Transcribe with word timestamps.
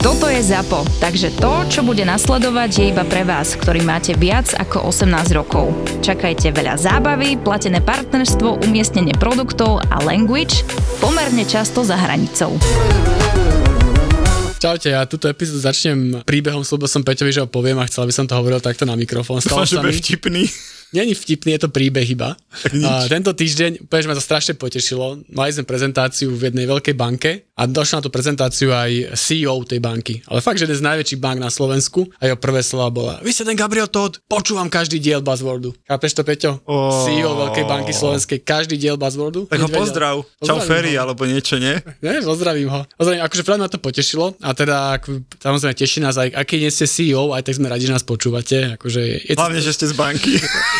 Toto 0.00 0.32
je 0.32 0.40
ZAPO, 0.40 0.88
takže 0.96 1.28
to, 1.36 1.52
čo 1.68 1.84
bude 1.84 2.00
nasledovať, 2.00 2.70
je 2.72 2.84
iba 2.88 3.04
pre 3.04 3.20
vás, 3.20 3.52
ktorý 3.52 3.84
máte 3.84 4.16
viac 4.16 4.48
ako 4.56 4.88
18 4.88 5.12
rokov. 5.36 5.76
Čakajte 6.00 6.56
veľa 6.56 6.80
zábavy, 6.80 7.36
platené 7.36 7.84
partnerstvo, 7.84 8.64
umiestnenie 8.64 9.12
produktov 9.20 9.84
a 9.92 10.00
language 10.00 10.64
pomerne 11.04 11.44
často 11.44 11.84
za 11.84 12.00
hranicou. 12.00 12.56
Čaute, 14.56 14.88
ja 14.88 15.04
túto 15.04 15.28
epizódu 15.28 15.60
začnem 15.60 16.24
príbehom, 16.24 16.64
slúbil 16.64 16.88
som 16.88 17.04
Peťovi, 17.04 17.36
že 17.36 17.44
ho 17.44 17.48
poviem 17.48 17.76
a 17.76 17.84
chcel 17.84 18.08
by 18.08 18.12
som 18.12 18.24
to 18.24 18.32
hovoril 18.32 18.60
takto 18.60 18.88
na 18.88 18.96
mikrofón. 18.96 19.44
Stalo 19.44 19.64
Dúfam, 19.64 19.68
že 19.68 19.76
sa 19.76 19.84
bude 19.84 19.92
mi- 19.92 20.00
vtipný. 20.00 20.42
Není 20.90 21.14
vtipný, 21.14 21.54
je 21.54 21.62
to 21.66 21.70
príbeh 21.70 22.02
iba. 22.02 22.34
A 22.82 23.06
tento 23.06 23.30
týždeň, 23.30 23.86
úplne, 23.86 24.02
že 24.02 24.08
ma 24.10 24.16
to 24.18 24.24
strašne 24.24 24.58
potešilo, 24.58 25.22
mali 25.30 25.54
sme 25.54 25.62
prezentáciu 25.62 26.34
v 26.34 26.50
jednej 26.50 26.66
veľkej 26.66 26.94
banke 26.98 27.46
a 27.54 27.70
došla 27.70 28.02
na 28.02 28.04
tú 28.04 28.10
prezentáciu 28.10 28.74
aj 28.74 29.14
CEO 29.14 29.62
tej 29.62 29.78
banky. 29.78 30.18
Ale 30.26 30.42
fakt, 30.42 30.58
že 30.58 30.66
jeden 30.66 30.74
z 30.74 30.82
najväčších 30.82 31.22
bank 31.22 31.38
na 31.38 31.46
Slovensku 31.46 32.10
a 32.18 32.26
jeho 32.26 32.34
prvé 32.34 32.66
slova 32.66 32.90
bola 32.90 33.14
Vy 33.22 33.30
ste 33.30 33.46
ten 33.46 33.54
Gabriel 33.54 33.86
Todd, 33.86 34.18
počúvam 34.26 34.66
každý 34.66 34.98
diel 34.98 35.22
Buzzwordu. 35.22 35.70
Chápeš 35.86 36.10
to, 36.18 36.22
Peťo? 36.26 36.58
Ó. 36.66 37.06
CEO 37.06 37.38
veľkej 37.38 37.64
banky 37.70 37.94
slovenskej, 37.94 38.42
každý 38.42 38.74
diel 38.74 38.98
Buzzwordu. 38.98 39.46
Tak 39.46 39.62
ho 39.62 39.70
pozdrav. 39.70 40.26
Čau 40.42 40.58
Ferry, 40.58 40.98
alebo 40.98 41.22
niečo, 41.22 41.62
nie? 41.62 41.78
Ne, 42.02 42.18
pozdravím 42.24 42.66
ho. 42.66 42.82
Pozdravím, 42.98 43.22
akože 43.22 43.42
práve 43.46 43.60
ma 43.62 43.70
to 43.70 43.78
potešilo 43.78 44.34
a 44.42 44.50
teda 44.56 44.98
samozrejme 45.38 45.74
teší 45.78 46.02
nás 46.02 46.18
aj, 46.18 46.34
aký 46.34 46.58
nie 46.58 46.72
ste 46.72 46.90
CEO, 46.90 47.30
aj 47.30 47.46
tak 47.46 47.54
sme 47.62 47.70
radi, 47.70 47.86
že 47.86 47.94
nás 47.94 48.02
počúvate. 48.02 48.74
Akože 48.74 49.00
je, 49.30 49.38
Hlavne, 49.38 49.60
že 49.62 49.70
ste 49.70 49.86
z 49.86 49.94
banky. 49.94 50.34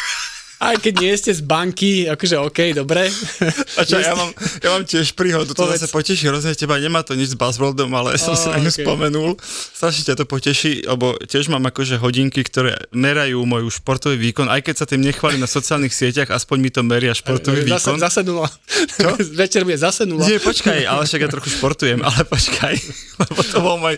aj 0.61 0.77
keď 0.77 0.93
nie 0.95 1.13
ste 1.17 1.31
z 1.31 1.41
banky, 1.41 2.05
akože 2.05 2.35
OK, 2.39 2.59
dobre. 2.71 3.09
A 3.75 3.81
čo, 3.81 3.97
ja 3.97 4.13
mám, 4.13 4.29
ja 4.61 4.69
mám 4.69 4.83
tiež 4.83 5.11
príhodu, 5.11 5.49
to 5.49 5.57
Povedz. 5.57 5.81
zase 5.81 5.89
poteší 5.89 6.29
hrozne 6.29 6.53
teba, 6.53 6.77
nemá 6.77 7.01
to 7.01 7.11
nič 7.11 7.33
s 7.33 7.37
Buzzworldom, 7.37 7.89
ale 7.91 8.13
som 8.15 8.33
si 8.33 8.45
Á, 8.45 8.53
na 8.53 8.59
ňu 8.59 8.69
okej. 8.69 8.85
spomenul. 8.85 9.31
Strašne 9.73 10.03
ťa 10.05 10.15
to 10.15 10.25
poteší, 10.25 10.85
lebo 10.85 11.17
tiež 11.17 11.49
mám 11.49 11.65
akože 11.65 11.97
hodinky, 11.97 12.41
ktoré 12.41 12.77
merajú 12.91 13.41
môj 13.41 13.73
športový 13.73 14.21
výkon, 14.21 14.45
aj 14.45 14.61
keď 14.61 14.75
sa 14.77 14.85
tým 14.85 15.01
nechválim 15.01 15.37
na 15.37 15.49
sociálnych 15.49 15.89
sieťach, 15.89 16.29
aspoň 16.29 16.57
mi 16.59 16.69
to 16.69 16.81
meria 16.81 17.11
športový 17.11 17.65
Zase, 17.65 17.89
výkon. 17.89 17.97
zase 17.97 18.21
nula. 18.21 18.45
Večer 19.41 19.63
bude 19.63 19.75
zase 19.75 20.05
nula. 20.05 20.21
Nie, 20.23 20.37
počkaj, 20.37 20.85
ale 20.85 21.03
však 21.03 21.19
ja 21.19 21.29
trochu 21.31 21.49
športujem, 21.49 21.99
ale 21.99 22.21
počkaj, 22.23 22.73
lebo 23.21 23.41
to 23.41 23.57
bol 23.59 23.75
môj, 23.75 23.97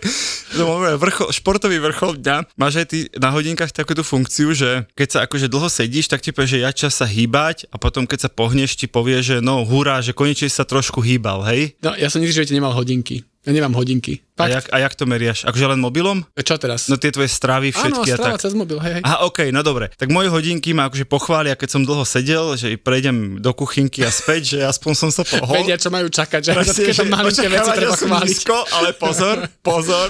to 0.50 0.64
bol 0.64 0.80
môj 0.80 0.95
vrchol, 0.95 1.27
športový 1.30 1.77
vrchol 1.81 2.16
dňa. 2.16 2.55
Máš 2.55 2.73
aj 2.77 2.88
ty 2.88 2.98
na 3.14 3.30
hodinkách 3.30 3.75
takúto 3.75 4.02
funkciu, 4.02 4.53
že 4.53 4.88
keď 4.94 5.08
sa 5.09 5.20
akože 5.25 5.50
dlho 5.50 5.67
sedíš, 5.67 6.08
tak 6.08 6.22
ti 6.22 6.31
povie, 6.31 6.52
že 6.53 6.61
ja 6.61 6.69
čas 6.69 7.01
sa 7.01 7.09
hýbať 7.09 7.65
a 7.73 7.81
potom 7.81 8.05
keď 8.05 8.25
sa 8.25 8.29
pohneš, 8.29 8.77
ti 8.77 8.85
povie, 8.85 9.25
že 9.25 9.41
no 9.41 9.65
hurá, 9.65 10.05
že 10.05 10.13
konečne 10.13 10.45
sa 10.53 10.61
trošku 10.61 11.01
hýbal, 11.01 11.41
hej? 11.49 11.73
No, 11.81 11.97
ja 11.97 12.13
som 12.13 12.21
nikdy 12.21 12.29
živote 12.37 12.53
nemal 12.53 12.77
hodinky. 12.77 13.25
Ja 13.44 13.52
nemám 13.52 13.75
hodinky. 13.75 14.23
A 14.33 14.47
jak, 14.49 14.66
a 14.72 14.80
jak 14.81 14.95
to 14.95 15.03
meriaš? 15.05 15.44
Akože 15.45 15.67
len 15.67 15.77
mobilom? 15.77 16.23
Čo 16.33 16.58
teraz? 16.58 16.88
No 16.89 16.97
tie 16.97 17.11
tvoje 17.13 17.27
stravy, 17.30 17.69
Áno, 17.69 18.02
všetky 18.02 18.09
a 18.09 18.16
strava 18.17 18.38
tak. 18.39 18.44
cez 18.47 18.53
mobil, 18.55 18.80
hej, 18.81 18.94
hej. 18.97 19.03
Aha, 19.05 19.30
okej, 19.30 19.53
no 19.53 19.61
dobre. 19.61 19.91
Tak 19.94 20.09
moje 20.09 20.31
hodinky 20.31 20.73
ma 20.73 20.89
akože 20.89 21.05
pochvália, 21.05 21.53
keď 21.53 21.69
som 21.69 21.81
dlho 21.83 22.02
sedel, 22.02 22.55
že 22.55 22.73
prejdem 22.80 23.44
do 23.44 23.52
kuchynky 23.53 24.02
a 24.02 24.09
späť, 24.09 24.58
že 24.58 24.59
aspoň 24.66 24.91
som 24.95 25.09
sa 25.11 25.21
pohol. 25.21 25.54
Vedia, 25.61 25.77
čo 25.77 25.93
majú 25.93 26.08
čakať, 26.09 26.39
že 26.39 26.52
Presne, 26.55 26.83
že 26.89 27.04
maličké 27.05 27.48
veci 27.52 27.70
treba 27.76 27.93
chváliť. 27.93 28.26
nízko, 28.26 28.55
ale 28.73 28.89
pozor, 28.95 29.37
pozor, 29.61 30.10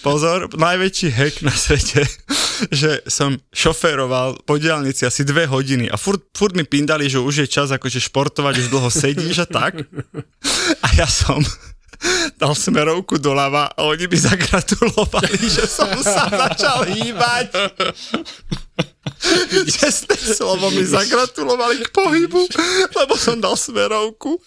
pozor, 0.00 0.38
najväčší 0.54 1.08
hack 1.10 1.44
na 1.44 1.52
svete, 1.52 2.06
že 2.80 3.02
som 3.04 3.34
šoféroval 3.52 4.40
po 4.46 4.56
diálnici 4.56 5.04
asi 5.04 5.20
dve 5.20 5.44
hodiny 5.44 5.92
a 5.92 6.00
furt, 6.00 6.22
furt 6.32 6.56
mi 6.56 6.64
pindali, 6.64 7.10
že 7.10 7.20
už 7.20 7.44
je 7.44 7.48
čas 7.50 7.68
akože 7.68 7.98
športovať, 7.98 8.54
už 8.56 8.66
dlho 8.72 8.88
sedíš 8.88 9.44
a 9.44 9.48
tak. 9.50 9.84
A 10.84 10.88
ja 10.96 11.04
som 11.04 11.42
dal 12.40 12.56
smerovku 12.56 13.20
doľava 13.20 13.76
a 13.76 13.80
oni 13.84 14.08
by 14.08 14.16
zagratulovali, 14.16 15.36
že 15.40 15.64
som 15.68 15.90
sa 16.00 16.28
začal 16.28 16.88
hýbať. 16.88 17.52
Čestné 19.76 20.16
slovo 20.16 20.72
mi 20.72 20.80
zagratulovali 20.80 21.84
k 21.84 21.88
pohybu, 21.92 22.40
lebo 22.96 23.14
som 23.20 23.36
dal 23.36 23.54
smerovku. 23.54 24.40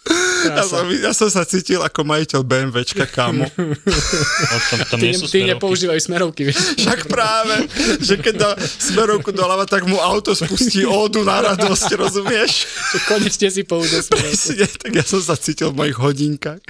Ja 0.50 0.66
som, 0.66 0.90
ja 0.90 1.12
som 1.14 1.30
sa 1.30 1.46
cítil 1.46 1.80
ako 1.80 2.04
majiteľ 2.04 2.42
BMWčka, 2.42 3.06
kámo. 3.06 3.46
No, 3.54 4.56
tam, 4.70 4.80
tam 4.90 4.98
Tí, 5.00 5.14
nie 5.14 5.18
sú 5.18 5.30
tí 5.30 5.46
smerovky. 5.46 5.52
nepoužívajú 5.56 6.00
smerovky, 6.02 6.42
vieš. 6.50 6.60
Však 6.82 7.06
práve, 7.06 7.70
že 8.02 8.18
keď 8.18 8.34
dá 8.36 8.52
smerovku 8.60 9.30
doľava, 9.30 9.70
tak 9.70 9.86
mu 9.86 10.02
auto 10.02 10.34
spustí 10.34 10.84
ódu 10.84 11.22
na 11.22 11.54
radosť, 11.54 11.90
rozumieš? 11.94 12.66
Že 12.94 12.98
konečne 13.06 13.48
si 13.54 13.62
použil 13.64 14.02
smerovku. 14.02 14.34
Presne, 14.34 14.66
tak 14.68 14.92
ja 14.98 15.06
som 15.06 15.22
sa 15.22 15.38
cítil 15.38 15.70
v 15.72 15.86
mojich 15.86 15.98
hodinkách. 15.98 16.62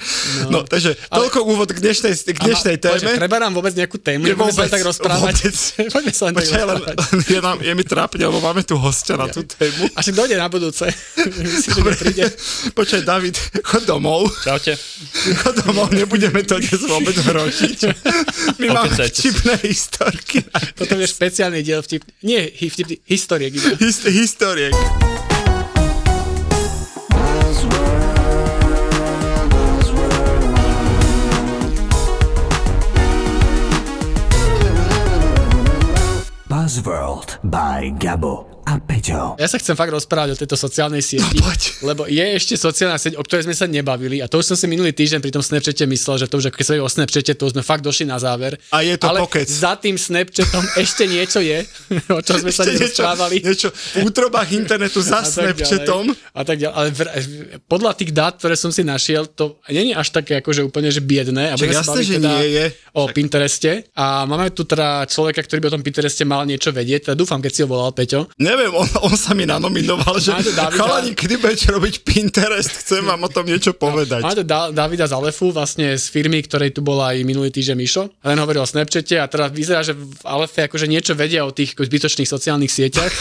No, 0.48 0.60
no 0.60 0.68
takže 0.68 0.96
toľko 1.08 1.48
úvod 1.48 1.72
k 1.72 1.80
dnešnej, 1.80 2.14
k 2.20 2.40
dnešnej 2.40 2.78
téme. 2.78 3.16
treba 3.16 3.38
nám 3.40 3.56
vôbec 3.56 3.74
nejakú 3.74 3.98
tému, 3.98 4.28
nebudeme 4.28 4.54
sa 4.54 4.68
tak 4.68 4.84
rozprávať. 4.84 5.36
vôbec. 5.40 5.56
Poďme 5.96 6.14
sa 6.14 6.24
len 6.28 6.34
tak 6.36 6.46
len, 6.46 6.68
rozprávať. 6.68 6.96
je, 7.32 7.40
nám, 7.40 7.58
je 7.64 7.74
mi 7.74 7.84
trápne, 7.94 8.26
lebo 8.26 8.42
máme 8.42 8.66
tu 8.66 8.74
hostia 8.76 9.14
na 9.14 9.30
tú 9.30 9.46
tému. 9.46 9.86
A 9.94 10.02
však 10.02 10.18
dojde 10.18 10.36
na 10.36 10.50
budúce. 10.50 10.90
Dobre, 11.78 11.94
príde. 11.94 12.26
počkaj, 12.74 13.06
David, 13.06 13.38
chod 13.62 13.86
domov. 13.86 14.34
Čaute. 14.42 14.74
Chod 15.46 15.62
domov, 15.62 15.94
nebudeme 15.94 16.42
to 16.42 16.58
dnes 16.58 16.82
vôbec 16.82 17.14
hrotiť. 17.14 17.80
My 18.58 18.74
máme 18.74 18.90
Okecajte 18.90 19.14
sa. 19.14 19.22
vtipné 19.22 19.54
historky. 19.64 20.38
Toto 20.74 20.94
je 20.98 21.06
špeciálny 21.06 21.62
diel 21.62 21.80
vtip. 21.80 22.02
Nie 22.26 22.50
vtip, 22.50 23.06
histórie. 23.06 23.54
Hist- 23.78 24.10
historiek. 24.10 24.74
Buzzworld 36.74 37.38
by 37.44 37.94
Gabo 38.00 38.53
a 38.64 38.78
Peťo. 38.78 39.36
Ja 39.36 39.46
sa 39.46 39.56
chcem 39.56 39.74
fakt 39.74 39.90
rozprávať 39.90 40.34
o 40.34 40.40
tejto 40.40 40.56
sociálnej 40.56 41.00
sieti, 41.00 41.36
No, 41.36 41.46
poď. 41.46 41.62
lebo 41.82 42.02
je 42.06 42.24
ešte 42.34 42.56
sociálna 42.56 42.96
sieť, 42.96 43.16
o 43.16 43.24
ktorej 43.24 43.44
sme 43.44 43.54
sa 43.54 43.66
nebavili 43.66 44.18
a 44.18 44.28
to 44.28 44.38
už 44.38 44.46
som 44.46 44.58
si 44.58 44.66
minulý 44.66 44.92
týždeň 44.92 45.20
pri 45.20 45.30
tom 45.30 45.42
Snapchate 45.42 45.84
myslel, 45.84 46.16
že 46.18 46.28
to 46.28 46.38
už 46.38 46.50
keď 46.50 46.64
sa 46.64 46.74
o 46.78 46.88
Snapchate, 46.88 47.34
to 47.34 47.44
už 47.44 47.54
sme 47.54 47.62
fakt 47.62 47.82
došli 47.82 48.06
na 48.06 48.18
záver. 48.18 48.56
A 48.70 48.82
je 48.82 48.96
to 48.96 49.06
Ale 49.06 49.20
pokec. 49.22 49.46
za 49.46 49.76
tým 49.76 49.96
Snapchatom 49.96 50.64
ešte 50.76 51.04
niečo 51.04 51.40
je, 51.40 51.68
o 52.10 52.22
čom 52.22 52.40
sme 52.40 52.50
sa 52.50 52.64
Ešte 52.64 52.72
niečo, 52.74 53.02
nerozprávali. 53.04 53.36
niečo 53.40 53.68
v 53.70 53.98
útrobách 54.04 54.50
internetu 54.52 55.00
za 55.00 55.20
a 55.20 55.24
tak 55.24 55.32
ďalej. 55.34 55.60
Snapchatom. 55.60 56.04
A 56.32 56.42
tak 56.42 56.58
ďalej. 56.58 56.74
Ale 56.74 56.88
vr- 56.90 57.12
podľa 57.66 57.92
tých 57.94 58.12
dát, 58.12 58.34
ktoré 58.38 58.56
som 58.56 58.72
si 58.72 58.82
našiel, 58.82 59.28
to 59.28 59.60
je 59.68 59.92
až 59.92 60.08
také 60.10 60.40
akože 60.40 60.64
úplne 60.64 60.88
že 60.88 61.00
biedné. 61.00 61.52
A 61.52 61.56
Však 61.56 61.70
sa 61.70 61.78
jasné, 61.84 62.00
že 62.02 62.14
teda 62.18 62.32
nie 62.34 62.48
je. 62.50 62.66
O 62.94 63.04
Pintereste. 63.08 63.72
A 63.94 64.24
máme 64.24 64.50
tu 64.50 64.64
teda 64.64 65.04
človeka, 65.04 65.42
ktorý 65.42 65.60
by 65.60 65.68
o 65.68 65.76
tom 65.76 65.84
Pintereste 65.84 66.24
mal 66.24 66.44
niečo 66.44 66.70
vedieť. 66.70 67.10
Teda 67.10 67.16
dúfam, 67.16 67.38
keď 67.38 67.52
si 67.52 67.60
ho 67.62 67.68
volal 67.68 67.92
Peťo. 67.92 68.30
Neviem, 68.54 68.70
on, 68.78 68.86
on 69.02 69.18
sa 69.18 69.34
mi 69.34 69.50
nanominoval, 69.50 70.22
že 70.22 70.30
Máte 70.30 70.54
Davida? 70.54 70.78
chalani, 70.78 71.18
kedy 71.18 71.42
budete 71.42 71.74
robiť 71.74 72.06
Pinterest, 72.06 72.70
chcem 72.86 73.02
vám 73.02 73.26
o 73.26 73.30
tom 73.34 73.50
niečo 73.50 73.74
povedať. 73.74 74.22
Máme 74.22 74.38
tu 74.38 74.46
da- 74.46 74.70
Davida 74.70 75.10
z 75.10 75.18
Alefu, 75.18 75.50
vlastne 75.50 75.98
z 75.98 76.06
firmy, 76.06 76.38
ktorej 76.46 76.70
tu 76.70 76.86
bola 76.86 77.18
aj 77.18 77.26
minulý 77.26 77.50
týždeň 77.50 77.74
Mišo. 77.74 78.14
Len 78.22 78.38
hovoril 78.38 78.62
o 78.62 78.70
Snapchate 78.70 79.18
a 79.18 79.26
teraz 79.26 79.50
vyzerá, 79.50 79.82
že 79.82 79.98
v 79.98 80.06
Alefe 80.22 80.70
akože 80.70 80.86
niečo 80.86 81.18
vedia 81.18 81.42
o 81.42 81.50
tých 81.50 81.74
zbytočných 81.74 82.30
sociálnych 82.30 82.70
sieťach. 82.70 83.10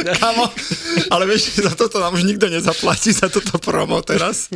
Kamo, 0.00 0.48
ale 1.12 1.28
vieš, 1.28 1.60
za 1.60 1.76
toto 1.76 2.00
nám 2.00 2.16
už 2.16 2.24
nikto 2.24 2.48
nezaplatí, 2.48 3.12
za 3.12 3.28
toto 3.28 3.60
promo 3.60 4.00
teraz. 4.00 4.48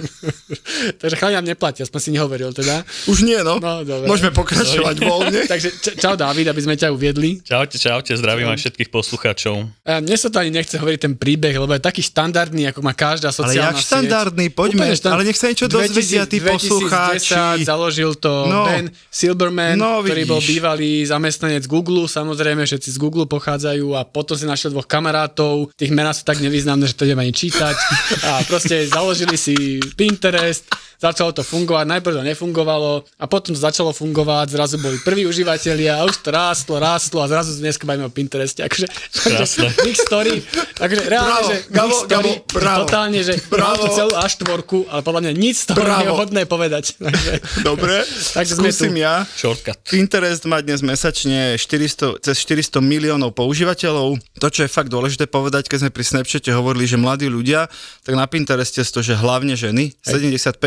Takže 1.00 1.20
chalani 1.20 1.36
nám 1.36 1.48
neplatia, 1.52 1.84
aspoň 1.84 2.00
si 2.00 2.10
nehovoril 2.16 2.56
teda. 2.56 2.80
Už 3.10 3.28
nie, 3.28 3.36
no. 3.44 3.60
No, 3.60 3.84
dobre. 3.84 4.08
Môžeme 4.08 4.32
pokračovať 4.32 4.96
voľne. 5.04 5.44
Takže 5.52 5.68
čau 6.00 6.16
David, 6.16 6.48
aby 6.48 6.60
sme 6.64 6.74
ťa 6.80 6.94
uviedli. 6.94 7.44
Čaute, 7.44 7.76
čaute, 7.76 8.16
zdravím 8.16 8.53
aj 8.54 8.60
všetkých 8.60 8.88
poslucháčov. 8.88 9.54
A 9.82 9.98
mne 9.98 10.14
sa 10.14 10.26
to 10.26 10.38
ani 10.38 10.50
nechce 10.50 10.74
hovoriť 10.74 11.00
ten 11.00 11.14
príbeh, 11.14 11.52
lebo 11.52 11.70
je 11.70 11.80
taký 11.80 12.00
štandardný, 12.00 12.66
ako 12.66 12.80
má 12.80 12.92
každá 12.92 13.28
Ale 13.28 13.38
sociálna 13.44 13.74
jak 13.74 13.84
štandardný, 13.84 14.46
poďme, 14.48 14.90
štand- 14.90 15.12
ale 15.12 15.24
nech 15.24 15.34
sa 15.34 15.46
niečo 15.46 15.66
dozvedia 15.66 16.24
tí 16.24 16.38
2010 16.38 16.46
poslucháči. 16.46 17.34
založil 17.62 18.14
to 18.14 18.32
No. 18.44 18.64
Ben 18.64 18.86
Silberman, 19.08 19.74
No, 19.74 20.00
ktorý 20.00 20.22
bol 20.24 20.40
bývalý 20.40 21.02
zamestnanec 21.02 21.64
Google, 21.64 22.06
samozrejme 22.06 22.62
všetci 22.62 22.88
z 22.88 22.98
Google 22.98 23.26
pochádzajú 23.26 23.92
a 23.92 24.04
potom 24.04 24.34
si 24.34 24.44
našiel 24.44 24.70
dvoch 24.70 24.86
kamarátov, 24.86 25.74
tých 25.74 25.90
mená 25.90 26.10
sú 26.10 26.22
tak 26.22 26.38
nevýznamné, 26.38 26.84
že 26.84 26.94
to 26.94 27.04
idem 27.04 27.18
ani 27.18 27.32
čítať. 27.32 27.74
A 28.22 28.42
proste 28.44 28.84
založili 28.84 29.34
si 29.34 29.54
Pinterest, 29.94 30.68
začalo 30.96 31.30
to 31.30 31.42
fungovať, 31.42 31.84
najprv 31.86 32.14
to 32.14 32.24
nefungovalo 32.24 32.90
a 33.16 33.24
potom 33.24 33.50
to 33.50 33.60
začalo 33.60 33.90
fungovať, 33.90 34.50
zrazu 34.50 34.76
boli 34.76 34.96
prví 34.98 35.24
užívateľia 35.24 35.96
a 35.96 36.04
už 36.04 36.20
to 36.20 36.30
rástlo, 36.30 36.76
rástlo 36.76 37.18
a 37.18 37.26
zrazu 37.26 37.56
dneska 37.56 37.82
bavíme 37.82 38.04
o 38.04 38.14
Pintereste. 38.44 38.60
Akože, 38.60 38.86
Krásne. 39.14 39.68
takže 39.72 39.80
big 39.80 39.96
story, 39.96 40.34
takže 40.76 41.00
reálne, 41.08 41.32
Bravo, 41.32 41.48
že 41.48 41.56
Gabo, 41.70 41.88
big 41.88 41.96
story, 41.96 42.32
Gabo, 42.36 42.52
bravo. 42.52 42.80
totálne, 42.84 43.20
že 43.24 43.34
Bravo. 43.48 43.84
celú 43.88 44.12
A4, 44.12 44.48
ale 44.90 45.00
podľa 45.00 45.20
mňa 45.24 45.32
nič 45.32 45.54
z 45.56 45.64
toho 45.70 45.78
Bravo. 45.80 45.96
nie 45.96 46.04
je 46.04 46.12
hodné 46.12 46.42
povedať. 46.44 46.84
Takže, 47.06 47.32
Dobre, 47.62 47.94
Takže 48.36 48.52
sme 48.54 48.68
skúsim 48.68 48.92
tu. 48.92 49.00
ja. 49.00 49.14
Shortcut. 49.24 49.76
Pinterest 49.86 50.42
má 50.44 50.58
dnes 50.60 50.82
mesačne 50.82 51.56
400, 51.56 52.20
cez 52.20 52.34
400 52.42 52.82
miliónov 52.82 53.32
používateľov. 53.32 54.18
To, 54.42 54.48
čo 54.50 54.66
je 54.66 54.70
fakt 54.70 54.90
dôležité 54.90 55.24
povedať, 55.24 55.70
keď 55.70 55.86
sme 55.86 55.90
pri 55.94 56.04
Snapchate 56.04 56.50
hovorili, 56.50 56.84
že 56.84 56.98
mladí 56.98 57.30
ľudia, 57.30 57.70
tak 58.02 58.18
na 58.18 58.26
Pintereste 58.26 58.82
sú 58.82 58.98
to, 58.98 59.00
že 59.00 59.14
hlavne 59.14 59.54
ženy. 59.54 59.94
75% 60.02 60.58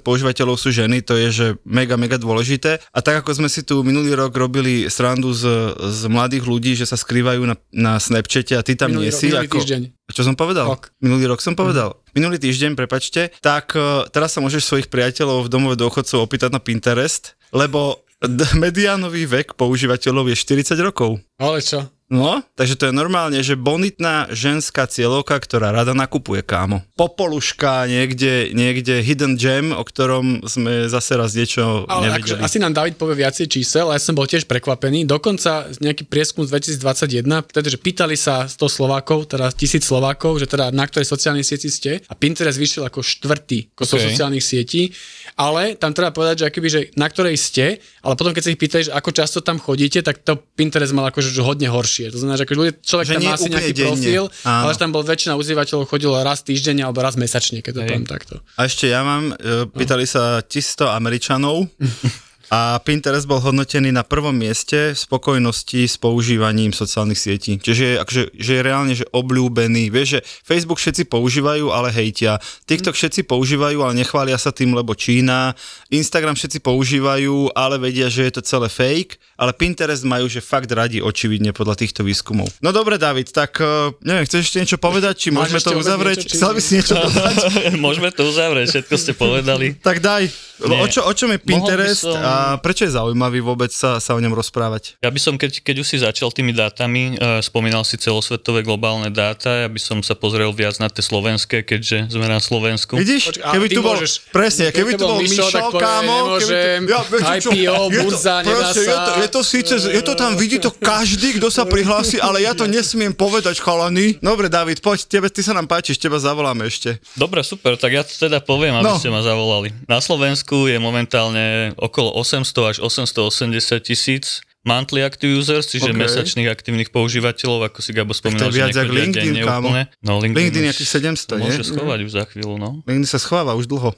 používateľov 0.00 0.54
sú 0.54 0.70
ženy, 0.70 1.02
to 1.02 1.18
je, 1.18 1.28
že 1.28 1.46
mega, 1.66 1.98
mega 1.98 2.14
dôležité. 2.16 2.78
A 2.94 3.02
tak 3.02 3.18
ako 3.18 3.42
sme 3.42 3.48
si 3.50 3.66
tu 3.66 3.82
minulý 3.82 4.14
rok 4.14 4.30
robili 4.30 4.86
srandu 4.86 5.34
z, 5.34 5.42
z 5.74 6.06
mladých 6.06 6.46
ľudí, 6.46 6.72
že 6.72 6.86
sa 6.86 6.94
skrývajú 6.94 7.25
na, 7.26 7.56
na 7.72 7.92
Snapchate 7.96 8.54
a 8.54 8.62
ty 8.62 8.72
tam 8.72 8.94
Minulý 8.94 9.08
nie 9.08 9.12
rok- 9.12 9.18
si. 9.18 9.26
minulý 9.26 9.46
ako, 9.46 9.56
týždeň. 9.58 9.82
Čo 10.06 10.22
som 10.22 10.34
povedal? 10.34 10.66
Rok. 10.68 10.82
Minulý 11.02 11.24
rok 11.26 11.42
som 11.42 11.52
povedal. 11.52 11.98
Minulý 12.12 12.38
týždeň, 12.38 12.72
prepačte. 12.72 13.34
Tak 13.40 13.74
eh, 13.74 13.82
teraz 14.08 14.30
sa 14.30 14.40
môžeš 14.40 14.62
svojich 14.62 14.86
priateľov 14.86 15.44
v 15.44 15.50
domove 15.50 15.74
dôchodcov 15.74 16.22
opýtať 16.22 16.50
na 16.50 16.60
Pinterest, 16.60 17.34
lebo 17.50 18.06
mediánový 18.56 19.26
vek 19.26 19.54
používateľov 19.54 20.30
je 20.30 20.36
40 20.36 20.78
rokov. 20.80 21.18
ale 21.36 21.58
čo? 21.58 21.84
No, 22.06 22.38
takže 22.54 22.78
to 22.78 22.86
je 22.86 22.94
normálne, 22.94 23.42
že 23.42 23.58
bonitná 23.58 24.30
ženská 24.30 24.86
cieľovka, 24.86 25.42
ktorá 25.42 25.74
rada 25.74 25.90
nakupuje, 25.90 26.38
kámo. 26.38 26.86
Popoluška, 26.94 27.90
niekde, 27.90 28.54
niekde 28.54 29.02
hidden 29.02 29.34
gem, 29.34 29.74
o 29.74 29.82
ktorom 29.82 30.46
sme 30.46 30.86
zase 30.86 31.18
raz 31.18 31.34
niečo 31.34 31.82
Ale 31.90 32.14
akože, 32.14 32.38
nevedeli. 32.38 32.46
asi 32.46 32.58
nám 32.62 32.78
David 32.78 32.94
povie 32.94 33.26
viacej 33.26 33.50
čísel, 33.50 33.90
ja 33.90 33.98
som 33.98 34.14
bol 34.14 34.30
tiež 34.30 34.46
prekvapený. 34.46 35.02
Dokonca 35.02 35.66
nejaký 35.82 36.06
prieskum 36.06 36.46
z 36.46 36.54
2021, 36.78 37.26
teda, 37.50 37.68
že 37.74 37.78
pýtali 37.82 38.14
sa 38.14 38.46
100 38.46 38.54
Slovákov, 38.70 39.26
teda 39.26 39.50
1000 39.50 39.82
Slovákov, 39.82 40.38
že 40.38 40.46
teda 40.46 40.70
na 40.70 40.86
ktorej 40.86 41.10
sociálnej 41.10 41.42
sieti 41.42 41.66
ste 41.66 42.06
a 42.06 42.14
Pinterest 42.14 42.62
vyšiel 42.62 42.86
ako 42.86 43.02
štvrtý 43.02 43.74
ako. 43.74 43.82
Okay. 43.82 44.14
sociálnych 44.14 44.44
sietí, 44.46 44.94
ale 45.36 45.76
tam 45.76 45.92
treba 45.92 46.10
povedať, 46.10 46.40
že 46.40 46.44
akoby, 46.48 46.68
že 46.68 46.80
na 46.96 47.12
ktorej 47.12 47.36
ste, 47.36 47.76
ale 48.00 48.16
potom 48.16 48.32
keď 48.32 48.42
sa 48.42 48.50
ich 48.50 48.60
pýtaš, 48.60 48.88
ako 48.88 49.10
často 49.12 49.38
tam 49.44 49.60
chodíte, 49.60 50.00
tak 50.00 50.24
to 50.24 50.40
Pinterest 50.56 50.96
mal 50.96 51.04
akože 51.06 51.28
že 51.28 51.44
hodne 51.44 51.68
horšie. 51.68 52.08
To 52.08 52.16
znamená, 52.16 52.40
že 52.40 52.44
akože 52.44 52.56
ľudia, 52.58 52.74
človek 52.80 53.04
Že 53.04 53.12
tam 53.12 53.20
má 53.20 53.34
asi 53.36 53.48
nejaký 53.52 53.72
denne. 53.72 53.84
profil, 53.86 54.22
Áno. 54.42 54.62
ale 54.64 54.70
že 54.72 54.80
tam 54.80 54.90
bol 54.90 55.04
väčšina 55.04 55.32
užívateľov 55.36 55.84
chodilo 55.86 56.16
raz 56.24 56.40
týždenne 56.40 56.82
alebo 56.82 57.04
raz 57.04 57.20
mesačne, 57.20 57.60
keď 57.60 57.72
to 57.72 57.80
Hej. 57.84 57.88
poviem 57.92 58.06
takto. 58.08 58.34
A 58.56 58.64
ešte 58.64 58.88
ja 58.88 59.04
mám, 59.04 59.36
e, 59.36 59.68
pýtali 59.68 60.08
sa 60.08 60.40
1100 60.40 60.88
Američanov 60.88 61.68
a 62.48 62.78
Pinterest 62.78 63.26
bol 63.26 63.38
hodnotený 63.38 63.90
na 63.90 64.02
prvom 64.02 64.30
mieste 64.30 64.94
v 64.94 64.98
spokojnosti 64.98 65.82
s 65.82 65.96
používaním 65.96 66.70
sociálnych 66.70 67.18
sietí. 67.18 67.58
Čiže 67.58 67.82
je, 67.82 67.94
akože, 67.98 68.22
že 68.32 68.52
je 68.54 68.62
reálne 68.62 68.94
že 68.94 69.02
obľúbený. 69.10 69.90
Vieš, 69.90 70.08
že 70.08 70.20
Facebook 70.42 70.78
všetci 70.78 71.10
používajú, 71.10 71.74
ale 71.74 71.90
hejtia. 71.90 72.38
TikTok 72.64 72.94
všetci 72.94 73.26
používajú, 73.26 73.82
ale 73.82 73.98
nechvália 73.98 74.38
sa 74.38 74.54
tým, 74.54 74.72
lebo 74.72 74.94
Čína. 74.94 75.58
Instagram 75.90 76.38
všetci 76.38 76.62
používajú, 76.62 77.50
ale 77.52 77.82
vedia, 77.82 78.06
že 78.06 78.30
je 78.30 78.38
to 78.38 78.42
celé 78.42 78.70
fake. 78.70 79.18
Ale 79.36 79.52
Pinterest 79.52 80.00
majú, 80.00 80.30
že 80.30 80.40
fakt 80.40 80.70
radi, 80.72 81.02
očividne, 81.02 81.52
podľa 81.52 81.76
týchto 81.76 82.00
výskumov. 82.00 82.48
No 82.64 82.72
dobre, 82.72 82.96
David, 82.96 83.34
tak 83.34 83.60
e, 83.60 83.92
neviem, 84.00 84.24
chceš 84.24 84.48
ešte 84.48 84.58
niečo 84.62 84.78
povedať? 84.80 85.14
Či 85.18 85.28
Máš 85.28 85.52
môžeme 85.52 85.60
to 85.60 85.72
uzavrieť? 85.76 86.18
niečo, 86.24 86.34
Chcel 86.40 86.50
by 86.56 86.60
si 86.62 86.72
niečo 86.80 86.94
povedať? 87.04 87.34
Môžeme 87.76 88.08
to 88.14 88.22
uzavrieť, 88.24 88.66
všetko 88.72 88.94
ste 88.96 89.12
povedali. 89.12 89.66
Tak 89.76 90.00
daj. 90.00 90.24
Nie. 90.64 90.80
O, 90.80 90.88
čo, 90.88 91.04
o 91.04 91.12
čom 91.12 91.36
je 91.36 91.40
Pinterest 91.42 92.08
som- 92.08 92.16
a 92.16 92.35
prečo 92.56 92.82
je 92.82 92.92
zaujímavý 92.92 93.40
vôbec 93.40 93.68
sa, 93.68 93.96
sa 93.96 94.12
o 94.12 94.20
ňom 94.20 94.32
rozprávať? 94.32 94.96
Ja 94.98 95.08
by 95.08 95.16
som, 95.16 95.34
keď, 95.34 95.60
keď 95.60 95.76
už 95.76 95.86
si 95.86 95.96
začal 95.98 96.28
tými 96.28 96.50
dátami, 96.50 97.14
uh, 97.14 97.38
spomínal 97.40 97.82
si 97.82 97.96
celosvetové 97.96 98.60
globálne 98.60 99.08
dáta, 99.08 99.62
ja 99.62 99.68
by 99.68 99.78
som 99.78 99.98
sa 100.00 100.14
pozrel 100.14 100.50
viac 100.50 100.76
na 100.76 100.86
tie 100.86 101.00
slovenské, 101.00 101.62
keďže 101.62 102.08
sme 102.08 102.24
na 102.24 102.38
Slovensku. 102.38 102.94
Vidíš, 102.94 103.32
Počkaj, 103.32 103.42
a 103.42 103.52
keby 103.52 103.66
tu 103.68 103.80
bol, 103.80 103.94
môžeš- 103.94 104.18
presne, 104.30 104.64
keby 104.68 104.90
tu 104.92 105.04
bol 105.04 105.18
Mišo, 105.18 105.46
tak 105.46 105.64
kámo, 105.68 106.14
nemôžem, 106.36 106.82
keby 106.82 106.88
tu, 106.88 107.10
viete 107.12 107.34
čo, 107.38 107.50
IPO, 107.50 107.82
je 107.88 108.02
to, 108.04 109.12
je 109.16 109.28
to 109.28 109.40
síce, 109.42 109.74
je 109.86 110.02
to 110.02 110.14
tam, 110.14 110.34
vidí 110.34 110.56
to 110.56 110.70
každý, 110.70 111.34
kto 111.34 111.48
sa 111.48 111.64
prihlási, 111.64 112.18
ale 112.18 112.40
ja 112.40 112.52
to 112.52 112.64
nesmiem 112.64 113.12
povedať, 113.12 113.58
chalani. 113.58 114.18
Dobre, 114.18 114.46
David, 114.46 114.78
poď, 114.78 115.04
tebe, 115.04 115.26
ty 115.26 115.40
sa 115.40 115.52
nám 115.52 115.66
páčiš, 115.66 115.96
teba 115.96 116.16
zavoláme 116.16 116.64
ešte. 116.64 116.98
Dobre, 117.14 117.40
super, 117.40 117.74
tak 117.74 117.90
ja 117.90 118.02
to 118.02 118.12
teda 118.12 118.38
poviem, 118.38 118.76
aby 118.76 118.84
No. 118.86 118.96
ste 118.96 119.08
ma 119.08 119.20
zavolali. 119.20 119.74
Na 119.84 119.98
Slovensku 119.98 120.66
je 120.66 120.78
momentálne 120.78 121.44
okolo 121.76 122.14
800 122.26 122.74
až 122.74 122.76
880 122.82 123.86
tisíc 123.86 124.42
monthly 124.66 125.06
active 125.06 125.30
users, 125.30 125.70
čiže 125.70 125.94
OK. 125.94 125.94
okay. 125.94 126.02
mesačných 126.10 126.48
aktívnych 126.50 126.90
používateľov, 126.90 127.70
ako 127.70 127.78
si 127.78 127.94
Gabo 127.94 128.10
spomínal, 128.10 128.50
to 128.50 128.50
je 128.50 128.58
viac 128.58 128.74
že 128.74 128.82
LinkedIn, 128.82 129.46
kámo. 129.46 129.70
No, 130.02 130.18
LinkedIn, 130.18 130.34
LinkedIn 130.34 130.62
už 130.66 130.68
nejakých 130.74 130.90
700, 131.22 131.38
nie? 131.38 131.46
Môže 131.54 131.64
schovať 131.70 131.98
už 132.02 132.10
za 132.10 132.24
chvíľu, 132.26 132.58
no. 132.58 132.82
LinkedIn 132.82 133.06
sa 133.06 133.22
schováva 133.22 133.54
už 133.54 133.70
dlho. 133.70 133.94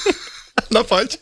no 0.74 0.82
poď. 0.82 1.14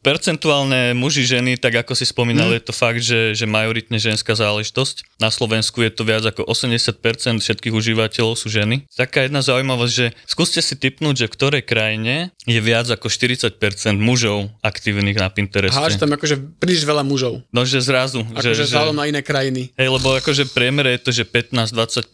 Percentuálne 0.00 0.96
muži, 0.96 1.22
ženy, 1.22 1.54
tak 1.54 1.76
ako 1.78 1.92
si 1.92 2.04
spomínal, 2.04 2.48
Mhm. 2.48 2.52
mm. 2.52 2.56
je 2.56 2.64
to 2.64 2.72
fakt, 2.72 3.00
že, 3.00 3.20
že 3.32 3.44
majoritne 3.44 3.96
ženská 3.96 4.32
záležitosť. 4.32 5.20
Na 5.20 5.28
Slovensku 5.28 5.84
je 5.84 5.92
to 5.92 6.02
viac 6.02 6.24
ako 6.24 6.48
80% 6.48 6.96
všetkých 7.38 7.70
užívateľov 7.70 8.34
sú 8.34 8.48
ženy. 8.48 8.88
Taká 8.90 9.28
jedna 9.28 9.40
zaujímavosť, 9.40 9.92
že 9.92 10.06
skúste 10.24 10.60
si 10.60 10.72
typnúť, 10.74 11.14
že 11.14 11.26
v 11.28 11.34
ktorej 11.36 11.62
krajine 11.62 12.32
je 12.44 12.56
viac 12.58 12.88
ako 12.88 13.06
40% 13.06 13.52
mužov 13.96 14.48
aktívnych 14.60 15.14
na 15.14 15.28
Pintereste. 15.28 15.76
Aha, 15.76 15.92
že 15.92 16.00
tam 16.00 16.10
akože 16.10 16.56
príliš 16.56 16.88
veľa 16.88 17.04
mužov. 17.04 17.44
No, 17.52 17.68
že 17.68 17.84
zrazu. 17.84 18.24
Akože 18.32 18.64
že, 18.64 18.80
na 18.90 19.04
iné 19.04 19.20
krajiny. 19.20 19.70
hej, 19.76 19.88
lebo 19.92 20.16
akože 20.16 20.48
v 20.48 20.52
priemere 20.56 20.96
je 20.96 21.00
to, 21.04 21.10
že 21.12 21.28
15-20% 21.28 22.08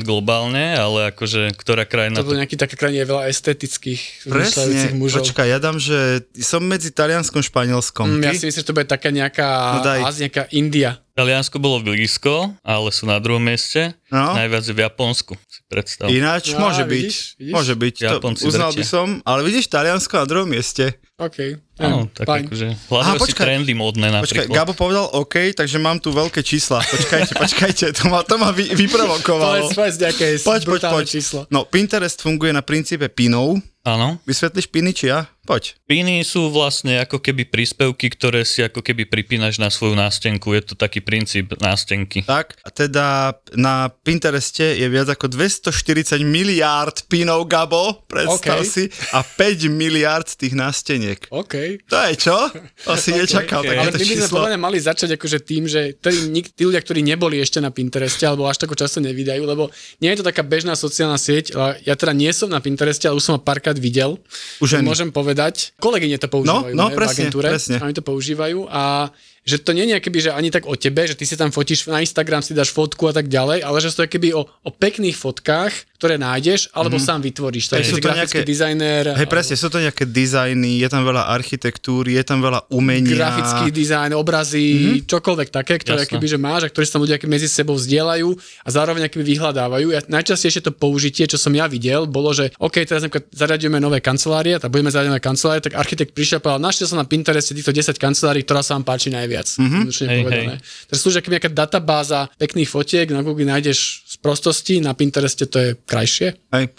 globálne, 0.00 0.78
ale 0.78 1.10
akože 1.10 1.58
ktorá 1.58 1.82
krajina 1.84 2.22
To 2.22 2.28
bol 2.30 2.38
nejaký 2.38 2.54
také 2.54 2.78
krajine 2.78 3.02
je 3.02 3.08
veľa 3.10 3.24
estetických 3.26 4.30
Presne, 4.30 4.94
mužov. 4.94 5.26
počkaj, 5.26 5.46
ja 5.50 5.58
dám, 5.58 5.82
že 5.82 6.22
som 6.38 6.62
medzi 6.62 6.94
Talianskom 7.32 7.42
Španielskom. 7.42 8.06
Mm, 8.10 8.22
ja 8.22 8.32
si 8.32 8.44
myslím, 8.44 8.60
že 8.60 8.68
to 8.68 8.74
bude 8.74 8.84
taká 8.84 9.08
nejaká 9.08 9.48
No. 9.74 10.04
Ázia, 10.04 10.28
nejaká 10.28 10.44
India. 10.50 11.00
Taliansko 11.12 11.56
bolo 11.56 11.80
blízko, 11.82 12.32
ale 12.60 12.88
sú 12.88 13.04
na 13.04 13.16
druhom 13.16 13.38
mieste. 13.38 13.92
No. 14.08 14.32
Najviac 14.32 14.64
v 14.66 14.78
Japonsku, 14.78 15.32
si 15.42 15.60
predstav. 15.66 16.08
Ináč, 16.08 16.52
No, 16.52 16.60
môže 16.62 16.82
byť, 16.82 17.04
vidíš, 17.04 17.16
vidíš? 17.36 17.52
môže 17.52 17.74
byť, 17.74 17.94
to 17.98 18.04
Japonci 18.10 18.42
uznal 18.42 18.68
drtia. 18.68 18.78
by 18.78 18.84
som, 18.86 19.06
ale 19.22 19.40
vidíš 19.42 19.64
Taliansko 19.66 20.12
na 20.14 20.26
druhom 20.26 20.44
mieste. 20.46 20.96
OK. 21.14 21.60
Áno, 21.78 21.98
Hm, 22.02 22.06
tak 22.10 22.24
fajn. 22.26 22.42
akože 22.42 22.66
hľadajú 22.88 23.12
si 23.14 23.22
počkaj. 23.22 23.44
trendy 23.44 23.72
Počkaj, 24.08 24.24
napríklad. 24.42 24.56
Gabo 24.56 24.72
povedal 24.72 25.04
OK, 25.10 25.34
takže 25.52 25.76
mám 25.78 25.96
tu 25.96 26.08
veľké 26.10 26.40
čísla. 26.40 26.80
Počkajte, 26.82 27.32
počkajte, 27.36 27.84
to 27.92 28.04
ma, 28.06 28.20
to 28.22 28.34
ma 28.34 28.48
vy, 28.50 28.72
vyprovokovalo. 28.72 29.68
Povedz, 29.68 29.76
povedz 29.76 29.96
nejaké 29.98 30.26
Poď, 30.40 30.62
poď, 30.66 30.82
poď. 30.90 31.04
číslo. 31.06 31.40
No, 31.48 31.64
Pinterest 31.64 32.18
funguje 32.18 32.50
na 32.50 32.60
princípe 32.60 33.06
pinov. 33.06 33.60
Áno. 33.82 34.16
Vysvetlíš 34.22 34.66
piny, 34.66 34.90
či 34.92 35.04
ja? 35.08 35.26
Poď. 35.42 35.74
Piny 35.90 36.22
sú 36.22 36.54
vlastne 36.54 37.02
ako 37.02 37.18
keby 37.18 37.50
príspevky, 37.50 38.14
ktoré 38.14 38.46
si 38.46 38.62
ako 38.62 38.78
keby 38.78 39.10
pripínaš 39.10 39.58
na 39.58 39.74
svoju 39.74 39.98
nástenku. 39.98 40.54
Je 40.54 40.62
to 40.62 40.74
taký 40.78 41.02
princíp 41.02 41.58
nástenky. 41.58 42.22
Tak, 42.22 42.62
a 42.62 42.70
teda 42.70 43.34
na 43.58 43.90
Pintereste 43.90 44.78
je 44.78 44.86
viac 44.86 45.10
ako 45.10 45.26
240 45.26 46.22
miliárd 46.22 47.02
pinov, 47.10 47.50
Gabo, 47.50 48.06
predstav 48.06 48.62
OK. 48.62 48.70
si, 48.70 48.86
a 49.10 49.26
5 49.26 49.66
miliárd 49.66 50.30
tých 50.30 50.54
násteniek. 50.54 51.26
OK. 51.34 51.82
To 51.90 51.96
je 52.06 52.14
čo? 52.14 52.38
To 52.86 52.94
si 52.94 53.10
nečakal, 53.10 53.66
OK. 53.66 53.74
okay. 53.74 53.76
Ale 53.82 53.90
takéto 53.90 54.06
my 54.06 54.06
by 54.06 54.14
sme 54.22 54.34
podľa 54.38 54.50
mňa 54.54 54.60
mali 54.62 54.78
začať 54.78 55.10
akože 55.18 55.38
tým, 55.42 55.66
že 55.66 55.98
tí, 55.98 56.38
tí 56.54 56.62
ľudia, 56.62 56.78
ktorí 56.78 57.02
neboli 57.02 57.42
ešte 57.42 57.58
na 57.58 57.74
Pintereste, 57.74 58.22
alebo 58.30 58.46
až 58.46 58.62
tako 58.62 58.78
často 58.78 59.02
nevydajú, 59.02 59.42
lebo 59.42 59.74
nie 59.98 60.14
je 60.14 60.22
to 60.22 60.28
taká 60.30 60.46
bežná 60.46 60.78
sociálna 60.78 61.18
sieť, 61.18 61.58
ale 61.58 61.82
ja 61.82 61.98
teda 61.98 62.14
nie 62.14 62.30
som 62.30 62.46
na 62.46 62.62
Pintereste, 62.62 63.10
ale 63.10 63.18
už 63.18 63.26
som 63.26 63.34
ho 63.34 63.42
párkrát 63.42 63.74
videl. 63.74 64.22
U 64.62 64.70
ženy. 64.70 64.86
Môžem 64.86 65.10
povedať, 65.10 65.31
povedať. 65.32 65.72
Kolegyne 65.80 66.20
to 66.20 66.28
používajú 66.28 66.76
No, 66.76 66.76
no, 66.76 66.92
ne, 66.92 66.94
presne, 66.94 67.08
v 67.08 67.32
agentúre. 67.32 67.48
presne. 67.48 67.76
Oni 67.80 67.96
to 67.96 68.04
používajú 68.04 68.68
a 68.68 69.08
že 69.42 69.58
to 69.58 69.74
nie 69.74 69.90
je 69.90 69.98
keby, 69.98 70.18
že 70.22 70.30
ani 70.30 70.54
tak 70.54 70.70
o 70.70 70.78
tebe, 70.78 71.02
že 71.02 71.18
ty 71.18 71.26
si 71.26 71.34
tam 71.34 71.50
fotíš 71.50 71.90
na 71.90 71.98
Instagram, 71.98 72.46
si 72.46 72.54
dáš 72.54 72.70
fotku 72.70 73.10
a 73.10 73.14
tak 73.16 73.26
ďalej, 73.26 73.66
ale 73.66 73.76
že 73.82 73.90
to 73.90 74.06
keby 74.06 74.30
o, 74.36 74.46
o 74.46 74.70
pekných 74.70 75.18
fotkách, 75.18 75.91
ktoré 76.02 76.18
nájdeš, 76.18 76.66
alebo 76.74 76.98
mm-hmm. 76.98 77.14
sám 77.14 77.20
vytvoríš. 77.22 77.64
To 77.70 77.74
Hej, 77.78 77.86
je 77.86 77.90
sú 77.94 77.96
to 78.02 78.10
grafický 78.10 78.42
nejaké- 78.42 78.50
dizajner. 78.50 79.04
Hej, 79.14 79.28
presne, 79.30 79.54
sú 79.54 79.68
to 79.70 79.78
nejaké 79.78 80.02
dizajny, 80.02 80.82
je 80.82 80.88
tam 80.90 81.06
veľa 81.06 81.30
architektúry, 81.30 82.18
je 82.18 82.24
tam 82.26 82.42
veľa 82.42 82.66
umenia. 82.74 83.14
grafický 83.14 83.70
dizajn, 83.70 84.10
obrazy, 84.18 84.66
mm-hmm. 84.66 85.06
čokoľvek 85.06 85.48
také, 85.54 85.78
ktoré 85.78 86.02
keby, 86.10 86.26
že 86.26 86.38
máš 86.42 86.66
a 86.66 86.68
ktoré 86.74 86.90
sa 86.90 86.98
ľudia 86.98 87.22
medzi 87.30 87.46
sebou 87.46 87.78
zdieľajú 87.78 88.34
a 88.66 88.68
zároveň 88.74 89.06
keby 89.06 89.22
vyhľadávajú. 89.22 89.86
Ja, 89.94 90.02
najčastejšie 90.02 90.66
to 90.66 90.74
použitie, 90.74 91.30
čo 91.30 91.38
som 91.38 91.54
ja 91.54 91.70
videl, 91.70 92.10
bolo, 92.10 92.34
že 92.34 92.50
OK, 92.58 92.82
teraz 92.82 93.06
napríklad 93.06 93.30
zaraďujeme 93.30 93.78
nové 93.78 94.02
kancelárie, 94.02 94.58
tak 94.58 94.74
budeme 94.74 94.90
zaraďovať 94.90 95.14
nové 95.14 95.22
kancelárie, 95.22 95.62
tak 95.62 95.78
architekt 95.78 96.18
prišiel 96.18 96.42
a 96.42 96.42
povedal, 96.42 96.66
našiel 96.66 96.90
som 96.90 96.98
na 96.98 97.06
Pintereste 97.06 97.54
týchto 97.54 97.70
10 97.70 97.94
kancelárií, 97.94 98.42
ktorá 98.42 98.66
sa 98.66 98.74
vám 98.74 98.82
páči 98.90 99.14
najviac. 99.14 99.46
Mm-hmm. 99.46 99.82
Hej, 99.86 100.18
povedané. 100.26 100.54
To 100.90 100.98
slúži 100.98 101.22
nejaká 101.22 101.46
databáza 101.46 102.26
pekných 102.42 102.66
fotiek, 102.66 103.06
na 103.14 103.22
Google 103.22 103.46
nájdeš 103.46 104.02
z 104.08 104.16
prostosti, 104.18 104.82
na 104.82 104.96
Pintereste 104.96 105.46
to 105.46 105.58
je 105.60 105.70
krajšie. 105.92 106.28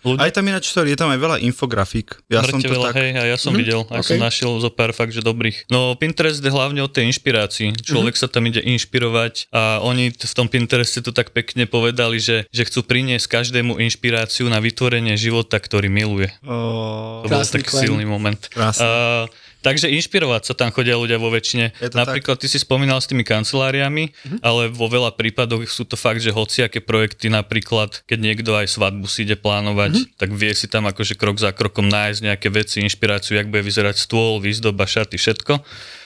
Ľudia- 0.01 0.21
Aj 0.25 0.31
tam 0.33 0.45
ináč, 0.49 0.73
sorry, 0.73 0.93
je 0.93 0.99
tam 0.99 1.13
aj 1.13 1.19
veľa 1.21 1.37
infografík. 1.45 2.17
Ja 2.29 2.41
som 2.41 2.57
Mŕte 2.57 2.69
to 2.69 2.73
veľa, 2.73 2.89
tak... 2.89 2.95
hej, 2.97 3.09
a 3.13 3.23
ja 3.29 3.37
som 3.37 3.53
mm-hmm. 3.53 3.61
videl, 3.61 3.81
aj 3.93 4.01
ok. 4.01 4.07
som 4.09 4.17
našiel 4.17 4.51
zo 4.57 4.69
pár 4.73 4.91
fakt, 4.97 5.13
že 5.13 5.21
dobrých. 5.21 5.69
No 5.69 5.93
Pinterest 5.93 6.41
je 6.41 6.49
hlavne 6.49 6.81
o 6.81 6.89
tej 6.89 7.05
inšpirácii. 7.13 7.77
Človek 7.85 8.17
mm-hmm. 8.17 8.29
sa 8.29 8.33
tam 8.33 8.43
ide 8.49 8.61
inšpirovať 8.65 9.53
a 9.53 9.79
oni 9.85 10.09
t- 10.09 10.25
v 10.25 10.33
tom 10.33 10.49
Pintereste 10.49 11.05
to 11.05 11.13
tak 11.13 11.29
pekne 11.31 11.69
povedali, 11.69 12.17
že, 12.17 12.49
že 12.49 12.65
chcú 12.65 12.81
priniesť 12.81 13.29
každému 13.29 13.77
inšpiráciu 13.77 14.49
na 14.49 14.57
vytvorenie 14.57 15.13
života, 15.13 15.61
ktorý 15.61 15.93
miluje. 15.93 16.33
O, 16.41 17.21
To 17.21 17.29
bol 17.29 17.45
taký 17.45 17.69
claim. 17.69 17.83
silný 17.85 18.05
moment. 18.09 18.41
Krásne. 18.49 18.81
Uh, 18.83 19.25
takže 19.63 19.87
inšpirovať 19.89 20.41
sa 20.43 20.53
tam 20.53 20.69
chodia 20.69 20.99
ľudia 20.99 21.15
vo 21.15 21.31
väčšine. 21.31 21.71
Napríklad 21.95 22.37
ty 22.37 22.45
si 22.45 22.59
spomínal 22.59 22.99
s 22.99 23.07
tými 23.07 23.23
kanceláriami, 23.23 24.11
Mhm. 24.11 24.37
ale 24.43 24.67
vo 24.67 24.85
veľa 24.85 25.15
prípadoch 25.15 25.63
sú 25.65 25.87
to 25.87 25.95
fakt, 25.95 26.19
že 26.19 26.29
hociaké 26.29 26.83
projekty, 26.83 27.31
napríklad 27.31 28.03
keď 28.03 28.19
niekto 28.19 28.51
aj 28.53 28.67
svadbu 28.67 29.07
si 29.07 29.23
ide 29.23 29.39
plánovať, 29.39 29.91
Mhm. 29.95 30.03
tak 30.19 30.29
vie 30.29 30.51
si 30.51 30.67
tam 30.67 30.85
akože 30.85 31.15
krok 31.15 31.39
za 31.39 31.55
krokom 31.55 31.87
nájsť 31.87 32.19
nejaké 32.21 32.51
veci, 32.51 32.83
inšpiráciu, 32.83 33.39
jak 33.39 33.47
bude 33.47 33.63
vyzerať 33.63 33.95
stôl, 33.95 34.37
výzdoba, 34.37 34.83
šaty, 34.83 35.15
všetko. 35.15 35.63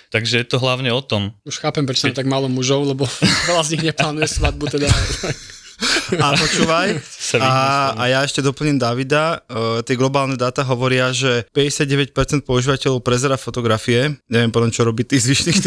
Takže 0.08 0.40
je 0.40 0.48
to 0.48 0.56
hlavne 0.56 0.88
o 0.88 1.04
tom. 1.04 1.36
Už 1.44 1.60
chápem, 1.60 1.84
prečo 1.84 2.08
tam 2.08 2.16
tak 2.16 2.32
málo 2.32 2.48
mužov, 2.48 2.88
lebo 2.88 3.04
veľa 3.44 3.64
z 3.66 3.70
nich 3.76 3.84
neplánuje 3.92 4.28
svadbu 4.30 4.66
teda. 4.72 4.88
A 6.24 6.34
počúvaj, 6.34 6.98
a, 7.38 7.53
a 7.93 8.03
ja 8.10 8.19
ešte 8.25 8.41
doplním 8.41 8.81
Davida, 8.81 9.46
uh, 9.46 9.84
tie 9.86 9.93
globálne 9.93 10.34
dáta 10.34 10.65
hovoria, 10.65 11.13
že 11.13 11.46
59% 11.53 12.15
používateľov 12.41 13.03
prezera 13.05 13.38
fotografie, 13.38 14.17
neviem 14.25 14.50
potom, 14.50 14.74
čo 14.74 14.88
robí 14.88 15.05
tých 15.05 15.29
zvyšných 15.29 15.57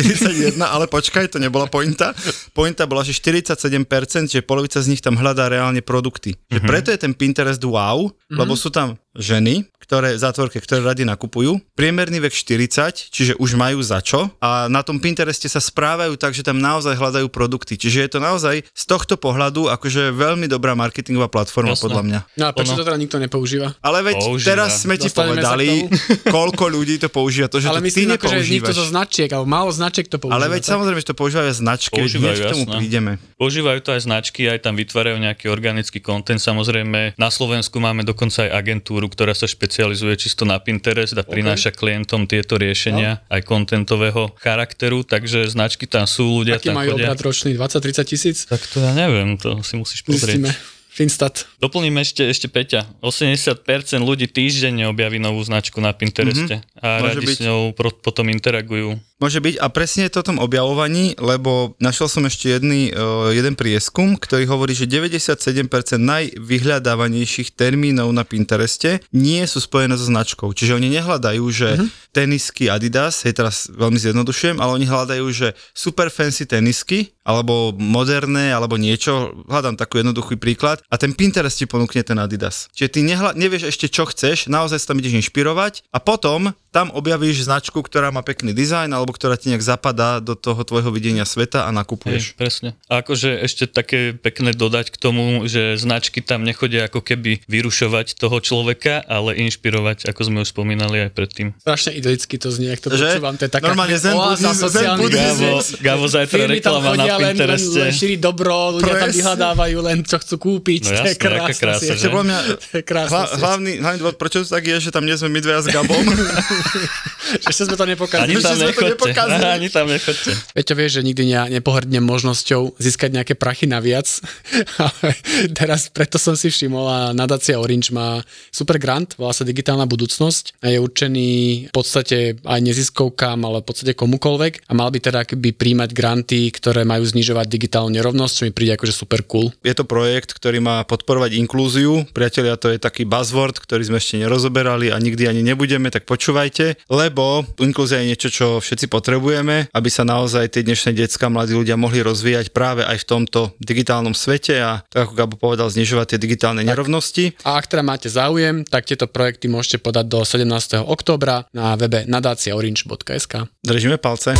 41, 0.56 0.58
ale 0.64 0.90
počkaj, 0.90 1.30
to 1.30 1.38
nebola 1.38 1.70
pointa. 1.70 2.10
Pointa 2.56 2.88
bola, 2.90 3.06
že 3.06 3.14
47%, 3.14 4.32
že 4.32 4.40
polovica 4.42 4.82
z 4.82 4.90
nich 4.90 5.04
tam 5.04 5.14
hľadá 5.14 5.46
reálne 5.46 5.84
produkty. 5.84 6.34
Že 6.50 6.60
preto 6.66 6.88
je 6.90 6.98
ten 6.98 7.14
Pinterest 7.14 7.62
wow, 7.62 8.10
lebo 8.32 8.58
sú 8.58 8.72
tam 8.72 8.98
ženy, 9.12 9.66
ktoré 9.80 10.14
zátvorke, 10.14 10.62
ktoré 10.62 10.86
radi 10.86 11.02
nakupujú. 11.02 11.58
Priemerný 11.74 12.22
vek 12.22 12.30
40, 12.30 13.10
čiže 13.10 13.32
už 13.42 13.58
majú 13.58 13.82
za 13.82 13.98
čo. 13.98 14.30
A 14.38 14.70
na 14.70 14.86
tom 14.86 15.02
Pintereste 15.02 15.50
sa 15.50 15.58
správajú 15.58 16.14
tak, 16.14 16.30
že 16.30 16.46
tam 16.46 16.62
naozaj 16.62 16.94
hľadajú 16.94 17.26
produkty. 17.26 17.74
Čiže 17.74 18.06
je 18.06 18.10
to 18.10 18.20
naozaj 18.22 18.62
z 18.62 18.84
tohto 18.86 19.18
pohľadu 19.18 19.66
akože 19.66 20.14
veľmi 20.14 20.46
dobrá 20.46 20.78
marketingová 20.78 21.26
platforma 21.26 21.74
Jasné. 21.74 21.82
podľa 21.82 22.02
mňa. 22.06 22.20
No 22.38 22.44
a 22.46 22.50
prečo 22.54 22.76
Ono- 22.76 22.78
to 22.78 22.86
teda 22.86 22.98
nikto 23.00 23.16
nepoužíva? 23.18 23.74
Ale 23.82 23.98
veď 24.04 24.16
Používa. 24.20 24.46
teraz 24.46 24.70
sme 24.84 24.94
ti 24.94 25.10
Dostaneme 25.10 25.42
povedali, 25.42 25.66
koľko 26.36 26.64
ľudí 26.70 26.94
to 27.00 27.08
používa. 27.10 27.50
To, 27.50 27.58
že 27.58 27.66
Ale 27.66 27.80
to 27.80 27.82
ty 27.82 27.86
myslím, 27.90 28.14
ako, 28.14 28.26
že 28.30 28.40
nikto 28.46 28.72
zo 28.76 28.84
značiek, 28.86 29.26
alebo 29.32 29.48
málo 29.48 29.70
značiek 29.74 30.06
to 30.06 30.20
používa. 30.20 30.38
Ale 30.38 30.46
veď 30.54 30.62
tak? 30.62 30.70
samozrejme, 30.76 30.98
že 31.02 31.08
to 31.10 31.16
používajú 31.16 31.46
aj 31.50 31.56
značky, 31.56 31.98
Používajú, 31.98 32.36
k 32.36 32.52
tomu 32.52 32.66
prídeme. 32.68 33.12
Používajú 33.40 33.78
to 33.80 33.90
aj 33.96 34.00
značky, 34.04 34.46
aj 34.46 34.60
tam 34.60 34.76
vytvárajú 34.76 35.16
nejaký 35.16 35.48
organický 35.48 35.98
content. 35.98 36.38
Samozrejme, 36.38 37.16
na 37.16 37.28
Slovensku 37.32 37.80
máme 37.80 38.04
dokonca 38.04 38.44
aj 38.44 38.52
agentúru, 38.52 38.99
ktorá 39.06 39.32
sa 39.32 39.46
špecializuje 39.46 40.18
čisto 40.18 40.42
na 40.42 40.58
Pinterest 40.58 41.14
a 41.14 41.22
prináša 41.22 41.70
klientom 41.70 42.26
tieto 42.26 42.58
riešenia 42.58 43.22
No. 43.22 43.32
aj 43.32 43.40
kontentového 43.46 44.34
charakteru, 44.36 45.06
takže 45.06 45.46
značky 45.48 45.86
tam 45.86 46.04
sú, 46.04 46.42
ľudia 46.42 46.58
Aký 46.58 46.68
tam 46.68 46.82
majú 46.82 46.98
chodia. 46.98 47.08
obrad 47.08 47.20
ročný? 47.22 47.54
20-30 47.54 48.04
tisíc? 48.04 48.36
Tak 48.44 48.60
to 48.66 48.82
ja 48.82 48.92
neviem, 48.92 49.38
to 49.38 49.62
si 49.62 49.78
musíš 49.78 50.02
pozrieť. 50.02 50.42
Zistíme. 50.42 50.52
Finstat. 50.90 51.46
Doplním 51.62 52.02
ešte, 52.02 52.26
ešte 52.26 52.50
Peťa. 52.50 52.82
80% 52.98 53.62
ľudí 54.02 54.26
týždenne 54.26 54.90
objaví 54.90 55.22
novú 55.22 55.38
značku 55.40 55.78
na 55.78 55.94
Pintereste 55.94 56.60
mm-hmm. 56.60 56.82
a. 56.82 56.88
Môže 56.98 57.08
radi 57.14 57.26
byť. 57.30 57.36
s 57.38 57.40
ňou 57.46 57.60
pro, 57.78 57.94
potom 57.94 58.26
interagujú. 58.26 58.98
Môže 59.20 59.38
byť 59.44 59.60
a 59.60 59.68
presne 59.68 60.08
je 60.08 60.16
to 60.16 60.24
o 60.24 60.28
tom 60.32 60.38
objavovaní, 60.40 61.12
lebo 61.20 61.76
našiel 61.76 62.08
som 62.08 62.24
ešte 62.24 62.56
jedný, 62.56 62.88
uh, 62.88 63.28
jeden 63.36 63.52
prieskum, 63.52 64.16
ktorý 64.16 64.48
hovorí, 64.48 64.72
že 64.72 64.88
97% 64.88 66.00
najvyhľadávanejších 66.00 67.52
termínov 67.52 68.08
na 68.16 68.24
Pintereste 68.24 69.04
nie 69.12 69.44
sú 69.44 69.60
spojené 69.60 70.00
so 70.00 70.08
značkou. 70.08 70.56
Čiže 70.56 70.80
oni 70.80 70.88
nehľadajú, 70.96 71.44
že 71.52 71.68
uh-huh. 71.76 71.88
tenisky 72.16 72.72
Adidas, 72.72 73.20
hej 73.28 73.36
teraz 73.36 73.68
veľmi 73.68 74.00
zjednodušujem, 74.00 74.56
ale 74.56 74.80
oni 74.80 74.88
hľadajú, 74.88 75.26
že 75.28 75.52
super 75.76 76.08
fancy 76.08 76.48
tenisky, 76.48 77.12
alebo 77.30 77.76
moderné, 77.76 78.50
alebo 78.50 78.80
niečo, 78.80 79.44
hľadám 79.46 79.76
taký 79.76 80.02
jednoduchý 80.02 80.40
príklad 80.40 80.80
a 80.88 80.96
ten 80.96 81.12
Pinterest 81.12 81.60
ti 81.60 81.68
ponúkne 81.68 82.02
ten 82.02 82.16
Adidas. 82.16 82.72
Čiže 82.72 82.88
ty 82.90 83.00
nehľa, 83.04 83.36
nevieš 83.36 83.70
ešte 83.70 83.86
čo 83.92 84.08
chceš, 84.08 84.48
naozaj 84.48 84.80
sa 84.80 84.90
tam 84.90 84.98
ideš 84.98 85.28
inšpirovať 85.28 85.86
a 85.92 85.98
potom 86.00 86.56
tam 86.70 86.88
objavíš 86.88 87.44
značku, 87.44 87.78
ktorá 87.78 88.08
má 88.08 88.22
pekný 88.22 88.50
dizajn 88.50 88.90
alebo 88.90 89.10
ktorá 89.10 89.34
ti 89.34 89.50
nejak 89.50 89.60
zapadá 89.60 90.18
do 90.18 90.32
toho 90.32 90.62
tvojho 90.62 90.90
videnia 90.90 91.22
sveta 91.22 91.66
a 91.66 91.70
nakupuješ. 91.70 92.32
Hej, 92.32 92.38
presne. 92.38 92.68
A 92.86 93.02
akože 93.02 93.42
ešte 93.42 93.66
také 93.66 94.14
pekné 94.14 94.54
dodať 94.54 94.94
k 94.94 94.96
tomu, 94.96 95.44
že 95.44 95.74
značky 95.74 96.22
tam 96.22 96.42
nechodia 96.42 96.86
ako 96.86 97.02
keby 97.02 97.42
vyrušovať 97.44 98.14
toho 98.14 98.38
človeka, 98.38 99.02
ale 99.02 99.34
inšpirovať, 99.40 100.06
ako 100.06 100.20
sme 100.22 100.38
už 100.42 100.48
spomínali 100.48 101.06
aj 101.06 101.10
predtým. 101.10 101.58
Strašne 101.58 101.90
idylicky 101.92 102.38
to 102.38 102.48
znie, 102.48 102.70
ak 102.70 102.80
to 102.80 102.94
Že? 102.94 103.18
počúvam. 103.18 103.34
To 103.34 103.44
je 103.44 103.50
taká 103.50 103.66
Normálne 103.66 103.98
zen. 103.98 104.14
Gabo, 104.14 105.50
Gabo 105.82 106.04
zajtra 106.06 106.38
tam 106.38 106.50
reklama 106.50 106.90
na 106.94 107.04
len, 107.04 107.18
len, 107.18 107.34
Pintereste. 107.34 107.78
len 107.78 107.90
šíriť 107.90 108.20
dobro, 108.22 108.78
ľudia 108.78 108.94
tam 108.94 109.02
Presne. 109.02 109.16
vyhľadávajú 109.18 109.78
len, 109.82 109.98
čo 110.02 110.16
chcú 110.18 110.34
kúpiť. 110.38 110.82
No 110.82 110.88
to 110.88 110.94
je 110.94 110.96
jasné, 110.96 111.10
aká 111.10 111.28
krásne. 111.50 111.58
krása, 111.58 111.92
že? 111.94 112.08
Mňa, 112.10 112.38
To 112.60 112.76
je 112.76 112.82
hla, 112.84 113.22
hlavný, 113.34 113.72
hlavný 113.80 113.98
dôvod, 113.98 114.16
prečo 114.20 114.38
to 114.40 114.46
tak 114.46 114.62
je, 114.62 114.76
že 114.78 114.90
tam 114.92 115.02
nie 115.02 115.16
sme 115.16 115.28
my 115.28 115.40
dvaja 115.40 115.60
s 115.60 115.68
Gabom. 115.68 116.04
Ešte 117.50 117.66
sme 117.66 117.76
to 117.76 117.84
Ani 117.86 117.94
nepokázali. 117.94 118.32
Ešte 118.36 118.74
tam 118.74 118.88
nepokázali. 118.96 119.44
Ani 119.44 119.68
tam 119.70 119.86
nechoďte. 119.86 120.30
Peťo 120.54 120.74
vie, 120.76 120.86
že 120.90 121.00
nikdy 121.04 121.22
ne, 121.30 121.60
nepohrdnem 121.60 122.02
možnosťou 122.02 122.76
získať 122.78 123.10
nejaké 123.14 123.34
prachy 123.38 123.70
naviac. 123.70 124.06
Ale 124.82 125.08
teraz 125.54 125.90
preto 125.90 126.18
som 126.18 126.34
si 126.34 126.50
všimol 126.50 126.86
a 126.86 126.98
nadácia 127.16 127.58
Orange 127.58 127.94
má 127.94 128.22
super 128.50 128.80
grant, 128.80 129.14
volá 129.16 129.32
sa 129.36 129.46
Digitálna 129.46 129.86
budúcnosť 129.86 130.62
a 130.62 130.70
je 130.70 130.78
určený 130.78 131.28
v 131.70 131.74
podstate 131.74 132.38
aj 132.44 132.60
neziskovkám, 132.62 133.42
ale 133.42 133.62
v 133.62 133.66
podstate 133.66 133.92
komukolvek 133.98 134.62
a 134.68 134.72
mal 134.76 134.92
by 134.94 134.98
teda 135.02 135.26
akoby 135.26 135.50
príjmať 135.54 135.90
granty, 135.90 136.50
ktoré 136.54 136.86
majú 136.86 137.02
znižovať 137.02 137.46
digitálnu 137.50 137.90
nerovnosť, 137.98 138.32
čo 138.32 138.42
mi 138.46 138.52
príde 138.54 138.78
akože 138.78 138.94
super 138.94 139.26
cool. 139.26 139.50
Je 139.66 139.74
to 139.74 139.82
projekt, 139.84 140.36
ktorý 140.36 140.62
má 140.62 140.82
podporovať 140.86 141.34
inklúziu. 141.40 142.06
Priatelia, 142.14 142.54
to 142.54 142.70
je 142.70 142.78
taký 142.78 143.02
buzzword, 143.04 143.58
ktorý 143.58 143.90
sme 143.90 143.98
ešte 143.98 144.22
nerozoberali 144.22 144.94
a 144.94 144.96
nikdy 145.02 145.26
ani 145.26 145.42
nebudeme, 145.42 145.90
tak 145.90 146.06
počúvajte, 146.50 146.82
lebo 146.90 147.46
inklúzia 147.62 148.02
je 148.02 148.10
niečo, 148.10 148.28
čo 148.28 148.46
všetci 148.58 148.90
potrebujeme, 148.90 149.70
aby 149.70 149.88
sa 149.88 150.02
naozaj 150.02 150.50
tie 150.50 150.66
dnešné 150.66 150.98
decka, 150.98 151.30
mladí 151.30 151.54
ľudia 151.54 151.78
mohli 151.78 152.02
rozvíjať 152.02 152.50
práve 152.50 152.82
aj 152.82 153.06
v 153.06 153.08
tomto 153.08 153.40
digitálnom 153.62 154.18
svete 154.18 154.58
a 154.58 154.82
tak 154.90 155.06
ako 155.06 155.12
Gabo 155.14 155.36
povedal, 155.38 155.70
znižovať 155.70 156.16
tie 156.16 156.18
digitálne 156.18 156.66
nerovnosti. 156.66 157.38
A 157.46 157.62
ak 157.62 157.70
teda 157.70 157.86
máte 157.86 158.10
záujem, 158.10 158.66
tak 158.66 158.90
tieto 158.90 159.06
projekty 159.06 159.46
môžete 159.46 159.78
podať 159.78 160.10
do 160.10 160.20
17. 160.26 160.82
októbra 160.82 161.46
na 161.54 161.78
webe 161.78 162.02
nadáciaorange.sk. 162.10 163.46
Držíme 163.62 164.02
palce. 164.02 164.34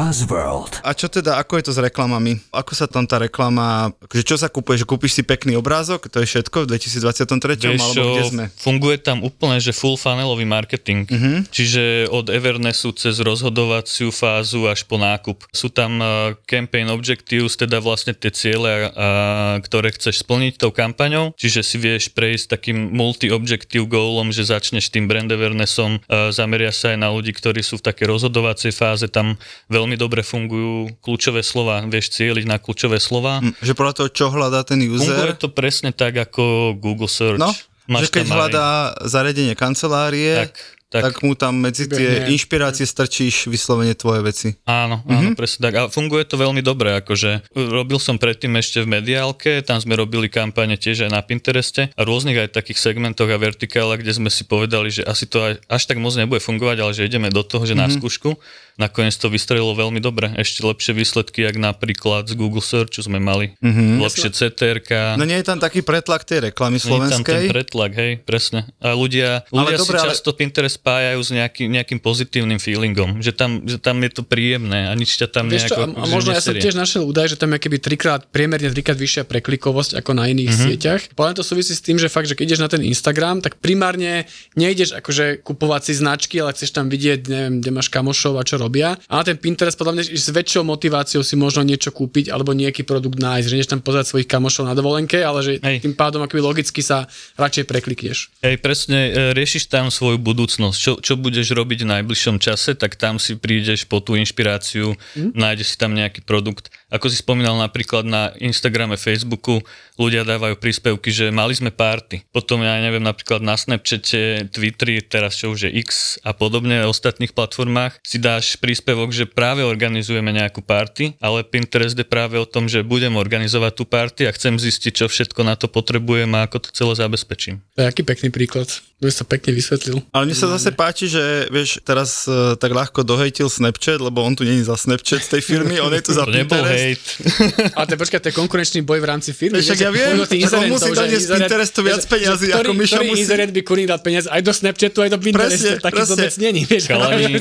Buzzworld. 0.00 0.80
A 0.80 0.96
čo 0.96 1.12
teda, 1.12 1.36
ako 1.36 1.60
je 1.60 1.64
to 1.68 1.72
s 1.76 1.80
reklamami? 1.84 2.40
Ako 2.56 2.72
sa 2.72 2.88
tam 2.88 3.04
tá 3.04 3.20
reklama, 3.20 3.92
akože 4.00 4.24
čo 4.24 4.36
sa 4.40 4.48
kúpuje, 4.48 4.80
že 4.80 4.88
kúpiš 4.88 5.20
si 5.20 5.22
pekný 5.22 5.60
obrázok, 5.60 6.08
to 6.08 6.24
je 6.24 6.26
všetko 6.26 6.64
v 6.64 6.66
2023, 6.72 7.60
Vieš 7.60 7.80
alebo 7.84 8.02
kde 8.16 8.24
sme? 8.24 8.44
funguje 8.56 8.96
tam 8.96 9.20
úplne, 9.20 9.60
že 9.60 9.76
full 9.76 10.00
funnelový 10.00 10.48
marketing. 10.48 11.04
Uh-huh. 11.04 11.44
Čiže 11.52 12.08
od 12.08 12.32
Evernessu 12.32 12.96
cez 12.96 13.20
rozhodovaciu 13.20 14.08
fázu 14.08 14.64
až 14.72 14.88
po 14.88 14.96
nákup. 14.96 15.44
Sú 15.52 15.68
tam 15.68 16.00
uh, 16.00 16.32
campaign 16.48 16.88
objectives, 16.88 17.60
teda 17.60 17.76
vlastne 17.84 18.16
tie 18.16 18.32
ciele, 18.32 18.88
uh, 18.88 19.60
ktoré 19.60 19.92
chceš 19.92 20.24
splniť 20.24 20.56
tou 20.56 20.72
kampaňou. 20.72 21.36
Čiže 21.36 21.60
si 21.60 21.76
vieš 21.76 22.08
prejsť 22.16 22.56
takým 22.56 22.88
multi-objective 22.96 23.84
goalom, 23.84 24.32
že 24.32 24.48
začneš 24.48 24.88
tým 24.88 25.04
brand 25.04 25.28
awarenessom, 25.28 26.00
uh, 26.00 26.32
zameria 26.32 26.72
sa 26.72 26.96
aj 26.96 26.98
na 27.04 27.12
ľudí, 27.12 27.36
ktorí 27.36 27.60
sú 27.60 27.76
v 27.76 27.84
takej 27.84 28.16
rozhodovacej 28.16 28.72
fáze, 28.72 29.04
tam 29.04 29.36
veľmi 29.68 29.89
dobre 29.96 30.26
fungujú 30.26 30.92
kľúčové 31.00 31.40
slova. 31.40 31.82
Vieš 31.86 32.14
cieliť 32.14 32.44
na 32.46 32.58
kľúčové 32.58 32.98
slova. 32.98 33.40
Hm, 33.40 33.56
Že 33.62 33.72
podľa 33.74 33.94
toho, 33.96 34.08
čo 34.10 34.26
hľadá 34.30 34.66
ten 34.66 34.82
Funguje 34.82 35.06
user, 35.06 35.34
to 35.38 35.48
presne 35.50 35.94
tak 35.94 36.18
ako 36.18 36.74
Google 36.76 37.10
Search. 37.10 37.40
No, 37.40 37.50
Máš 37.90 38.10
že 38.10 38.20
keď 38.20 38.24
tam 38.26 38.30
aj- 38.30 38.38
hľadá 38.38 38.66
zariadenie 39.08 39.54
kancelárie, 39.58 40.46
Tak, 40.46 40.54
tak, 40.90 41.02
tak, 41.06 41.14
mu 41.22 41.38
tam 41.38 41.54
medzi 41.54 41.86
tie 41.86 42.26
inšpirácie 42.34 42.82
strčíš 42.82 43.46
vyslovene 43.46 43.94
tvoje 43.94 44.26
veci. 44.26 44.48
Áno, 44.66 45.06
áno, 45.06 45.30
mm-hmm. 45.30 45.38
presne 45.38 45.70
tak. 45.70 45.74
A 45.78 45.82
funguje 45.86 46.26
to 46.26 46.34
veľmi 46.34 46.66
dobre, 46.66 46.98
akože 46.98 47.54
robil 47.54 48.02
som 48.02 48.18
predtým 48.18 48.50
ešte 48.58 48.82
v 48.82 48.98
mediálke, 48.98 49.62
tam 49.62 49.78
sme 49.78 49.94
robili 49.94 50.26
kampane 50.26 50.74
tiež 50.74 51.06
aj 51.06 51.14
na 51.14 51.22
Pintereste 51.22 51.94
a 51.94 52.00
rôznych 52.02 52.42
aj 52.42 52.58
takých 52.58 52.82
segmentoch 52.82 53.30
a 53.30 53.38
vertikálach, 53.38 54.02
kde 54.02 54.18
sme 54.18 54.30
si 54.34 54.42
povedali, 54.42 54.90
že 54.90 55.06
asi 55.06 55.30
to 55.30 55.38
aj, 55.38 55.62
až 55.70 55.82
tak 55.86 56.02
moc 56.02 56.10
nebude 56.18 56.42
fungovať, 56.42 56.82
ale 56.82 56.90
že 56.90 57.06
ideme 57.06 57.30
do 57.30 57.46
toho, 57.46 57.62
že 57.62 57.78
mm-hmm. 57.78 57.86
na 57.86 57.94
skúšku. 57.94 58.34
Nakoniec 58.80 59.12
to 59.14 59.28
vystrelilo 59.28 59.70
veľmi 59.70 60.00
dobre. 60.00 60.32
Ešte 60.34 60.62
lepšie 60.62 60.92
výsledky, 60.92 61.42
jak 61.42 61.54
napríklad 61.54 62.24
z 62.24 62.34
Google 62.34 62.60
Searchu 62.60 62.80
sme 62.98 63.18
mali. 63.18 63.52
Mm-hmm. 63.58 64.00
Lepšie 64.00 64.28
CTRK. 64.30 64.90
No 65.14 65.22
nie 65.22 65.36
je 65.36 65.44
tam 65.44 65.56
taký 65.56 65.80
pretlak 65.80 66.24
tej 66.24 66.48
reklamy 66.48 66.76
Nie 66.76 66.80
je 66.80 66.88
tam 66.88 66.88
ten 66.88 66.96
slovenskej? 67.20 67.44
pretlak, 67.46 67.92
hej, 67.92 68.12
presne. 68.18 68.64
A 68.78 68.92
ľudia, 68.92 69.44
ľudia 69.46 69.76
dobre, 69.76 69.92
si 69.92 70.00
ale- 70.00 70.08
často 70.10 70.32
Pinterest 70.32 70.76
spájajú 70.76 71.20
s 71.20 71.30
nejaký, 71.30 71.68
nejakým 71.68 71.98
pozitívnym 71.98 72.56
feelingom, 72.56 73.20
že 73.20 73.30
tam, 73.30 73.60
že 73.62 73.76
tam 73.76 74.00
je 74.00 74.10
to 74.10 74.22
príjemné 74.22 74.86
a 74.86 74.94
nič 74.94 75.12
ťa 75.14 75.28
tam 75.28 75.46
Vieš 75.46 75.68
čo, 75.68 75.76
nejako... 75.76 75.82
a, 75.82 75.86
a 75.86 76.00
akože 76.00 76.10
možno 76.10 76.30
ja 76.30 76.40
som 76.40 76.54
tiež 76.56 76.74
našiel 76.74 77.02
údaj, 77.04 77.26
že 77.26 77.36
tam 77.36 77.50
je 77.50 77.60
keby 77.60 77.76
trikrát, 77.76 78.24
priemerne 78.26 78.66
trikrát 78.66 78.96
vyššia 78.96 79.22
preklikovosť 79.24 79.92
ako 79.96 80.10
na 80.12 80.24
iných 80.26 80.46
Mhm. 80.46 80.56
mm-hmm. 80.56 80.68
sieťach. 80.72 81.02
Podľa 81.12 81.32
to 81.34 81.42
súvisí 81.42 81.70
s 81.70 81.80
tým, 81.80 81.94
že 81.94 82.06
fakt, 82.06 82.24
že 82.24 82.32
keď 82.32 82.44
ideš 82.46 82.60
na 82.60 82.70
ten 82.70 82.80
Instagram, 82.82 83.38
tak 83.38 83.60
primárne 83.60 84.24
nejdeš 84.54 84.94
akože 84.94 85.40
kupovať 85.40 85.80
si 85.82 85.92
značky, 85.94 86.38
ale 86.38 86.52
chceš 86.52 86.70
tam 86.70 86.86
vidieť, 86.86 87.20
neviem, 87.24 87.54
kde 87.58 87.70
máš 87.72 87.88
kamošov 87.88 88.34
a 88.34 88.42
čo 88.42 88.56
robia. 88.70 88.94
A 89.10 89.18
na 89.18 89.22
ten 89.26 89.34
Pinterest 89.34 89.74
podľa 89.74 89.98
mňa 89.98 90.02
ideš 90.06 90.22
s 90.22 90.30
väčšou 90.30 90.62
motiváciou 90.62 91.26
si 91.26 91.34
možno 91.34 91.66
niečo 91.66 91.90
kúpiť 91.90 92.30
alebo 92.30 92.54
nejaký 92.54 92.86
produkt 92.86 93.18
nájsť, 93.18 93.46
že 93.50 93.56
ideš 93.58 93.70
tam 93.74 93.82
pozerať 93.82 94.14
svojich 94.14 94.30
kamošov 94.30 94.70
na 94.70 94.78
dovolenke, 94.78 95.18
ale 95.18 95.42
že 95.42 95.52
Hej. 95.58 95.82
tým 95.82 95.98
pádom 95.98 96.22
akoby 96.22 96.38
logicky 96.38 96.78
sa 96.78 97.10
radšej 97.34 97.66
preklikneš. 97.66 98.30
Hej, 98.46 98.62
presne, 98.62 99.10
e, 99.10 99.34
riešiš 99.34 99.66
tam 99.66 99.90
svoju 99.90 100.22
budúcnosť. 100.22 100.78
Čo, 100.78 100.92
čo 101.02 101.18
budeš 101.18 101.50
robiť 101.50 101.82
v 101.82 101.90
najbližšom 101.98 102.38
čase, 102.38 102.78
tak 102.78 102.94
tam 102.94 103.18
si 103.18 103.34
prídeš 103.34 103.90
po 103.90 103.98
tú 103.98 104.14
inšpiráciu, 104.14 104.94
mm. 105.18 105.34
nájdeš 105.34 105.74
si 105.74 105.76
tam 105.76 105.98
nejaký 105.98 106.22
produkt. 106.22 106.70
Ako 106.90 107.06
si 107.06 107.22
spomínal 107.22 107.54
napríklad 107.56 108.02
na 108.02 108.34
Instagrame, 108.42 108.98
Facebooku, 108.98 109.62
ľudia 109.94 110.26
dávajú 110.26 110.58
príspevky, 110.58 111.14
že 111.14 111.30
mali 111.30 111.54
sme 111.54 111.70
party. 111.70 112.26
Potom, 112.34 112.60
ja 112.66 112.76
neviem, 112.82 113.04
napríklad 113.04 113.38
na 113.40 113.54
Snapchate, 113.54 114.50
Twitteri, 114.50 114.98
teraz 115.04 115.38
čo 115.38 115.54
už 115.54 115.68
je 115.68 115.70
X 115.86 116.18
a 116.26 116.34
podobne, 116.34 116.82
ostatných 116.88 117.30
platformách, 117.30 118.02
si 118.02 118.18
dáš 118.18 118.58
príspevok, 118.58 119.14
že 119.14 119.28
práve 119.28 119.62
organizujeme 119.62 120.34
nejakú 120.34 120.64
party, 120.64 121.20
ale 121.22 121.46
Pinterest 121.46 121.94
je 121.94 122.06
práve 122.06 122.40
o 122.40 122.48
tom, 122.48 122.66
že 122.66 122.82
budem 122.82 123.14
organizovať 123.14 123.72
tú 123.76 123.84
party 123.86 124.26
a 124.26 124.34
chcem 124.34 124.56
zistiť, 124.56 125.04
čo 125.04 125.06
všetko 125.06 125.40
na 125.46 125.54
to 125.54 125.70
potrebujem 125.70 126.32
a 126.34 126.48
ako 126.48 126.66
to 126.66 126.68
celé 126.74 126.92
zabezpečím. 126.96 127.62
To 127.76 127.84
je 127.84 127.86
aký 127.86 128.02
pekný 128.02 128.34
príklad. 128.34 128.66
To 129.00 129.08
sa 129.08 129.24
pekne 129.24 129.56
vysvetlil. 129.56 130.04
Ale 130.12 130.28
mne 130.28 130.36
sa 130.36 130.44
zase 130.52 130.76
páči, 130.76 131.08
že 131.08 131.48
vieš, 131.48 131.80
teraz 131.80 132.28
uh, 132.28 132.52
tak 132.52 132.68
ľahko 132.68 133.00
dohejtil 133.00 133.48
Snapchat, 133.48 133.96
lebo 133.96 134.20
on 134.20 134.36
tu 134.36 134.44
není 134.44 134.60
za 134.60 134.76
Snapchat 134.76 135.24
z 135.24 135.40
tej 135.40 135.42
firmy, 135.44 135.80
on 135.80 135.88
je 135.88 136.04
tu 136.04 136.12
za 136.12 136.28
Pinterest. 136.28 136.79
Hate. 136.82 137.06
Ale 137.76 137.84
to 137.86 137.94
počkaj, 137.96 138.18
to 138.18 138.28
je 138.28 138.36
konkurenčný 138.36 138.80
boj 138.80 138.98
v 138.98 139.06
rámci 139.06 139.30
firmy. 139.30 139.60
Však 139.60 139.78
ja 139.78 139.90
viem, 139.90 140.16
však 140.16 140.56
on 140.56 140.66
musí 140.68 140.88
že 140.88 140.96
doniesť 140.96 141.24
inzerent- 141.26 141.42
Pinterestu 141.42 141.80
viac 141.80 142.00
že- 142.00 142.08
že 142.40 142.46
ako 142.48 142.56
ktorý, 142.56 142.68
Mišo 142.74 142.94
ktorý 142.94 143.06
musí. 143.06 143.20
inzerent 143.20 143.50
by 143.50 143.60
kurník 143.62 143.88
dať 143.88 144.00
peniaz 144.00 144.24
aj 144.26 144.40
do 144.40 144.52
Snapchatu, 144.52 144.98
aj 145.00 145.10
do 145.10 145.18
Pinterestu, 145.18 145.66
Presne, 145.68 145.72
taký 145.78 145.94
presne. 145.94 146.10
vôbec 146.10 146.32
není, 146.38 146.62
vieš. 146.64 146.84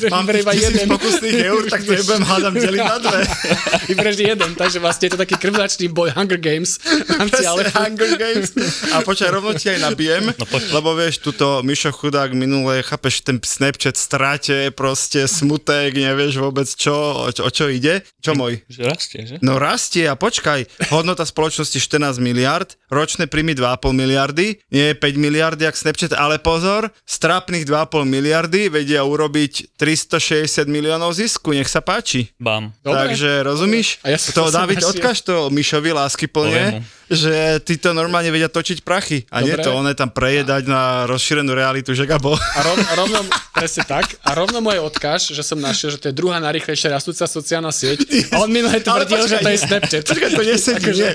Mám 0.09 0.25
tisíc 0.27 0.61
jeden. 0.61 0.87
pokusných 0.89 1.37
eur, 1.45 1.61
tak 1.65 1.79
to 1.79 1.91
nebudem 1.93 2.23
hádam 2.23 2.53
deliť 2.53 2.81
na 2.81 2.97
dve. 2.97 3.19
Vybereš 3.89 4.17
jeden, 4.19 4.49
takže 4.53 4.77
vlastne 4.77 5.05
je 5.05 5.11
to 5.11 5.19
taký 5.19 5.35
krvnačný 5.37 5.85
boj 5.87 6.09
Hunger 6.11 6.37
Games 6.37 6.77
Presne. 7.17 7.71
Hunger 7.71 8.11
Games. 8.15 8.49
A 8.89 9.01
počkaj, 9.01 9.29
rovno 9.29 9.53
ti 9.53 9.69
aj 9.69 9.79
nabijem, 9.81 10.31
No 10.31 10.45
lebo 10.71 10.93
vieš, 10.93 11.19
tuto 11.19 11.61
Mišo 11.61 11.89
chudák 11.89 12.31
minule, 12.31 12.81
chápeš, 12.81 13.21
ten 13.21 13.37
Snapchat 13.39 13.95
stráte, 13.95 14.71
proste 14.71 15.25
smutek, 15.25 15.91
nevieš 15.91 16.37
vôbec 16.37 16.65
čo, 16.65 16.93
o, 17.19 17.29
čo- 17.29 17.43
o 17.43 17.49
čo 17.49 17.67
ide. 17.67 18.01
Čo 18.19 18.33
môj? 18.33 18.61
Že 18.65 18.81
rastie, 18.83 19.19
že? 19.29 19.35
No 19.45 19.61
rastie 19.61 20.09
a 20.09 20.17
počkaj, 20.17 20.89
hodnota 20.89 21.21
spoločnosti 21.23 21.77
14 21.77 22.17
miliard, 22.17 22.73
ročné 22.89 23.29
príjmy 23.29 23.53
2,5 23.53 23.93
miliardy, 23.93 24.57
nie 24.73 24.85
je 24.91 24.95
5 24.97 25.15
miliardy 25.21 25.69
jak 25.69 25.77
Snapchat, 25.77 26.17
ale 26.17 26.41
pozor, 26.41 26.89
strápnych 27.05 27.69
2,5 27.69 28.09
miliardy 28.09 28.73
vedia 28.73 29.05
urobiť 29.05 29.77
360 29.77 30.65
miliónov 30.65 31.13
zisku, 31.13 31.53
nech 31.53 31.69
sa 31.69 31.85
páči. 31.85 32.33
Bam. 32.41 32.73
Dobre. 32.81 33.13
Takže 33.13 33.45
rozumíš? 33.45 34.01
A 34.01 34.13
ja 34.13 34.17
to 34.17 34.49
David, 34.49 34.81
odkaž 34.81 35.21
to 35.21 35.53
Mišovi 35.53 35.91
lásky 35.93 36.25
plne, 36.25 36.81
že 37.09 37.57
ty 37.65 37.75
to 37.81 37.91
normálne 37.91 38.29
vedia 38.29 38.47
točiť 38.47 38.85
prachy. 38.85 39.25
A 39.33 39.41
nie 39.41 39.57
Dobre. 39.57 39.65
to 39.65 39.73
one 39.73 39.91
tam 39.97 40.13
prejedať 40.13 40.69
na 40.69 41.09
rozšírenú 41.09 41.51
realitu, 41.57 41.91
že 41.97 42.05
Gabo. 42.05 42.37
A, 42.37 42.59
rov, 42.61 42.77
a 42.77 42.93
rovno, 42.93 43.19
presne 43.51 43.83
tak, 43.83 44.13
a 44.21 44.29
rovno 44.37 44.61
môj 44.61 44.77
odkáž, 44.85 45.33
že 45.33 45.41
som 45.41 45.57
našiel, 45.57 45.97
že 45.97 45.99
to 45.99 46.13
je 46.13 46.15
druhá 46.15 46.37
najrychlejšia 46.37 46.93
rastúca 46.93 47.25
sociálna 47.25 47.73
sieť. 47.73 48.05
A 48.33 48.45
on 48.45 48.49
minulé 48.53 48.77
tvrdil, 48.79 49.18
počkaj, 49.25 49.43
to 49.43 49.49
je. 49.49 49.59
Snapchat. 49.59 50.03
Počkaj, 50.07 50.29
to 50.31 50.43
nesedí, 50.43 50.91
nie. 50.95 51.13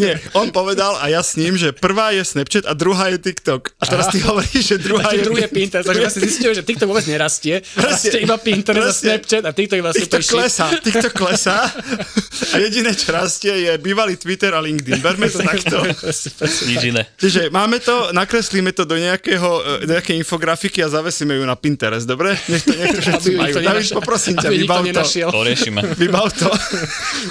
nie. 0.00 0.14
On 0.34 0.48
povedal 0.50 0.98
a 0.98 1.06
ja 1.12 1.22
s 1.22 1.38
ním, 1.38 1.54
že 1.54 1.70
prvá 1.70 2.10
je 2.16 2.22
Snapchat 2.24 2.64
a 2.66 2.72
druhá 2.74 3.12
je 3.14 3.18
TikTok. 3.22 3.74
A 3.78 3.84
teraz 3.86 4.10
ty 4.10 4.18
hovoríš, 4.22 4.64
že 4.74 4.76
druhá 4.80 5.12
je... 5.14 5.26
druhý 5.26 5.46
je 5.46 5.50
Pinterest, 5.50 5.86
takže 5.86 6.02
vlastne 6.02 6.22
zistíme, 6.26 6.52
že 6.54 6.62
TikTok 6.66 6.88
vôbec 6.90 7.06
nerastie, 7.06 7.62
rastie 7.78 8.18
iba 8.22 8.36
Pinterest 8.40 9.02
a. 9.02 9.16
Snapchat 9.16 9.42
a 9.46 9.50
TikTok 9.54 9.76
je 9.78 9.84
vlastne 9.84 10.04
TikTok 10.06 10.24
klesá, 10.26 10.66
TikTok 10.82 11.14
klesá 11.14 11.58
a 12.52 12.56
jediné, 12.64 12.92
čo 12.92 13.12
rastie, 13.12 13.52
je 13.68 13.72
bývalý 13.80 14.16
Twitter 14.16 14.52
a 14.52 14.60
LinkedIn. 14.60 15.00
Berme 15.00 15.28
to 15.30 15.40
takto. 15.40 15.82
Nič 16.70 16.82
iné. 16.84 17.02
Čiže 17.16 17.48
máme 17.50 17.80
to, 17.80 18.12
nakreslíme 18.12 18.72
to 18.72 18.84
do 18.84 18.96
nejakého, 18.96 19.82
e, 19.82 19.88
do 19.88 19.92
nejakej 19.96 20.16
infografiky 20.20 20.84
a 20.84 20.88
zavesíme 20.88 21.36
ju 21.36 21.44
na 21.44 21.56
Pinterest, 21.56 22.04
dobre? 22.04 22.36
Nech 22.48 22.62
to, 22.64 22.74
nech 22.76 22.92
to 22.96 23.00
všetci 23.06 23.28
majú. 23.36 23.54
David, 23.60 23.88
poprosím 23.92 24.34
ťa, 24.38 24.48
vybav 24.52 24.80
to. 24.82 24.86
nenašiel. 24.92 25.28
To 25.32 25.42
riešime. 25.42 25.80
Vybav 25.96 26.26
to. 26.32 26.50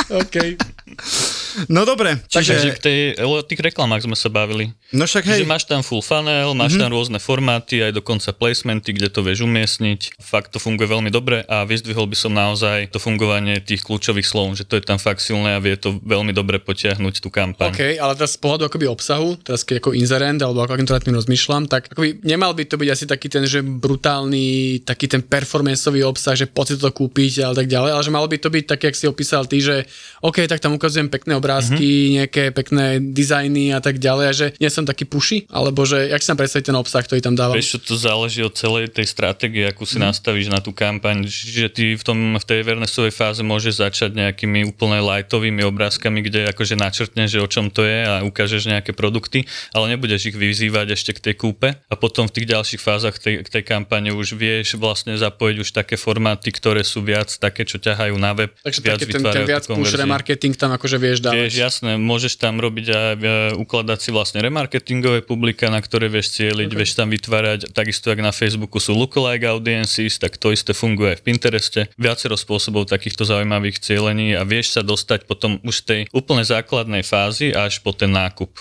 OK. 0.09 0.57
No 1.71 1.87
dobre, 1.87 2.19
Takže 2.27 2.53
čiže, 2.55 2.69
k 2.75 2.79
tej, 2.79 2.99
o 3.23 3.39
tých 3.41 3.61
reklamách 3.61 4.05
sme 4.05 4.17
sa 4.17 4.27
bavili. 4.27 4.75
no 4.91 5.07
však 5.07 5.23
Hej. 5.25 5.31
hej, 5.31 5.39
Že 5.43 5.47
máš 5.47 5.63
tam 5.65 5.81
full 5.81 6.03
funnel, 6.03 6.53
máš 6.53 6.75
mm-hmm. 6.75 6.81
tam 6.83 6.89
rôzne 6.91 7.19
formáty, 7.19 7.81
aj 7.81 7.95
dokonca 7.95 8.29
placementy, 8.35 8.91
kde 8.91 9.07
to 9.09 9.23
vieš 9.23 9.47
umiestniť. 9.47 10.19
Fakt 10.19 10.51
to 10.51 10.59
funguje 10.59 10.87
veľmi 10.89 11.09
dobre 11.09 11.43
a 11.47 11.63
vyzdvihol 11.63 12.05
by 12.05 12.17
som 12.17 12.31
naozaj 12.35 12.91
to 12.91 12.99
fungovanie 12.99 13.59
tých 13.63 13.83
kľúčových 13.83 14.27
slov, 14.27 14.55
že 14.59 14.67
to 14.67 14.77
je 14.77 14.83
tam 14.83 14.99
fakt 14.99 15.23
silné 15.23 15.57
a 15.57 15.63
vie 15.63 15.75
to 15.79 15.97
veľmi 16.03 16.35
dobre 16.35 16.59
potiahnuť 16.59 17.23
tú 17.23 17.31
kampaň. 17.31 17.71
OK, 17.71 17.97
ale 17.97 18.13
teraz 18.15 18.35
z 18.35 18.39
pohľadu 18.43 18.67
akoby 18.67 18.85
obsahu, 18.91 19.39
teraz 19.39 19.63
keď 19.63 19.81
ako 19.81 19.95
inzerent 19.95 20.39
alebo 20.43 20.61
ako 20.63 20.75
agentúra 20.75 20.99
tým 20.99 21.15
rozmýšľam, 21.15 21.71
tak 21.71 21.91
akoby 21.91 22.21
nemal 22.25 22.51
by 22.51 22.63
to 22.67 22.75
byť 22.75 22.89
asi 22.91 23.05
taký 23.07 23.27
ten, 23.31 23.43
že 23.47 23.63
brutálny, 23.63 24.81
taký 24.83 25.07
ten 25.07 25.21
performanceový 25.23 26.03
obsah, 26.03 26.35
že 26.35 26.49
poď 26.49 26.77
to 26.79 26.89
kúpiť 26.91 27.45
a 27.45 27.51
tak 27.53 27.67
ďalej, 27.69 27.91
ale 27.95 28.03
že 28.03 28.11
malo 28.13 28.27
by 28.27 28.37
to 28.41 28.49
byť 28.49 28.63
tak, 28.65 28.81
jak 28.89 28.95
si 28.95 29.05
opísal 29.05 29.45
ty, 29.45 29.61
že 29.61 29.85
OK, 30.21 30.43
tak 30.49 30.59
tam 30.59 30.73
ukazujem 30.75 31.07
pekné 31.07 31.37
obrázky, 31.45 31.85
mm-hmm. 31.85 32.15
nejaké 32.17 32.43
pekné 32.49 32.97
dizajny 32.97 33.77
a 33.77 33.79
tak 33.85 34.01
ďalej, 34.01 34.25
a 34.25 34.33
že 34.33 34.47
nie 34.57 34.73
som 34.73 34.81
taký 34.81 35.05
puši, 35.05 35.45
alebo 35.53 35.85
že 35.85 36.09
jak 36.09 36.25
si 36.25 36.27
tam 36.33 36.41
predstaviť 36.41 36.65
ten 36.73 36.77
obsah, 36.81 37.05
ktorý 37.05 37.21
tam 37.21 37.37
dávam. 37.37 37.53
Vieš, 37.53 37.77
čo 37.77 37.93
to 37.93 37.95
záleží 38.01 38.41
od 38.41 38.57
celej 38.57 38.89
tej 38.89 39.05
stratégie, 39.05 39.69
akú 39.69 39.85
si 39.85 40.01
mm. 40.01 40.09
nastavíš 40.09 40.49
na 40.49 40.57
tú 40.57 40.73
kampaň. 40.73 41.29
Čiže 41.29 41.69
ty 41.69 41.83
v, 41.93 42.01
tom, 42.01 42.17
v 42.33 42.45
tej 42.49 42.65
Evernestovej 42.65 43.13
fáze 43.13 43.45
môžeš 43.45 43.85
začať 43.85 44.17
nejakými 44.17 44.73
úplne 44.73 45.05
lightovými 45.05 45.61
obrázkami, 45.69 46.25
kde 46.25 46.49
akože 46.49 46.73
načrtneš, 46.73 47.37
že 47.37 47.39
o 47.43 47.47
čom 47.47 47.69
to 47.69 47.85
je 47.85 48.01
a 48.01 48.25
ukážeš 48.25 48.65
nejaké 48.65 48.97
produkty, 48.97 49.45
ale 49.69 49.93
nebudeš 49.93 50.33
ich 50.33 50.37
vyzývať 50.37 50.97
ešte 50.97 51.11
k 51.13 51.29
tej 51.29 51.35
kúpe. 51.37 51.77
A 51.77 51.93
potom 51.93 52.25
v 52.25 52.41
tých 52.41 52.49
ďalších 52.49 52.81
fázach 52.81 53.21
tej, 53.21 53.45
tej 53.45 53.61
kampane 53.61 54.09
už 54.09 54.33
vieš 54.33 54.79
vlastne 54.81 55.13
zapojiť 55.13 55.55
už 55.61 55.69
také 55.75 55.95
formáty, 55.99 56.49
ktoré 56.49 56.81
sú 56.81 57.05
viac 57.05 57.29
také, 57.37 57.67
čo 57.67 57.77
ťahajú 57.77 58.15
na 58.17 58.31
web. 58.33 58.49
Takže 58.63 58.79
viac 58.81 58.99
ten, 59.03 59.21
ten 59.21 59.45
viac 59.45 59.63
push 59.67 59.93
remarketing 59.93 60.55
tam 60.55 60.71
akože 60.73 60.97
vieš 60.97 61.19
dávať. 61.19 61.34
Vieš, 61.35 61.53
jasné, 61.59 61.91
môžeš 61.99 62.39
tam 62.39 62.63
robiť 62.63 62.87
aj 62.87 63.13
e, 63.19 63.27
ukladať 63.59 63.99
si 63.99 64.09
vlastne 64.15 64.39
remarketingové 64.39 65.21
publika, 65.27 65.67
na 65.67 65.83
ktoré 65.83 66.07
vieš 66.07 66.39
cieliť, 66.39 66.69
okay. 66.71 66.79
vieš 66.79 66.95
tam 66.95 67.11
vytvárať, 67.11 67.75
takisto 67.75 68.07
jak 68.09 68.23
na 68.23 68.31
Facebooku 68.31 68.79
sú 68.79 68.95
lookalike 68.95 69.43
audiences, 69.43 70.15
tak 70.15 70.39
to 70.39 70.55
isté 70.55 70.71
funguje 70.71 71.15
aj 71.15 71.19
v 71.19 71.25
Pintereste. 71.27 71.81
Viacero 71.99 72.39
spôsobov 72.39 72.87
takýchto 72.87 73.27
zaujímavých 73.27 73.83
cielení 73.83 74.33
a 74.33 74.47
vieš 74.47 74.79
sa 74.79 74.81
dostať 74.81 75.27
potom 75.27 75.59
už 75.61 75.75
z 75.81 75.83
tej 75.83 76.01
úplne 76.15 76.47
základnej 76.47 77.03
fázy 77.03 77.51
až 77.51 77.83
po 77.83 77.91
ten 77.91 78.15
nákup. 78.15 78.55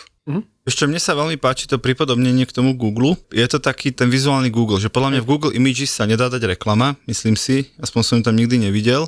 Ešte 0.65 0.89
mne 0.89 0.97
sa 0.97 1.13
veľmi 1.13 1.37
páči 1.37 1.69
to 1.69 1.77
pripodobnenie 1.77 2.49
k 2.49 2.57
tomu 2.57 2.73
Google. 2.73 3.21
Je 3.29 3.45
to 3.45 3.61
taký 3.61 3.93
ten 3.93 4.09
vizuálny 4.09 4.49
Google, 4.49 4.81
že 4.81 4.89
podľa 4.89 5.13
mňa 5.13 5.21
v 5.21 5.29
Google 5.29 5.53
Images 5.53 5.93
sa 5.93 6.09
nedá 6.09 6.33
dať 6.33 6.57
reklama, 6.57 6.97
myslím 7.05 7.37
si, 7.37 7.69
aspoň 7.77 8.01
som 8.01 8.17
ju 8.17 8.23
tam 8.25 8.33
nikdy 8.33 8.57
nevidel. 8.57 9.05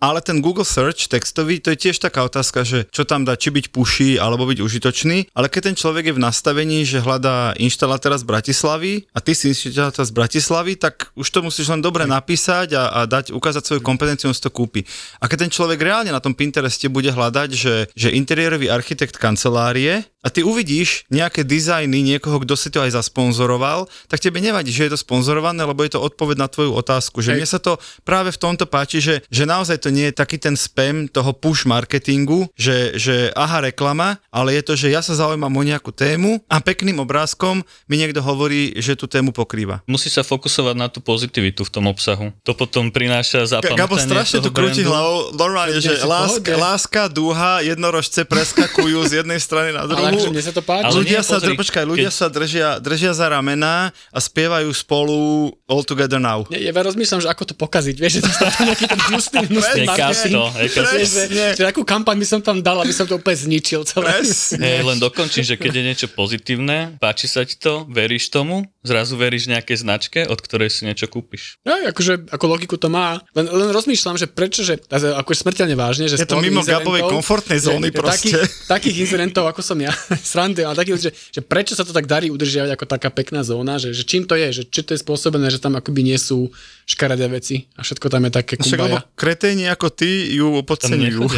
Ale 0.00 0.20
ten 0.20 0.44
Google 0.44 0.68
Search 0.68 1.08
textový, 1.08 1.60
to 1.60 1.72
je 1.72 1.88
tiež 1.88 1.96
taká 2.00 2.24
otázka, 2.24 2.62
že 2.66 2.84
čo 2.92 3.08
tam 3.08 3.24
dá, 3.24 3.36
či 3.36 3.48
byť 3.48 3.72
puší 3.72 4.10
alebo 4.20 4.44
byť 4.44 4.58
užitočný. 4.60 5.32
Ale 5.32 5.48
keď 5.48 5.72
ten 5.72 5.76
človek 5.76 6.12
je 6.12 6.16
v 6.16 6.24
nastavení, 6.24 6.84
že 6.84 7.00
hľadá 7.00 7.56
inštalatéra 7.56 8.20
z 8.20 8.24
Bratislavy 8.28 8.92
a 9.16 9.18
ty 9.24 9.32
si 9.32 9.56
inštalatéra 9.56 10.04
z 10.04 10.12
Bratislavy, 10.12 10.72
tak 10.76 11.12
už 11.16 11.28
to 11.32 11.40
musíš 11.40 11.72
len 11.72 11.80
dobre 11.80 12.04
napísať 12.04 12.76
a, 12.76 12.92
a 12.92 13.00
dať, 13.08 13.32
ukázať 13.32 13.62
svoju 13.64 13.82
kompetenciu, 13.82 14.28
on 14.28 14.36
si 14.36 14.44
to 14.44 14.52
kúpi. 14.52 14.84
A 15.20 15.28
keď 15.30 15.48
ten 15.48 15.52
človek 15.52 15.80
reálne 15.80 16.12
na 16.12 16.20
tom 16.20 16.36
Pintereste 16.36 16.92
bude 16.92 17.08
hľadať, 17.08 17.48
že, 17.56 17.74
že 17.96 18.12
interiérový 18.12 18.68
architekt 18.68 19.16
kancelárie 19.16 20.04
a 20.26 20.28
ty 20.28 20.42
uvidíš 20.42 21.06
nejaké 21.06 21.46
dizajny 21.46 22.02
niekoho, 22.02 22.42
kto 22.42 22.58
si 22.58 22.74
to 22.74 22.82
aj 22.82 22.98
zasponzoroval, 22.98 23.86
tak 24.10 24.18
tebe 24.18 24.42
nevadí, 24.42 24.74
že 24.74 24.90
je 24.90 24.98
to 24.98 24.98
sponzorované, 24.98 25.62
lebo 25.62 25.86
je 25.86 25.94
to 25.94 26.02
odpoveď 26.02 26.36
na 26.42 26.50
tvoju 26.50 26.74
otázku. 26.74 27.22
Že 27.22 27.30
Hej. 27.30 27.38
mne 27.38 27.46
sa 27.46 27.60
to 27.62 27.78
práve 28.02 28.34
v 28.34 28.42
tomto 28.42 28.66
páči, 28.66 28.98
že, 28.98 29.22
že 29.30 29.46
naozaj 29.46 29.86
to 29.86 29.94
nie 29.94 30.10
je 30.10 30.18
taký 30.18 30.42
ten 30.42 30.58
spam 30.58 31.06
toho 31.06 31.30
push 31.30 31.62
marketingu, 31.62 32.50
že, 32.58 32.98
že 32.98 33.30
aha 33.38 33.70
reklama, 33.70 34.18
ale 34.34 34.58
je 34.58 34.62
to, 34.66 34.74
že 34.74 34.90
ja 34.90 34.98
sa 34.98 35.14
zaujímam 35.14 35.54
o 35.54 35.62
nejakú 35.62 35.94
tému 35.94 36.42
a 36.50 36.58
pekným 36.58 36.98
obrázkom 36.98 37.62
mi 37.86 37.94
niekto 37.94 38.18
hovorí, 38.18 38.74
že 38.82 38.98
tú 38.98 39.06
tému 39.06 39.30
pokrýva. 39.30 39.86
Musí 39.86 40.10
sa 40.10 40.26
fokusovať 40.26 40.74
na 40.74 40.90
tú 40.90 40.98
pozitivitu 40.98 41.62
v 41.62 41.70
tom 41.70 41.86
obsahu. 41.86 42.34
To 42.42 42.58
potom 42.58 42.90
prináša 42.90 43.46
zapamätanie 43.46 43.78
Gabo 43.78 43.94
strašne 43.94 44.42
tu 44.42 44.50
krúti 44.50 44.82
hlavou, 44.82 45.30
normálne, 45.38 45.78
že 45.78 46.02
láska, 46.02 46.58
láska, 46.58 47.02
dúha, 47.06 47.62
jednorožce 47.62 48.26
preskakujú 48.26 49.06
z 49.06 49.22
jednej 49.22 49.38
strany 49.38 49.70
na 49.70 49.86
druhú. 49.86 50.15
Akože 50.16 50.32
mne 50.32 50.42
sa 50.42 50.52
to 50.56 50.62
páči. 50.64 50.92
Ľudia 50.96 51.20
nie, 51.20 51.28
sa, 51.28 51.36
pozri, 51.36 51.54
počkaj, 51.54 51.84
ľudia 51.84 52.10
keď- 52.10 52.18
sa 52.18 52.26
držia, 52.32 52.68
držia 52.80 53.12
za 53.12 53.26
ramená 53.28 53.92
a 54.10 54.18
spievajú 54.18 54.72
spolu 54.72 55.52
All 55.68 55.84
Together 55.84 56.18
Now. 56.18 56.48
Ja, 56.48 56.58
ja 56.58 56.72
rozmýšľam, 56.72 57.20
že 57.22 57.28
ako 57.28 57.42
to 57.52 57.54
pokaziť, 57.54 57.96
vieš, 58.00 58.12
že 58.18 58.20
to 58.24 58.28
je 58.32 58.62
nejaký 58.66 58.86
ten. 58.88 59.00
Vieš, 60.96 61.08
že, 61.30 61.44
že 61.56 61.64
akú 61.66 61.82
kampaň 61.84 62.16
by 62.20 62.26
som 62.26 62.40
tam 62.40 62.58
dal, 62.64 62.80
aby 62.80 62.92
som 62.94 63.04
to 63.04 63.18
úplne 63.20 63.36
zničil 63.36 63.84
celé. 63.84 64.22
Presne. 64.22 64.64
Hej, 64.64 64.80
len 64.86 64.98
dokončím, 64.98 65.44
že 65.44 65.54
keď 65.60 65.72
je 65.76 65.82
niečo 65.82 66.06
pozitívne, 66.10 66.96
páči 66.98 67.26
sa 67.28 67.44
ti 67.44 67.58
to, 67.58 67.84
veríš 67.90 68.32
tomu, 68.32 68.66
zrazu 68.86 69.18
veríš 69.18 69.50
nejakej 69.50 69.76
značke, 69.82 70.20
od 70.24 70.38
ktorej 70.38 70.70
si 70.70 70.86
niečo 70.86 71.10
kúpiš. 71.10 71.58
Ja, 71.66 71.90
akože, 71.90 72.30
ako 72.30 72.44
logiku 72.46 72.76
to 72.78 72.86
má. 72.86 73.18
Len, 73.34 73.50
len 73.50 73.68
rozmýšľam, 73.74 74.16
že 74.16 74.30
prečo, 74.30 74.62
že 74.62 74.78
akože 74.86 75.38
smrteľne 75.42 75.74
vážne, 75.74 76.06
že 76.06 76.20
Je 76.20 76.28
to 76.28 76.38
mimo 76.38 76.62
Gabovej 76.62 77.02
komfortnej 77.06 77.58
zóny 77.58 77.90
že 77.90 77.98
proste. 77.98 78.30
Takých, 78.30 78.66
takých 78.70 78.96
inzerentov, 79.06 79.44
ako 79.50 79.60
som 79.60 79.78
ja, 79.82 79.92
srandy, 80.30 80.62
ale 80.62 80.76
takých, 80.76 81.10
že, 81.10 81.10
že 81.12 81.40
prečo 81.40 81.74
sa 81.76 81.82
to 81.82 81.92
tak 81.92 82.08
darí 82.08 82.28
udržiavať 82.32 82.76
ako 82.76 82.84
taká 82.86 83.08
pekná 83.12 83.40
zóna, 83.42 83.76
že, 83.76 83.92
že 83.92 84.04
čím 84.04 84.24
to 84.24 84.36
je, 84.36 84.62
že 84.62 84.62
či 84.68 84.80
to 84.84 84.94
je 84.94 85.00
spôsobené, 85.00 85.48
že 85.48 85.62
tam 85.62 85.74
akoby 85.74 86.06
nie 86.06 86.18
sú 86.18 86.50
škaredé 86.86 87.26
veci 87.28 87.66
a 87.74 87.82
všetko 87.82 88.06
tam 88.08 88.28
je 88.28 88.32
také 88.32 88.54
Však 88.56 88.78
kumbaja. 88.78 89.00
kreténi 89.18 89.66
ako 89.68 89.88
ty 89.90 90.36
ju 90.36 90.60
podceňujú. 90.62 91.22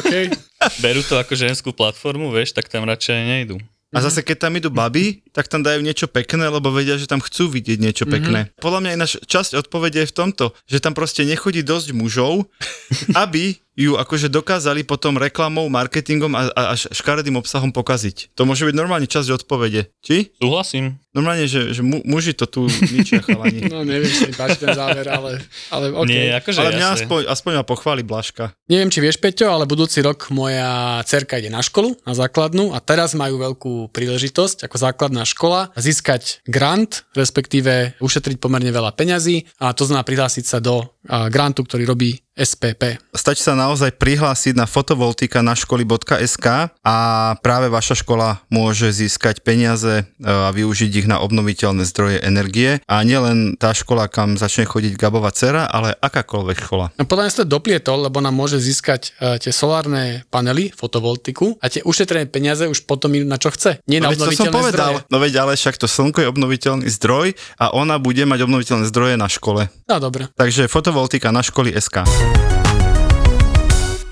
Okay. 0.00 0.32
Berú 0.80 1.00
to 1.04 1.16
ako 1.16 1.32
ženskú 1.36 1.72
platformu, 1.72 2.32
vieš, 2.32 2.52
tak 2.52 2.68
tam 2.68 2.84
radšej 2.84 3.16
nejdu. 3.16 3.56
A 3.90 3.98
zase 3.98 4.22
keď 4.22 4.46
tam 4.46 4.54
idú 4.54 4.70
baby, 4.70 5.18
tak 5.30 5.46
tam 5.46 5.62
dajú 5.62 5.80
niečo 5.80 6.10
pekné, 6.10 6.50
lebo 6.50 6.70
vedia, 6.74 6.98
že 6.98 7.06
tam 7.06 7.22
chcú 7.22 7.50
vidieť 7.50 7.78
niečo 7.78 8.04
pekné. 8.06 8.50
Podľa 8.58 8.80
mňa 8.82 8.90
ináč 8.98 9.16
časť 9.22 9.56
odpovede 9.66 10.04
je 10.04 10.10
v 10.10 10.16
tomto, 10.16 10.44
že 10.66 10.82
tam 10.82 10.92
proste 10.92 11.22
nechodí 11.22 11.62
dosť 11.62 11.94
mužov, 11.94 12.50
aby 13.24 13.58
ju 13.80 13.96
akože 13.96 14.28
dokázali 14.28 14.84
potom 14.84 15.16
reklamou, 15.16 15.64
marketingom 15.72 16.36
a, 16.36 16.52
a, 16.52 16.62
a 16.70 16.74
škaredým 16.76 17.40
obsahom 17.40 17.72
pokaziť. 17.72 18.36
To 18.36 18.44
môže 18.44 18.68
byť 18.68 18.76
normálne 18.76 19.08
časť 19.08 19.40
odpovede. 19.40 19.88
Či? 20.04 20.36
Súhlasím. 20.36 21.00
Normálne, 21.10 21.50
že, 21.50 21.74
že 21.74 21.82
mu, 21.82 21.98
muži 22.06 22.36
to 22.36 22.44
tu 22.46 22.68
ničia 22.94 23.24
chalani. 23.24 23.66
No 23.66 23.82
neviem, 23.82 24.10
či 24.10 24.30
mi 24.30 24.34
páči 24.36 24.62
ten 24.62 24.76
záver, 24.76 25.08
ale, 25.08 25.40
ale 25.72 25.96
OK. 25.96 26.06
Nie, 26.06 26.38
akože 26.38 26.58
Ale 26.60 26.76
mňa 26.76 26.88
jasne. 26.92 26.96
aspoň, 27.02 27.20
aspoň 27.30 27.52
ma 27.56 27.64
pochváli 27.64 28.02
Blaška. 28.04 28.52
Neviem, 28.68 28.92
či 28.92 29.00
vieš, 29.02 29.18
Peťo, 29.18 29.50
ale 29.50 29.66
budúci 29.66 30.04
rok 30.04 30.28
moja 30.30 31.00
cerka 31.08 31.40
ide 31.40 31.50
na 31.50 31.64
školu, 31.64 31.98
na 32.04 32.14
základnú 32.14 32.76
a 32.76 32.78
teraz 32.78 33.16
majú 33.18 33.42
veľkú 33.42 33.72
príležitosť 33.90 34.70
ako 34.70 34.76
základná 34.76 35.19
škola 35.24 35.72
získať 35.76 36.44
grant, 36.46 37.08
respektíve 37.16 37.98
ušetriť 38.00 38.36
pomerne 38.40 38.72
veľa 38.72 38.94
peňazí 38.94 39.60
a 39.62 39.72
to 39.72 39.84
znamená 39.86 40.06
prihlásiť 40.06 40.44
sa 40.44 40.58
do 40.58 40.96
grantu, 41.06 41.66
ktorý 41.66 41.84
robí 41.84 42.20
SPP. 42.40 42.96
Stačí 43.12 43.44
sa 43.44 43.52
naozaj 43.52 44.00
prihlásiť 44.00 44.56
na 44.56 44.64
fotovoltika 44.64 45.44
na 45.44 45.52
školy.sk 45.52 46.72
a 46.80 46.96
práve 47.44 47.68
vaša 47.68 48.00
škola 48.00 48.40
môže 48.48 48.88
získať 48.88 49.44
peniaze 49.44 50.02
e, 50.02 50.24
a 50.24 50.48
využiť 50.48 51.04
ich 51.04 51.08
na 51.10 51.20
obnoviteľné 51.20 51.84
zdroje 51.84 52.24
energie. 52.24 52.80
A 52.88 53.04
nielen 53.04 53.60
tá 53.60 53.76
škola, 53.76 54.08
kam 54.08 54.40
začne 54.40 54.64
chodiť 54.64 54.96
Gabova 54.96 55.28
dcera, 55.28 55.68
ale 55.68 55.92
akákoľvek 56.00 56.56
škola. 56.64 56.86
No 56.96 57.04
podľa 57.04 57.22
mňa 57.28 57.32
sa 57.36 57.40
to 57.44 57.52
doplietol, 57.52 58.08
lebo 58.08 58.24
nám 58.24 58.32
môže 58.32 58.56
získať 58.56 59.12
uh, 59.20 59.36
tie 59.36 59.52
solárne 59.52 60.24
panely, 60.32 60.72
fotovoltiku 60.72 61.60
a 61.60 61.68
tie 61.68 61.84
ušetrené 61.84 62.24
peniaze 62.32 62.64
už 62.64 62.88
potom 62.88 63.12
idú 63.12 63.28
na 63.28 63.36
čo 63.36 63.52
chce. 63.52 63.84
Nie 63.84 64.00
na 64.00 64.08
No 64.08 64.16
veď 64.16 64.18
to 64.18 64.24
som 64.32 64.48
obnoviteľné 64.48 64.56
povedal. 64.56 64.90
zdroje. 64.96 65.10
No 65.12 65.16
veď 65.20 65.32
ale 65.36 65.52
však 65.60 65.76
to 65.76 65.86
slnko 65.86 66.18
je 66.24 66.28
obnoviteľný 66.30 66.86
zdroj 66.88 67.26
a 67.58 67.64
ona 67.74 68.00
bude 68.00 68.22
mať 68.24 68.38
obnoviteľné 68.46 68.84
zdroje 68.88 69.14
na 69.18 69.28
škole. 69.28 69.68
No 69.84 69.96
dobre. 69.98 70.30
Takže 70.38 70.70
fotovoltika 70.70 71.34
na 71.34 71.42
školy 71.42 71.74
SK. 71.74 72.29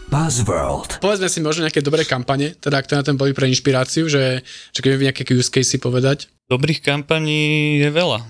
Buzzworld. 0.08 1.00
Povedzme 1.04 1.28
si 1.28 1.40
možno 1.40 1.64
nejaké 1.64 1.80
dobré 1.80 2.04
kampane, 2.04 2.56
teda 2.56 2.80
ak 2.80 2.88
to 2.88 2.96
na 2.96 3.04
ten 3.04 3.16
boli 3.16 3.32
pre 3.32 3.48
inšpiráciu, 3.48 4.08
že, 4.08 4.44
že 4.72 4.80
keď 4.80 5.12
nejaké 5.12 5.24
use 5.32 5.52
case 5.52 5.76
povedať. 5.80 6.28
Dobrých 6.48 6.80
kampaní 6.80 7.76
je 7.76 7.92
veľa. 7.92 8.24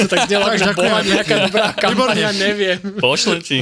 To 0.00 0.08
tak 0.08 0.32
znelo, 0.32 0.48
že 0.56 0.72
bola 0.72 1.04
nejaká 1.04 1.44
dobrá 1.44 1.76
kampaň, 1.76 2.16
ja 2.16 2.32
neviem. 2.32 2.80
Pošlem 2.96 3.44
ti. 3.44 3.60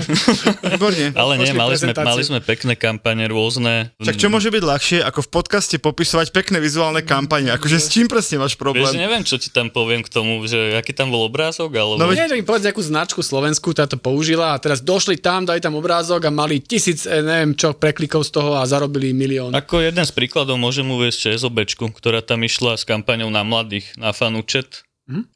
Výborne. 0.62 1.10
Ale 1.18 1.34
nie, 1.42 1.50
mali 1.50 1.74
sme, 1.74 1.90
mali 1.90 2.22
sme 2.22 2.38
pekné 2.38 2.78
kampane 2.78 3.26
rôzne. 3.26 3.90
Však 3.98 4.14
čo 4.14 4.30
môže 4.30 4.54
byť 4.54 4.62
ľahšie, 4.62 4.98
ako 5.02 5.26
v 5.26 5.28
podcaste 5.34 5.76
popisovať 5.82 6.30
pekné 6.30 6.62
vizuálne 6.62 7.02
kampane? 7.02 7.50
Akože 7.50 7.82
s 7.82 7.90
čím 7.90 8.06
presne 8.06 8.38
máš 8.38 8.54
Vieš, 8.54 8.62
problém? 8.62 8.94
neviem, 8.94 9.26
čo 9.26 9.34
ti 9.34 9.50
tam 9.50 9.66
poviem 9.66 10.06
k 10.06 10.10
tomu, 10.14 10.46
že 10.46 10.78
aký 10.78 10.94
tam 10.94 11.10
bol 11.10 11.26
obrázok, 11.26 11.74
alebo... 11.74 11.98
No 11.98 12.06
veď- 12.06 12.30
Nie, 12.30 12.38
mi 12.38 12.46
povedz 12.46 12.70
nejakú 12.70 12.86
značku 12.86 13.18
Slovensku, 13.18 13.74
tá 13.74 13.90
to 13.90 13.98
použila 13.98 14.54
a 14.54 14.62
teraz 14.62 14.78
došli 14.78 15.18
tam, 15.18 15.42
dali 15.42 15.58
tam 15.58 15.74
obrázok 15.74 16.22
a 16.22 16.30
mali 16.30 16.62
tisíc, 16.62 17.02
eh, 17.02 17.18
neviem 17.18 17.58
čo, 17.58 17.74
preklikov 17.74 18.22
z 18.22 18.30
toho 18.30 18.54
a 18.54 18.62
zarobili 18.62 19.10
milión. 19.10 19.50
Ako 19.50 19.82
jeden 19.82 20.06
z 20.06 20.14
príkladov 20.14 20.54
môžem 20.54 20.86
uvieť 20.86 21.34
ČSOBčku, 21.34 21.90
ktorá 21.90 22.22
tam 22.22 22.46
išla 22.46 22.78
s 22.78 22.86
kampaňou 22.86 23.26
na 23.34 23.42
mladých, 23.42 23.87
na 23.96 24.12
fanúčet. 24.12 24.87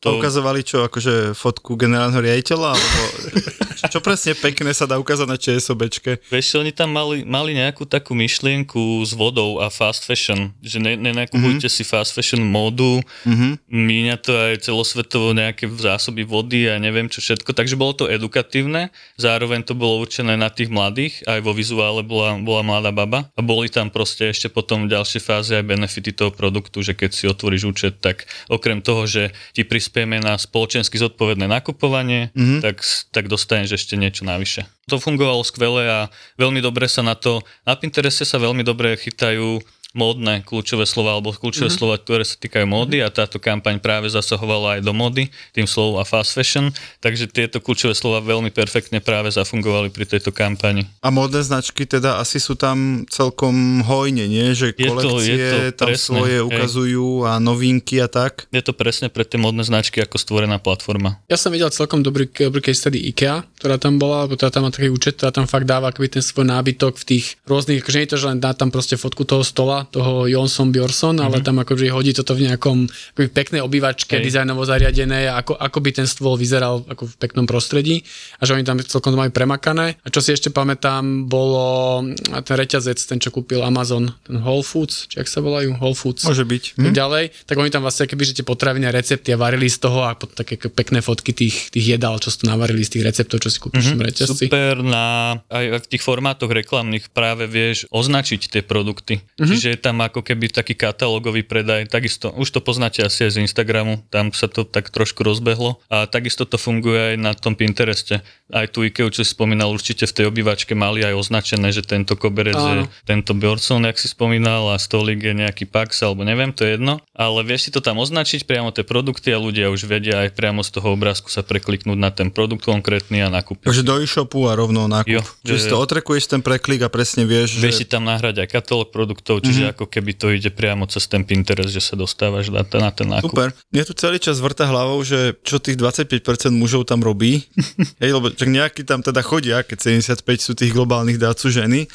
To 0.05 0.21
ukazovali 0.21 0.61
čo, 0.61 0.85
akože 0.85 1.33
fotku 1.33 1.81
generálneho 1.81 2.21
riaditeľa? 2.21 2.77
Alebo 2.77 3.01
čo 3.93 4.01
presne 4.01 4.33
pekné 4.33 4.73
sa 4.73 4.89
dá 4.89 4.97
ukázať 4.97 5.29
na 5.29 5.37
ČSOBčke? 5.37 6.25
Vieš, 6.33 6.65
oni 6.65 6.73
tam 6.73 6.97
mali, 6.97 7.29
mali 7.29 7.53
nejakú 7.53 7.85
takú 7.85 8.17
myšlienku 8.17 9.05
s 9.05 9.13
vodou 9.13 9.61
a 9.61 9.69
fast 9.69 10.09
fashion, 10.09 10.49
že 10.65 10.81
ne, 10.81 10.97
nenakupujte 10.97 11.69
mm-hmm. 11.69 11.85
si 11.85 11.85
fast 11.85 12.17
fashion 12.17 12.41
módu, 12.41 13.05
mm-hmm. 13.29 13.53
míňa 13.69 14.17
to 14.25 14.33
aj 14.33 14.65
celosvetovo 14.65 15.37
nejaké 15.37 15.69
zásoby 15.69 16.25
vody 16.25 16.73
a 16.73 16.81
neviem 16.81 17.09
čo 17.13 17.21
všetko, 17.21 17.53
takže 17.53 17.77
bolo 17.77 17.93
to 17.93 18.05
edukatívne, 18.09 18.89
zároveň 19.21 19.61
to 19.61 19.77
bolo 19.77 20.01
určené 20.01 20.41
na 20.41 20.49
tých 20.49 20.73
mladých, 20.73 21.21
aj 21.29 21.45
vo 21.45 21.53
vizuále 21.53 22.01
bola, 22.01 22.41
bola 22.41 22.65
mladá 22.65 22.93
baba 22.95 23.29
a 23.37 23.41
boli 23.45 23.69
tam 23.69 23.93
proste 23.93 24.33
ešte 24.33 24.49
potom 24.49 24.89
v 24.89 24.97
ďalšej 24.97 25.21
fáze 25.21 25.53
aj 25.53 25.69
benefity 25.69 26.17
toho 26.17 26.33
produktu, 26.33 26.81
že 26.81 26.97
keď 26.97 27.11
si 27.13 27.25
otvoríš 27.29 27.69
účet, 27.69 28.01
tak 28.01 28.25
okrem 28.49 28.81
toho, 28.81 29.05
že 29.05 29.37
ti 29.53 29.62
prispieme 29.65 30.19
na 30.23 30.39
spoločensky 30.39 30.97
zodpovedné 30.97 31.51
nakupovanie, 31.51 32.31
mm-hmm. 32.33 32.61
tak, 32.63 32.83
tak 33.13 33.25
dostaneš 33.27 33.79
ešte 33.81 33.95
niečo 33.99 34.23
navyše. 34.25 34.67
To 34.91 34.99
fungovalo 34.99 35.45
skvele 35.47 35.89
a 35.89 36.01
veľmi 36.39 36.63
dobre 36.63 36.87
sa 36.87 37.01
na 37.01 37.15
to, 37.15 37.45
na 37.63 37.79
Pintereste 37.79 38.27
sa 38.27 38.41
veľmi 38.41 38.67
dobre 38.67 38.99
chytajú 38.99 39.63
módne 39.93 40.41
kľúčové 40.45 40.89
slova 40.89 41.17
alebo 41.17 41.33
kľúčové 41.33 41.69
mm-hmm. 41.69 41.79
slova, 41.79 41.97
ktoré 42.01 42.25
sa 42.25 42.37
týkajú 42.41 42.65
módy 42.65 43.05
a 43.05 43.13
táto 43.13 43.37
kampaň 43.37 43.77
práve 43.79 44.09
zasahovala 44.09 44.79
aj 44.79 44.81
do 44.85 44.93
módy 44.97 45.29
tým 45.53 45.69
slovom 45.69 46.01
a 46.01 46.05
fast 46.09 46.33
fashion, 46.33 46.73
takže 47.05 47.29
tieto 47.29 47.61
kľúčové 47.61 47.93
slova 47.93 48.25
veľmi 48.25 48.49
perfektne 48.51 49.05
práve 49.05 49.29
zafungovali 49.33 49.93
pri 49.93 50.09
tejto 50.09 50.33
kampani. 50.33 50.89
A 51.05 51.13
modné 51.13 51.45
značky 51.45 51.85
teda 51.85 52.19
asi 52.19 52.41
sú 52.41 52.57
tam 52.57 53.05
celkom 53.13 53.85
hojne, 53.85 54.25
nie? 54.27 54.57
Že 54.57 54.73
Je 54.73 54.89
to- 54.89 54.97
kolekcie 54.97 55.37
je 55.37 55.73
to 55.73 55.85
tam 55.85 55.89
presne, 55.93 56.09
svoje 56.09 56.37
hej. 56.41 56.47
ukazujú 56.49 57.09
a 57.29 57.33
novinky 57.37 58.01
a 58.01 58.09
tak. 58.09 58.49
Je 58.49 58.65
to 58.65 58.73
presne 58.73 59.13
pre 59.13 59.29
tie 59.29 59.37
modné 59.37 59.63
značky 59.63 60.01
ako 60.01 60.17
stvorená 60.17 60.57
platforma. 60.57 61.21
Ja 61.29 61.37
som 61.37 61.53
videl 61.53 61.69
celkom 61.69 62.01
dobrý, 62.01 62.29
dobrý 62.33 62.65
case 62.65 62.89
study 62.89 62.99
IKEA, 63.13 63.45
ktorá 63.61 63.77
tam 63.77 64.01
bola, 64.01 64.25
lebo 64.25 64.41
teda 64.41 64.51
tam 64.51 64.67
má 64.67 64.71
taký 64.73 64.89
účet, 64.89 65.21
ktorá 65.21 65.31
tam 65.31 65.45
fakt 65.45 65.69
dáva 65.69 65.93
akoby 65.93 66.09
ten 66.19 66.25
svoj 66.25 66.49
nábytok 66.49 66.97
v 66.97 67.05
tých 67.05 67.25
rôznych, 67.45 67.85
akože 67.85 67.97
nie 68.01 68.07
je 68.09 68.13
to, 68.17 68.21
že 68.21 68.29
len 68.33 68.39
dá 68.41 68.57
tam 68.57 68.73
proste 68.73 68.97
fotku 68.97 69.29
toho 69.29 69.45
stola, 69.45 69.82
toho 69.89 70.27
Jonson 70.29 70.71
Bjorson, 70.71 71.19
mm-hmm. 71.19 71.27
ale 71.27 71.37
tam 71.45 71.59
akože 71.63 71.91
hodí 71.91 72.13
toto 72.15 72.37
v 72.37 72.51
nejakom 72.51 72.87
akoby 72.87 73.29
peknej 73.33 73.61
obývačke, 73.65 74.19
Hej. 74.19 74.25
dizajnovo 74.25 74.63
zariadené, 74.67 75.31
ako, 75.33 75.59
ako 75.59 75.79
by 75.83 75.91
ten 75.93 76.07
stôl 76.07 76.35
vyzeral 76.35 76.85
ako 76.87 77.09
v 77.09 77.15
peknom 77.19 77.47
prostredí 77.47 78.03
a 78.39 78.47
že 78.47 78.55
oni 78.55 78.65
tam 78.67 78.79
celkom 78.81 79.15
to 79.15 79.19
majú 79.19 79.33
premakané. 79.35 79.99
A 80.03 80.09
čo 80.09 80.23
si 80.23 80.33
ešte 80.33 80.53
pamätám, 80.53 81.27
bolo 81.27 82.03
ten 82.45 82.57
reťazec, 82.57 82.99
ten 83.03 83.19
čo 83.19 83.35
kúpil 83.35 83.63
Amazon, 83.63 84.13
ten 84.27 84.39
Whole 84.41 84.65
Foods, 84.65 85.11
či 85.11 85.23
ak 85.23 85.29
sa 85.29 85.41
volajú, 85.45 85.77
Whole 85.79 85.97
Foods 85.97 86.25
Môže 86.27 86.47
byť. 86.47 86.65
Hm? 86.79 86.93
ďalej, 86.93 87.25
tak 87.49 87.57
oni 87.59 87.71
tam 87.73 87.83
vlastne 87.83 88.07
keby, 88.07 88.23
že 88.29 88.43
tie 88.43 88.47
potraviny 88.47 88.85
a 88.89 88.93
recepty 88.93 89.33
a 89.35 89.39
varili 89.41 89.67
z 89.67 89.83
toho 89.83 90.05
a 90.05 90.15
potom 90.15 90.37
také 90.37 90.57
pekné 90.57 91.01
fotky 91.01 91.33
tých, 91.33 91.73
tých 91.73 91.97
jedál, 91.97 92.21
čo 92.21 92.29
sú 92.29 92.45
tu 92.45 92.47
navarili 92.47 92.85
z 92.85 92.99
tých 92.99 93.05
receptov, 93.09 93.41
čo 93.43 93.51
si 93.51 93.59
kúpiš 93.59 93.93
mm-hmm. 93.93 93.99
v 93.99 94.07
reťazci. 94.07 94.45
Super 94.49 94.85
na, 94.85 95.39
aj 95.49 95.83
v 95.83 95.87
tých 95.89 96.03
formátoch 96.05 96.51
reklamných 96.51 97.11
práve 97.11 97.49
vieš 97.49 97.89
označiť 97.91 98.41
tie 98.53 98.63
produkty. 98.63 99.21
Mm-hmm. 99.21 99.49
Čiže 99.49 99.71
je 99.73 99.81
tam 99.81 100.05
ako 100.05 100.21
keby 100.21 100.53
taký 100.53 100.77
katalógový 100.77 101.41
predaj, 101.43 101.89
takisto, 101.89 102.29
už 102.29 102.53
to 102.53 102.61
poznáte 102.61 103.01
asi 103.01 103.25
aj 103.25 103.41
z 103.41 103.43
Instagramu, 103.49 104.05
tam 104.13 104.29
sa 104.31 104.47
to 104.47 104.69
tak 104.69 104.93
trošku 104.93 105.25
rozbehlo 105.25 105.81
a 105.89 106.05
takisto 106.05 106.45
to 106.45 106.61
funguje 106.61 107.15
aj 107.15 107.17
na 107.17 107.33
tom 107.33 107.57
Pintereste. 107.57 108.21
Aj 108.53 108.69
tu 108.69 108.85
Ikeu, 108.85 109.09
čo 109.09 109.25
si 109.25 109.33
spomínal, 109.33 109.73
určite 109.73 110.05
v 110.05 110.13
tej 110.13 110.25
obývačke 110.29 110.77
mali 110.77 111.01
aj 111.01 111.17
označené, 111.17 111.73
že 111.73 111.81
tento 111.81 112.21
koberec 112.21 112.53
je 112.53 112.85
Áno. 112.85 112.93
tento 113.09 113.33
Bjornsson, 113.33 113.81
jak 113.89 113.97
si 113.97 114.13
spomínal, 114.13 114.69
a 114.69 114.77
stolík 114.77 115.25
je 115.25 115.33
nejaký 115.33 115.65
Pax, 115.65 116.05
alebo 116.05 116.21
neviem, 116.21 116.53
to 116.53 116.69
je 116.69 116.77
jedno, 116.77 117.01
ale 117.17 117.41
vieš 117.49 117.69
si 117.69 117.71
to 117.73 117.81
tam 117.81 117.97
označiť 117.97 118.45
priamo 118.45 118.69
tie 118.69 118.85
produkty 118.85 119.33
a 119.33 119.41
ľudia 119.41 119.73
už 119.73 119.89
vedia 119.89 120.29
aj 120.29 120.37
priamo 120.37 120.61
z 120.61 120.69
toho 120.69 120.93
obrázku 120.93 121.33
sa 121.33 121.41
prekliknúť 121.41 121.97
na 121.97 122.13
ten 122.13 122.29
produkt 122.29 122.69
konkrétny 122.69 123.25
a 123.25 123.33
nakúpiť. 123.33 123.71
Takže 123.71 123.87
do 123.87 123.97
e-shopu 124.03 124.45
a 124.45 124.53
rovno 124.53 124.85
nákup. 124.85 125.09
Jo, 125.09 125.23
Čiže 125.47 125.57
že- 125.57 125.63
si 125.65 125.73
to 125.73 125.79
otrekuješ 125.81 126.25
ten 126.29 126.43
preklik 126.45 126.83
a 126.85 126.93
presne 126.93 127.25
vieš, 127.25 127.57
Vieš 127.57 127.81
si 127.81 127.87
že... 127.87 127.93
tam 127.95 128.05
nahrať 128.05 128.45
aj 128.45 128.49
katalóg 128.51 128.91
produktov, 128.91 129.41
čiže 129.41 129.62
mm-hmm. 129.63 129.75
ako 129.79 129.85
keby 129.87 130.13
to 130.19 130.27
ide 130.35 130.51
priamo 130.51 130.85
cez 130.91 131.07
ten 131.07 131.23
Pinterest, 131.23 131.71
že 131.71 131.83
sa 131.83 131.95
dostávaš 131.95 132.51
na 132.51 132.67
ten, 132.67 132.83
na 132.83 132.91
ten 132.91 133.07
nákup. 133.07 133.31
Super. 133.31 133.55
Mne 133.71 133.83
tu 133.87 133.95
celý 133.95 134.19
čas 134.19 134.43
vrta 134.43 134.67
hlavou, 134.67 134.99
že 135.07 135.39
čo 135.47 135.63
tých 135.63 135.79
25% 135.79 136.51
mužov 136.51 136.91
tam 136.91 137.01
robí. 137.01 137.47
Hej, 138.03 138.11
lebo 138.19 138.31
čak 138.35 138.49
nejakí 138.51 138.83
tam 138.83 139.01
teda 139.01 139.23
chodia, 139.23 139.63
keď 139.63 140.03
75 140.03 140.23
sú 140.43 140.53
tých 140.59 140.75
globálnych 140.75 141.19
dát 141.21 141.39
sú 141.39 141.49
ženy. 141.49 141.87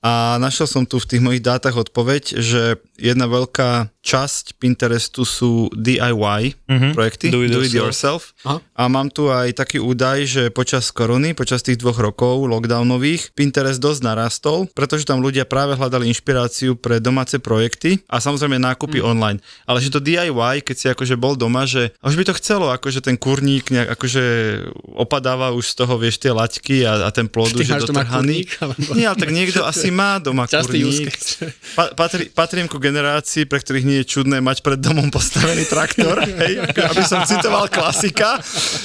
A 0.00 0.12
našiel 0.36 0.64
som 0.64 0.82
tu 0.82 0.96
v 0.96 1.04
tých 1.06 1.20
mojich 1.20 1.40
dátach 1.40 1.74
odpoveď, 1.74 2.34
že 2.34 2.62
jedna 2.96 3.24
veľká 3.26 3.92
časť 4.00 4.56
Pinterestu 4.56 5.22
sú 5.22 5.68
DIY 5.70 6.56
Mhm. 6.66 6.88
projekty, 6.90 7.28
Do 7.28 7.42
it 7.42 7.50
do 7.50 7.60
it 7.60 7.68
yourself. 7.70 8.32
Aha. 8.42 8.64
A 8.74 8.82
mám 8.86 9.06
tu 9.06 9.28
aj 9.28 9.52
taký 9.54 9.76
údaj, 9.76 10.24
že 10.24 10.42
počas 10.48 10.88
korony, 10.88 11.32
počas 11.32 11.60
tých 11.60 11.76
dvoch 11.76 12.00
rokov 12.00 12.48
lockdownových, 12.48 13.28
Pinterest 13.30 13.76
dosť 13.76 14.00
narastol, 14.02 14.58
pretože 14.70 15.04
tam 15.04 15.20
ľudia 15.20 15.44
práve 15.44 15.74
hľadali 15.74 16.08
inšpiráciu 16.08 16.74
pre 16.74 16.96
domáce 16.96 17.36
projekty 17.36 18.00
a 18.06 18.16
samozrejme 18.18 18.56
nákupy 18.56 18.98
Mhm. 18.98 19.06
online. 19.06 19.38
Ale 19.64 19.78
že 19.78 19.90
to 19.90 20.00
DIY, 20.00 20.32
keď 20.62 20.76
si 20.78 20.86
akože 20.88 21.14
bol 21.14 21.34
doma, 21.34 21.64
že 21.64 21.92
už 22.00 22.16
by 22.16 22.24
to 22.24 22.34
chcelo, 22.34 22.70
akože 22.70 23.00
ten 23.02 23.16
kurník 23.16 23.68
nejak 23.68 23.92
akože 23.92 24.24
opadáva 24.94 25.50
už 25.50 25.66
z 25.66 25.74
toho, 25.76 25.94
vieš, 25.96 26.16
tie 26.16 26.30
laťky 26.30 26.82
a, 26.82 27.04
a 27.04 27.10
ten 27.10 27.26
plod 27.26 27.52
už 27.52 27.62
je 27.62 27.76
dotrhaný. 27.76 28.44
kurník, 28.44 28.50
alebo- 28.58 28.94
Nie, 28.94 29.06
ale 29.06 29.18
tak 29.18 29.30
niekto 29.30 29.60
asi 29.62 29.89
má 29.92 30.22
doma 30.22 30.46
Častý 30.46 30.80
kurník. 30.80 31.12
Pa, 31.74 31.92
patrí, 31.92 32.30
patrím 32.30 32.66
ku 32.70 32.78
generácii, 32.80 33.44
pre 33.44 33.60
ktorých 33.60 33.86
nie 33.86 33.98
je 34.02 34.10
čudné 34.18 34.38
mať 34.40 34.64
pred 34.64 34.80
domom 34.80 35.10
postavený 35.12 35.66
traktor, 35.68 36.22
hej, 36.42 36.62
aby 36.64 37.02
som 37.04 37.26
citoval 37.28 37.68
klasika. 37.68 38.40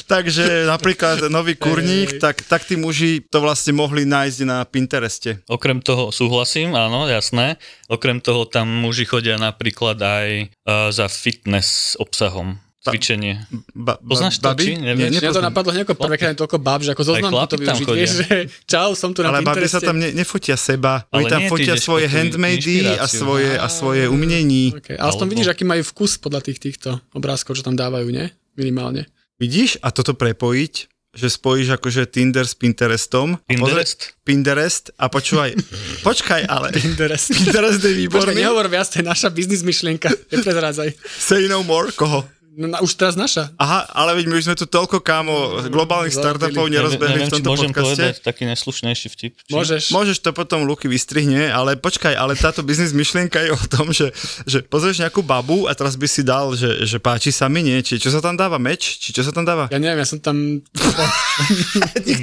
Takže 0.10 0.68
napríklad 0.68 1.30
nový 1.32 1.56
kurník, 1.56 2.18
tak, 2.18 2.44
tak 2.46 2.65
tí 2.68 2.76
muži 2.76 3.24
to 3.30 3.39
vlastne 3.39 3.78
mohli 3.78 4.04
nájsť 4.04 4.39
na 4.44 4.65
Pintereste. 4.65 5.39
Okrem 5.48 5.80
toho 5.80 6.10
súhlasím, 6.10 6.74
áno, 6.76 7.08
jasné. 7.08 7.62
Okrem 7.88 8.20
toho 8.20 8.50
tam 8.50 8.68
muži 8.68 9.06
chodia 9.06 9.38
napríklad 9.38 10.02
aj 10.02 10.28
uh, 10.65 10.89
za 10.89 11.06
fitness 11.08 11.96
obsahom. 12.02 12.64
Cvičenie. 12.91 13.34
Ba, 13.74 13.98
ba, 13.98 14.13
Poznáš 14.13 14.38
to, 14.38 14.50
či? 14.54 14.78
Nie, 14.78 14.93
Nevieš? 14.93 15.17
Mňa 15.17 15.32
to 15.32 15.41
napadlo 15.41 15.71
hneď 15.71 15.84
ako 15.88 15.95
prvýkrát 15.98 16.36
toľko 16.36 16.58
báb, 16.60 16.82
že 16.84 16.91
ako 16.93 17.04
zoznam 17.04 17.32
chlapi 17.34 17.50
to 17.50 17.56
tam 17.58 17.76
využiť, 17.76 17.88
vieš, 17.93 18.12
že 18.21 18.36
čau, 18.65 18.89
som 18.93 19.10
tu 19.10 19.26
na 19.26 19.34
Ale 19.34 19.41
babi 19.41 19.65
sa 19.65 19.80
tam 19.80 19.98
ne, 19.98 20.12
nefotia 20.12 20.54
seba. 20.54 21.08
Oni 21.10 21.26
Ale 21.26 21.32
tam 21.32 21.41
nie, 21.41 21.50
fotia 21.50 21.76
svoje 21.76 22.06
handmady 22.06 23.00
a 23.00 23.06
svoje, 23.08 23.58
a 23.58 23.67
svoje 23.67 24.06
umnení. 24.06 24.76
Okay. 24.76 24.95
Ale 24.95 25.10
tom 25.12 25.26
Alebo- 25.26 25.32
vidíš, 25.32 25.48
aký 25.50 25.63
majú 25.63 25.82
vkus 25.82 26.17
podľa 26.17 26.41
tých 26.43 26.60
týchto 26.60 27.02
obrázkov, 27.12 27.58
čo 27.58 27.63
tam 27.63 27.74
dávajú, 27.74 28.06
nie? 28.10 28.30
Minimálne. 28.54 29.10
Vidíš? 29.36 29.82
A 29.82 29.91
toto 29.91 30.13
prepojiť, 30.13 30.74
že 31.15 31.32
spojíš 31.32 31.80
akože 31.80 32.12
Tinder 32.12 32.43
s 32.43 32.54
Pinterestom. 32.54 33.36
a 33.36 33.39
pozri- 33.39 33.56
Pinterest? 33.56 34.00
Pinterest 34.28 34.86
a 34.95 35.08
počúvaj, 35.08 35.56
počkaj 36.08 36.43
ale. 36.43 36.76
Pinterest. 36.76 37.32
Pinterest 37.32 37.80
je 37.80 37.88
Počkaj, 37.88 37.95
výborný. 37.95 38.36
nehovor 38.36 38.67
viac, 38.67 38.91
to 38.91 39.00
je 39.00 39.08
naša 39.08 39.32
biznis 39.32 39.63
myšlienka. 39.63 40.12
Neprezrádzaj. 40.12 40.91
Say 41.15 41.48
no 41.48 41.63
more. 41.63 41.91
Koho? 41.91 42.28
No, 42.56 42.72
na, 42.72 42.80
už 42.80 42.96
teraz 42.96 43.20
naša. 43.20 43.52
Aha, 43.60 43.84
ale 43.91 44.15
veď 44.15 44.32
my 44.32 44.34
už 44.39 44.44
sme 44.48 44.56
tu 44.56 44.63
toľko 44.63 45.04
kámo 45.04 45.68
globálnych 45.68 46.15
startupov 46.15 46.72
nerozbehli 46.72 47.28
Neviem, 47.28 47.28
v 47.28 47.34
tomto 47.36 47.52
môžem 47.52 47.72
podcaste. 47.76 47.84
povedať 47.84 48.13
taký 48.24 48.44
neslušnejší 48.48 49.08
vtip. 49.12 49.34
Či? 49.44 49.52
Môžeš. 49.52 49.84
Môžeš 49.91 50.18
to 50.24 50.32
potom 50.32 50.63
Luky 50.63 50.88
vystrihne, 50.88 51.52
ale 51.52 51.76
počkaj, 51.76 52.15
ale 52.15 52.39
táto 52.39 52.63
biznis 52.63 52.96
myšlienka 52.96 53.44
je 53.44 53.52
o 53.52 53.60
tom, 53.68 53.91
že, 53.91 54.15
že 54.48 54.63
pozrieš 54.63 55.04
nejakú 55.04 55.20
babu 55.20 55.68
a 55.68 55.76
teraz 55.76 56.00
by 56.00 56.08
si 56.08 56.24
dal, 56.24 56.56
že, 56.56 56.88
že 56.88 56.96
páči 56.96 57.36
sa 57.36 57.52
mi 57.52 57.60
nie, 57.60 57.76
či 57.84 58.00
čo 58.00 58.08
sa 58.08 58.24
tam 58.24 58.39
dáva, 58.39 58.56
meč, 58.56 59.04
či 59.04 59.12
čo 59.12 59.20
sa 59.20 59.36
tam 59.36 59.44
dáva? 59.44 59.68
Ja 59.68 59.78
neviem, 59.78 60.00
ja 60.00 60.08
som 60.08 60.24
tam... 60.24 60.63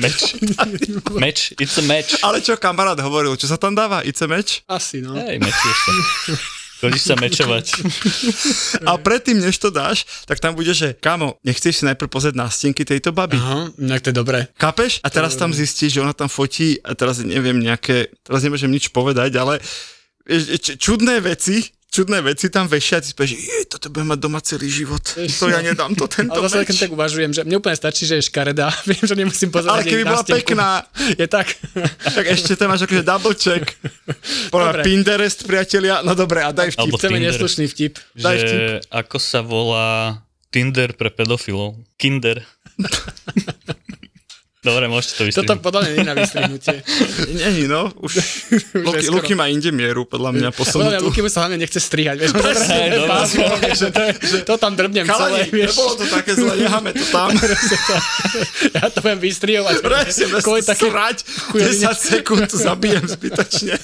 Meč. 0.02 0.18
Meč, 1.12 1.38
it's 1.60 1.76
a 1.76 1.84
match. 1.84 2.16
Ale 2.24 2.40
čo 2.40 2.56
kamarát 2.56 2.96
hovoril, 3.04 3.36
čo 3.36 3.44
sa 3.44 3.60
tam 3.60 3.76
dáva, 3.76 4.00
ice 4.00 4.24
meč? 4.24 4.64
Asi, 4.64 5.04
no. 5.04 5.12
Hej, 5.12 5.36
mečieš 5.36 5.78
sa. 5.84 5.92
Chodíš 6.82 7.06
sa 7.06 7.14
mečovať. 7.14 7.78
A 8.90 8.98
predtým, 8.98 9.38
než 9.38 9.54
to 9.62 9.70
dáš, 9.70 10.02
tak 10.26 10.42
tam 10.42 10.58
bude, 10.58 10.74
že 10.74 10.98
kamo, 10.98 11.38
nechceš 11.46 11.78
si 11.78 11.86
najprv 11.86 12.10
pozrieť 12.10 12.34
nástenky 12.34 12.82
tejto 12.82 13.14
baby. 13.14 13.38
Aha, 13.38 13.70
nejak 13.78 14.02
to 14.02 14.10
je 14.10 14.18
dobré. 14.18 14.50
Chápeš? 14.58 14.98
A 15.06 15.08
teraz 15.14 15.38
tam 15.38 15.54
zistíš, 15.54 15.94
že 15.94 16.02
ona 16.02 16.10
tam 16.10 16.26
fotí 16.26 16.82
a 16.82 16.98
teraz 16.98 17.22
neviem 17.22 17.62
nejaké, 17.62 18.10
teraz 18.26 18.42
nemôžem 18.42 18.66
nič 18.66 18.90
povedať, 18.90 19.30
ale 19.38 19.62
čudné 20.82 21.22
veci, 21.22 21.70
čudné 21.92 22.24
veci 22.24 22.48
tam 22.48 22.64
vešia 22.64 22.98
a 22.98 23.02
ty 23.04 23.12
spieš, 23.12 23.36
je, 23.36 23.68
toto 23.68 23.92
bude 23.92 24.08
mať 24.08 24.16
doma 24.16 24.40
celý 24.40 24.72
život. 24.72 25.04
To 25.12 25.44
ja 25.46 25.60
nedám 25.60 25.92
to 25.92 26.08
tento 26.16 26.32
Ale 26.32 26.48
zase 26.48 26.64
keď 26.64 26.88
tak 26.88 26.90
uvažujem, 26.90 27.30
že 27.30 27.40
mne 27.44 27.60
úplne 27.60 27.76
stačí, 27.76 28.08
že 28.08 28.16
je 28.16 28.32
škaredá. 28.32 28.72
Viem, 28.88 29.04
že 29.04 29.12
nemusím 29.12 29.52
pozerať 29.52 29.76
Ale 29.76 29.82
keby 29.84 30.02
bola 30.02 30.24
nástenku. 30.24 30.36
pekná, 30.40 30.68
Je 31.20 31.26
tak. 31.28 31.52
tak 32.00 32.24
ešte 32.26 32.56
tam 32.56 32.72
máš 32.72 32.88
akože 32.88 33.04
double 33.04 33.36
check. 33.36 33.76
Podľa. 34.48 34.80
Pinterest, 34.80 35.44
priatelia, 35.44 36.00
no 36.00 36.16
dobre, 36.16 36.40
a 36.40 36.48
daj 36.48 36.72
vtip. 36.72 36.80
Alebo 36.80 36.96
Chceme 36.96 37.20
Tinder. 37.20 37.28
neslušný 37.28 37.64
vtip. 37.68 37.92
Daj 38.16 38.36
že 38.40 38.46
vtip. 38.48 38.88
ako 38.88 39.16
sa 39.20 39.40
volá 39.44 40.16
Tinder 40.48 40.96
pre 40.96 41.12
pedofilov. 41.12 41.76
Kinder. 42.00 42.40
Dobre, 44.62 44.86
môžete 44.86 45.18
to 45.18 45.26
Toto 45.26 45.26
vystrihnúť. 45.58 45.58
podľa 45.58 45.80
mňa 45.82 45.90
nie 45.90 45.98
je 45.98 46.06
na 46.06 46.14
vystrihnutie. 46.14 46.76
Není, 47.42 47.64
no, 47.66 47.90
už 47.98 48.12
Luky. 48.86 49.06
Luky 49.10 49.32
má 49.34 49.50
inde 49.50 49.74
mieru, 49.74 50.06
podľa 50.06 50.30
mňa 50.30 50.48
Podľa 50.54 50.86
mňa 50.86 50.94
posunutú. 50.94 51.02
Luky 51.02 51.18
mu 51.18 51.26
sa 51.26 51.42
hlavne 51.42 51.58
nechce 51.58 51.82
strihať. 51.82 52.22
Vieš, 52.22 52.30
Hej, 52.70 52.88
dobre. 52.94 53.10
pásmo, 53.10 53.42
vieš, 53.58 53.76
že 53.76 53.88
to, 53.90 54.02
že 54.22 54.38
to 54.46 54.54
tam 54.62 54.72
drbnem 54.78 55.02
celé, 55.02 55.18
Chalani, 55.18 55.50
vieš. 55.50 55.74
nebolo 55.74 55.92
to 55.98 56.04
také 56.06 56.32
zle, 56.38 56.54
necháme 56.54 56.90
to 56.94 57.06
tam. 57.10 57.28
Ja 58.70 58.86
to 58.86 58.98
budem 59.02 59.18
vystrihovať. 59.18 59.74
Presne, 59.82 60.24
bez 60.30 60.44
také 60.62 60.86
srať, 60.86 61.16
chujovine. 61.50 61.82
10 61.82 61.98
sekúnd 61.98 62.46
zabijem 62.46 63.02
zbytočne. 63.02 63.74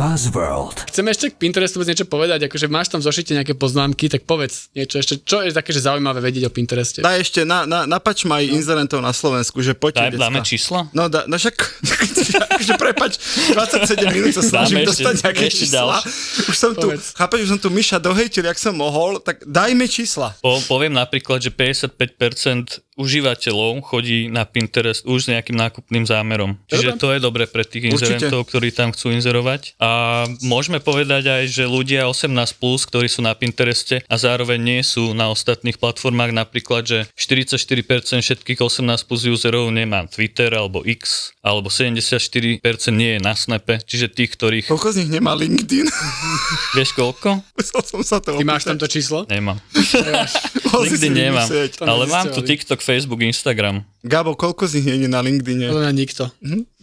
Buzzworld. 0.00 0.88
Chceme 0.88 1.12
ešte 1.12 1.28
k 1.28 1.36
Pinterestu 1.36 1.76
vôbec 1.76 1.92
niečo 1.92 2.08
povedať, 2.08 2.48
akože 2.48 2.72
máš 2.72 2.88
tam 2.88 3.04
v 3.04 3.12
zošite 3.12 3.36
nejaké 3.36 3.52
poznámky, 3.52 4.08
tak 4.08 4.24
povedz 4.24 4.72
niečo 4.72 4.96
ešte, 4.96 5.20
čo 5.20 5.44
je 5.44 5.52
také, 5.52 5.70
že 5.70 5.84
zaujímavé 5.84 6.24
vedieť 6.24 6.48
o 6.48 6.50
Pintereste. 6.50 7.04
Daj 7.04 7.20
ešte, 7.20 7.40
na, 7.44 7.68
na, 7.68 7.84
napač 7.84 8.24
ma 8.24 8.40
aj 8.40 8.48
inzerentov 8.48 9.04
na 9.04 9.12
Slovensku, 9.12 9.60
že 9.60 9.76
poďte, 9.76 10.16
Daj, 10.16 10.16
dáme 10.16 10.40
číslo? 10.40 10.88
No, 10.90 11.12
da, 11.12 11.28
no 11.28 11.36
však, 11.36 11.52
akože 12.48 12.74
prepač, 12.80 13.20
27 13.52 14.00
minút 14.16 14.32
sa 14.32 14.40
snažím 14.40 14.80
Dáme 14.80 14.88
ešte- 14.88 15.04
dostať 15.04 15.14
nejaké 15.20 15.44
ešte 15.44 15.58
čísla. 15.60 15.76
ďalšie. 16.00 16.08
Už 16.48 16.56
som 16.56 16.72
tu, 16.72 16.86
Povedz. 16.88 17.06
chápeš, 17.12 17.38
už 17.44 17.50
som 17.52 17.60
tu 17.60 17.68
Miša 17.68 17.98
dohejtil, 18.00 18.42
jak 18.42 18.56
som 18.56 18.72
mohol, 18.72 19.20
tak 19.20 19.44
dajme 19.44 19.84
čísla. 19.84 20.32
Po, 20.40 20.64
poviem 20.64 20.96
napríklad, 20.96 21.44
že 21.44 21.52
55% 21.52 22.88
užívateľov 23.00 23.80
chodí 23.80 24.28
na 24.28 24.44
Pinterest 24.44 25.08
už 25.08 25.24
s 25.24 25.30
nejakým 25.32 25.56
nákupným 25.56 26.04
zámerom. 26.04 26.60
Čiže 26.68 27.00
to 27.00 27.16
je 27.16 27.18
dobre 27.24 27.48
pre 27.48 27.64
tých 27.64 27.88
Určite. 27.88 28.20
inzerentov, 28.20 28.44
ktorí 28.52 28.68
tam 28.76 28.92
chcú 28.92 29.16
inzerovať. 29.16 29.80
A 29.80 30.24
môžeme 30.44 30.84
povedať 30.84 31.32
aj, 31.32 31.42
že 31.48 31.64
ľudia 31.64 32.04
18+, 32.04 32.28
plus, 32.60 32.84
ktorí 32.84 33.08
sú 33.08 33.24
na 33.24 33.32
Pintereste 33.32 34.04
a 34.04 34.14
zároveň 34.20 34.60
nie 34.60 34.80
sú 34.84 35.16
na 35.16 35.32
ostatných 35.32 35.80
platformách, 35.80 36.36
napríklad, 36.36 36.84
že 36.84 36.98
44% 37.16 38.20
všetkých 38.20 38.60
18 38.60 39.08
plus 39.08 39.24
userov 39.24 39.72
nemá 39.72 40.04
Twitter 40.04 40.52
alebo 40.52 40.84
X, 40.84 41.32
alebo 41.40 41.72
74% 41.72 42.60
nie 42.92 43.16
je 43.16 43.20
na 43.24 43.32
Snape, 43.32 43.80
čiže 43.80 44.12
tých, 44.12 44.36
ktorých... 44.36 44.66
Koľko 44.68 44.92
z 44.92 44.96
nich 45.06 45.10
nemá 45.16 45.32
LinkedIn? 45.32 45.88
Vieš 46.76 46.92
koľko? 46.92 47.40
Musel 47.56 47.80
som 47.86 48.00
sa 48.04 48.18
to 48.20 48.36
Ty 48.36 48.44
máš 48.44 48.68
tamto 48.68 48.84
číslo? 48.84 49.24
Nemám. 49.30 49.56
Nikdy 50.84 51.08
nemám. 51.08 51.48
Ale 51.80 52.04
mám 52.10 52.28
tu. 52.28 52.40
TikTok, 52.42 52.82
Facebook, 52.90 53.22
Instagram. 53.22 53.86
Gabo, 54.02 54.34
koľko 54.34 54.66
z 54.66 54.82
nich 54.82 54.86
nie 54.90 55.06
je 55.06 55.10
na 55.10 55.22
LinkedIne? 55.22 55.70
Mňa 55.70 55.92
nikto. 55.94 56.26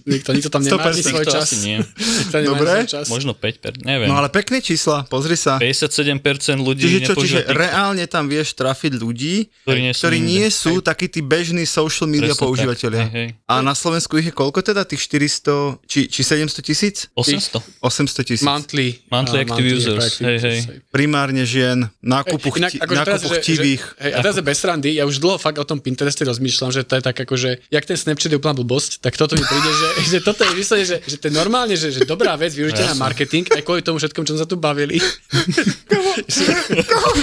Nikto, 0.08 0.32
nikto 0.32 0.48
tam 0.48 0.63
nemá 0.63 0.80
ani 0.82 0.98
100% 0.98 1.04
svoj 1.06 1.26
To 1.26 1.34
čas. 1.34 1.48
nie. 1.60 1.78
Nikto 1.84 2.38
Dobre. 2.48 2.88
čas. 2.88 3.06
Možno 3.08 3.32
5, 3.32 3.60
per- 3.60 3.76
neviem. 3.78 4.08
No 4.08 4.15
ale 4.15 4.28
pekné 4.28 4.58
čísla, 4.58 5.04
pozri 5.04 5.36
sa. 5.36 5.60
57% 5.60 6.15
ľudí 6.58 6.88
Čiže 6.88 7.00
čo, 7.04 7.13
čiže 7.13 7.39
TikTok. 7.43 7.54
reálne 7.54 8.06
tam 8.06 8.26
vieš 8.26 8.54
trafiť 8.54 8.96
ľudí, 8.96 9.52
Ktorí 9.62 9.80
nie 9.82 9.91
sú 9.91 10.00
ktorí 10.00 10.17
nie 10.20 10.48
sú 10.48 10.74
takí 10.80 11.06
tí 11.06 11.20
bežní 11.20 11.63
social 11.63 12.08
media 12.08 12.32
Presne 12.32 12.39
tak. 12.39 12.46
používateľia. 12.46 13.04
Hej, 13.04 13.12
hej. 13.12 13.28
A 13.46 13.60
na 13.60 13.74
Slovensku 13.74 14.15
ich 14.15 14.28
je 14.28 14.34
koľko 14.34 14.63
teda? 14.63 14.82
Tých 14.82 15.02
400, 15.02 15.84
či, 15.84 16.08
či 16.08 16.22
700 16.22 16.63
tisíc? 16.63 16.96
800. 17.12 17.60
800 17.82 18.24
tisíc. 18.24 18.41
Monthly. 18.41 19.04
Monthly 19.08 19.38
active 19.41 19.67
users, 19.67 20.04
active 20.08 20.24
hej, 20.24 20.38
hej. 20.38 20.58
users, 20.62 20.88
Primárne 20.88 21.43
žien, 21.43 21.91
nákupu, 22.00 22.48
Inak, 22.56 22.72
chti- 22.72 22.80
akože 22.80 23.00
teraz, 23.02 23.20
nákupu 23.20 23.28
že, 23.30 23.39
chtivých. 23.39 23.84
Že, 23.84 24.00
hej, 24.00 24.12
a 24.12 24.17
teraz 24.22 24.36
je 24.36 24.43
bez 24.43 24.58
srandy, 24.58 24.89
ja 24.93 25.04
už 25.04 25.17
dlho 25.17 25.36
fakt 25.38 25.58
o 25.58 25.65
tom 25.65 25.78
Pintereste 25.78 26.24
rozmýšľam, 26.24 26.72
že 26.72 26.82
to 26.82 26.96
je 26.96 27.04
tak 27.04 27.17
akože, 27.17 27.50
jak 27.67 27.84
ten 27.84 27.93
Snapchat 27.93 28.30
je 28.30 28.38
úplná 28.38 28.56
blbosť, 28.56 29.00
tak 29.00 29.13
toto 29.13 29.34
mi 29.34 29.43
príde, 29.43 29.67
že, 29.70 29.88
že 30.12 30.19
toto 30.21 30.45
je 30.45 30.53
vyslovene, 30.53 30.86
že, 30.86 30.97
že 31.05 31.17
to 31.17 31.29
je 31.29 31.33
normálne, 31.33 31.73
že, 31.73 31.89
že 31.89 32.05
dobrá 32.05 32.38
vec 32.38 32.53
využite 32.53 32.86
na 32.86 32.95
marketing, 32.97 33.45
aj 33.49 33.63
kvôli 33.65 33.81
tomu 33.81 33.97
všetkom, 33.97 34.23
čo 34.25 34.33
sme 34.36 34.41
sa 34.45 34.49
tu 34.49 34.57
bavili. 34.57 35.01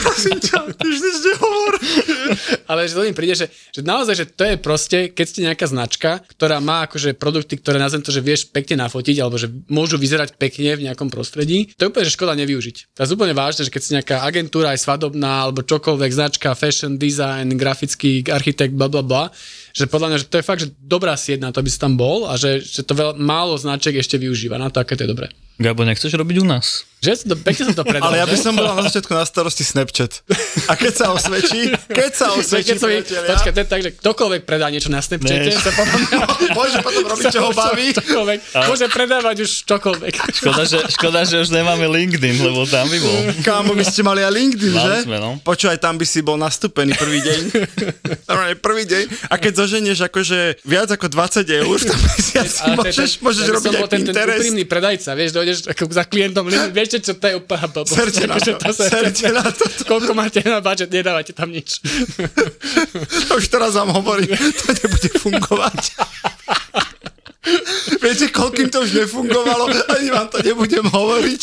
Prosím 0.03 0.39
ťa, 0.39 0.59
ty 0.75 0.87
už 0.87 0.99
nič 0.99 1.17
nehovor. 1.23 1.75
Ale 2.71 2.87
že 2.87 2.95
to 2.95 3.03
mi 3.07 3.13
príde, 3.15 3.35
že, 3.35 3.47
že 3.71 3.81
naozaj, 3.83 4.15
že 4.15 4.27
to 4.31 4.45
je 4.47 4.57
proste, 4.59 4.99
keď 5.11 5.27
ste 5.27 5.41
nejaká 5.47 5.67
značka, 5.67 6.11
ktorá 6.35 6.59
má 6.63 6.87
akože 6.87 7.15
produkty, 7.19 7.59
ktoré 7.59 7.79
nazvem 7.79 8.03
to, 8.03 8.15
že 8.15 8.25
vieš 8.25 8.51
pekne 8.51 8.87
nafotiť, 8.87 9.17
alebo 9.21 9.37
že 9.39 9.51
môžu 9.71 9.99
vyzerať 9.99 10.39
pekne 10.39 10.79
v 10.79 10.85
nejakom 10.91 11.11
prostredí, 11.11 11.75
to 11.75 11.87
je 11.87 11.91
úplne, 11.91 12.07
že 12.07 12.15
škoda 12.15 12.35
nevyužiť. 12.39 12.77
Je 12.95 13.15
úplne 13.15 13.37
vážne, 13.37 13.67
že 13.67 13.71
keď 13.71 13.83
si 13.83 13.95
nejaká 13.95 14.17
agentúra 14.27 14.75
aj 14.75 14.83
svadobná, 14.83 15.47
alebo 15.47 15.63
čokoľvek, 15.63 16.11
značka, 16.11 16.57
fashion, 16.59 16.99
design, 16.99 17.55
grafický 17.55 18.27
architekt, 18.31 18.75
bla 18.75 18.91
bla 18.91 19.03
bla, 19.03 19.25
že 19.75 19.91
podľa 19.91 20.09
mňa, 20.15 20.19
že 20.23 20.31
to 20.31 20.39
je 20.39 20.47
fakt, 20.47 20.63
že 20.63 20.71
dobrá 20.79 21.19
sieť 21.19 21.43
na 21.43 21.51
to, 21.51 21.59
aby 21.59 21.67
si 21.67 21.83
tam 21.83 21.99
bol 21.99 22.31
a 22.31 22.39
že, 22.39 22.63
že 22.63 22.87
to 22.87 22.95
veľa, 22.95 23.19
málo 23.19 23.59
značiek 23.59 23.99
ešte 23.99 24.15
využíva 24.23 24.55
na 24.55 24.71
to, 24.71 24.79
aké 24.79 24.95
to 24.95 25.03
je 25.03 25.11
dobré. 25.11 25.27
Gabo, 25.59 25.83
nechceš 25.83 26.15
robiť 26.15 26.37
u 26.39 26.47
nás? 26.47 26.87
Že 27.05 27.13
som 27.15 27.27
to, 27.27 27.37
pekne 27.39 27.63
som 27.67 27.75
to 27.75 27.85
predal, 27.85 28.09
Ale 28.09 28.17
ja 28.17 28.27
by 28.27 28.37
som 28.37 28.53
bola 28.53 28.73
na 28.73 28.83
začiatku 28.83 29.13
na 29.13 29.23
starosti 29.23 29.61
Snapchat. 29.63 30.25
A 30.65 30.75
keď 30.75 30.93
sa 30.95 31.07
osvedčí, 31.11 31.69
keď 31.87 32.11
sa 32.11 32.27
osvedčí, 32.33 32.73
Keď 32.73 32.79
som, 32.81 32.89
počkaj, 33.29 33.53
to 33.53 33.61
je 33.61 33.69
tak, 33.69 33.81
že 33.83 33.91
ktokoľvek 33.95 34.43
predá 34.43 34.67
niečo 34.69 34.89
na 34.89 34.99
Snapchate, 34.99 35.45
Ne. 35.45 35.53
to 35.55 35.71
potom 35.71 36.01
môže 36.55 36.79
potom 36.81 37.05
robiť, 37.05 37.25
čo 37.29 37.41
ho 37.43 37.53
baví. 37.53 37.93
Čokoľvek. 37.93 38.39
Môže 38.65 38.87
predávať 38.89 39.37
už 39.43 39.51
čokoľvek. 39.65 40.13
Škoda 40.33 40.63
že, 40.65 40.79
škoda, 40.89 41.21
že 41.23 41.37
už 41.39 41.51
nemáme 41.51 41.85
LinkedIn, 41.85 42.41
lebo 42.41 42.65
tam 42.65 42.87
by 42.87 42.99
bol. 42.99 43.17
Kámo, 43.43 43.73
by 43.73 43.85
ste 43.85 44.01
mali 44.01 44.21
aj 44.21 44.33
LinkedIn, 44.33 44.73
že? 44.73 44.95
sme, 45.05 45.19
no. 45.19 45.37
Počúvaj, 45.39 45.77
tam 45.77 45.95
by 45.95 46.05
si 46.05 46.21
bol 46.21 46.35
nastúpený 46.35 46.97
prvý 46.97 47.21
deň. 47.21 47.39
Normálne 48.29 48.57
prvý 48.57 48.85
deň. 48.85 49.05
A 49.29 49.37
keď 49.37 49.53
zoženieš 49.59 49.99
akože 50.03 50.39
viac 50.63 50.89
ako 50.89 51.07
20 51.07 51.45
eur, 51.61 51.77
tak 51.81 51.99
si 52.17 52.33
asi 52.37 52.61
môžeš, 52.73 52.95
ten- 52.97 53.21
môžeš 53.21 53.45
robiť 53.51 53.69
aj 53.69 53.81
bol 53.81 53.89
ten, 53.89 54.03
ten 54.03 54.15
úprimný 54.15 54.65
predajca, 54.65 55.11
vieš, 55.13 55.31
dojdeš 55.33 55.59
ako 55.67 55.83
za 55.91 56.05
klientom, 56.05 56.45
len 56.47 56.71
vieš, 56.95 57.11
čo 57.11 57.15
to 57.19 57.27
je 57.27 57.35
úplná 57.43 57.67
blbosť. 57.67 57.91
Serte 57.99 58.25
na 58.31 58.35
Akože 58.39 58.53
to, 58.55 58.71
serte 58.71 59.29
na 59.35 59.45
to. 59.51 59.65
Koľko 59.83 60.13
máte 60.15 60.41
na 60.47 60.63
budget, 60.63 60.91
nedávate 60.95 61.35
tam 61.35 61.51
nič. 61.51 61.83
Už 63.39 63.45
teraz 63.51 63.75
vám 63.75 63.91
hovorím, 63.91 64.31
to 64.31 64.71
nebude 64.71 65.11
fungovať. 65.19 65.83
Viete, 68.01 68.33
koľkým 68.33 68.73
to 68.73 68.89
už 68.89 69.05
nefungovalo, 69.05 69.69
ani 69.69 70.09
vám 70.09 70.33
to 70.33 70.41
nebudem 70.41 70.89
hovoriť. 70.89 71.43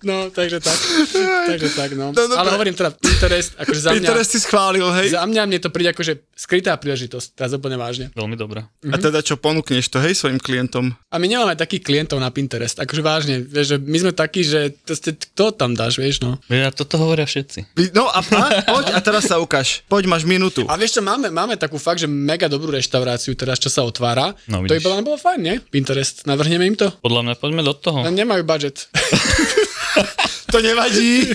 No, 0.00 0.32
takže 0.32 0.64
tak. 0.64 0.78
Takže 1.50 1.68
tak, 1.76 1.90
no. 1.92 2.12
No. 2.14 2.22
Ale 2.36 2.56
hovorím 2.56 2.72
teda, 2.72 2.94
Pinterest, 2.94 3.52
akože 3.58 3.80
za 3.80 3.90
mňa, 3.92 3.96
Pinterest 4.00 4.30
si 4.32 4.40
schválil, 4.40 4.86
hej? 4.96 5.12
za 5.12 5.26
mňa 5.26 5.42
mne 5.44 5.58
to 5.60 5.68
príde 5.68 5.92
akože 5.92 6.24
skrytá 6.32 6.72
príležitosť, 6.80 7.36
teraz 7.36 7.52
úplne 7.52 7.76
vážne. 7.76 8.08
Veľmi 8.16 8.38
dobrá. 8.38 8.64
A 8.88 8.96
teda 8.96 9.20
čo 9.20 9.36
ponúkneš 9.36 9.92
to, 9.92 10.00
hej, 10.00 10.16
svojim 10.16 10.40
klientom? 10.40 10.94
A 11.12 11.16
my 11.20 11.26
nemáme 11.28 11.52
takých 11.58 11.84
klientov 11.84 12.16
na 12.22 12.32
Pinterest, 12.32 12.80
akože 12.80 13.02
vážne, 13.04 13.34
vieš, 13.44 13.76
že 13.76 13.78
my 13.82 13.96
sme 13.98 14.12
takí, 14.16 14.40
že 14.46 14.72
to 14.86 14.96
ste, 14.96 15.12
kto 15.18 15.52
tam 15.52 15.76
dáš, 15.76 16.00
vieš, 16.00 16.24
no. 16.24 16.40
Ja 16.48 16.72
toto 16.72 16.96
hovoria 16.96 17.28
všetci. 17.28 17.76
No 17.92 18.08
a, 18.08 18.24
a 18.24 18.44
poď, 18.64 18.84
a 18.96 18.98
teraz 19.04 19.28
sa 19.28 19.36
ukáž. 19.36 19.84
Poď, 19.90 20.08
máš 20.08 20.24
minútu. 20.24 20.64
A 20.70 20.80
vieš 20.80 20.96
čo, 20.96 21.02
máme, 21.04 21.28
máme 21.28 21.60
takú 21.60 21.76
fakt, 21.76 22.00
že 22.00 22.08
mega 22.08 22.48
dobrú 22.48 22.72
reštauráciu 22.72 23.36
teraz, 23.36 23.60
čo 23.60 23.68
sa 23.68 23.84
otvára. 23.84 24.32
No, 24.48 24.64
to 24.64 24.72
by 24.78 24.80
bolo, 24.80 24.94
bolo 25.02 25.18
fajn, 25.20 25.40
nie? 25.42 25.56
Pinterest, 25.60 26.24
navrhneme 26.24 26.64
im 26.64 26.76
to? 26.78 26.88
Podľa 27.04 27.20
mňa 27.26 27.34
poďme 27.36 27.62
do 27.66 27.74
toho. 27.76 28.00
Len 28.06 28.16
nemajú 28.16 28.46
budget. 28.48 28.88
To 30.50 30.58
nevadí. 30.58 31.30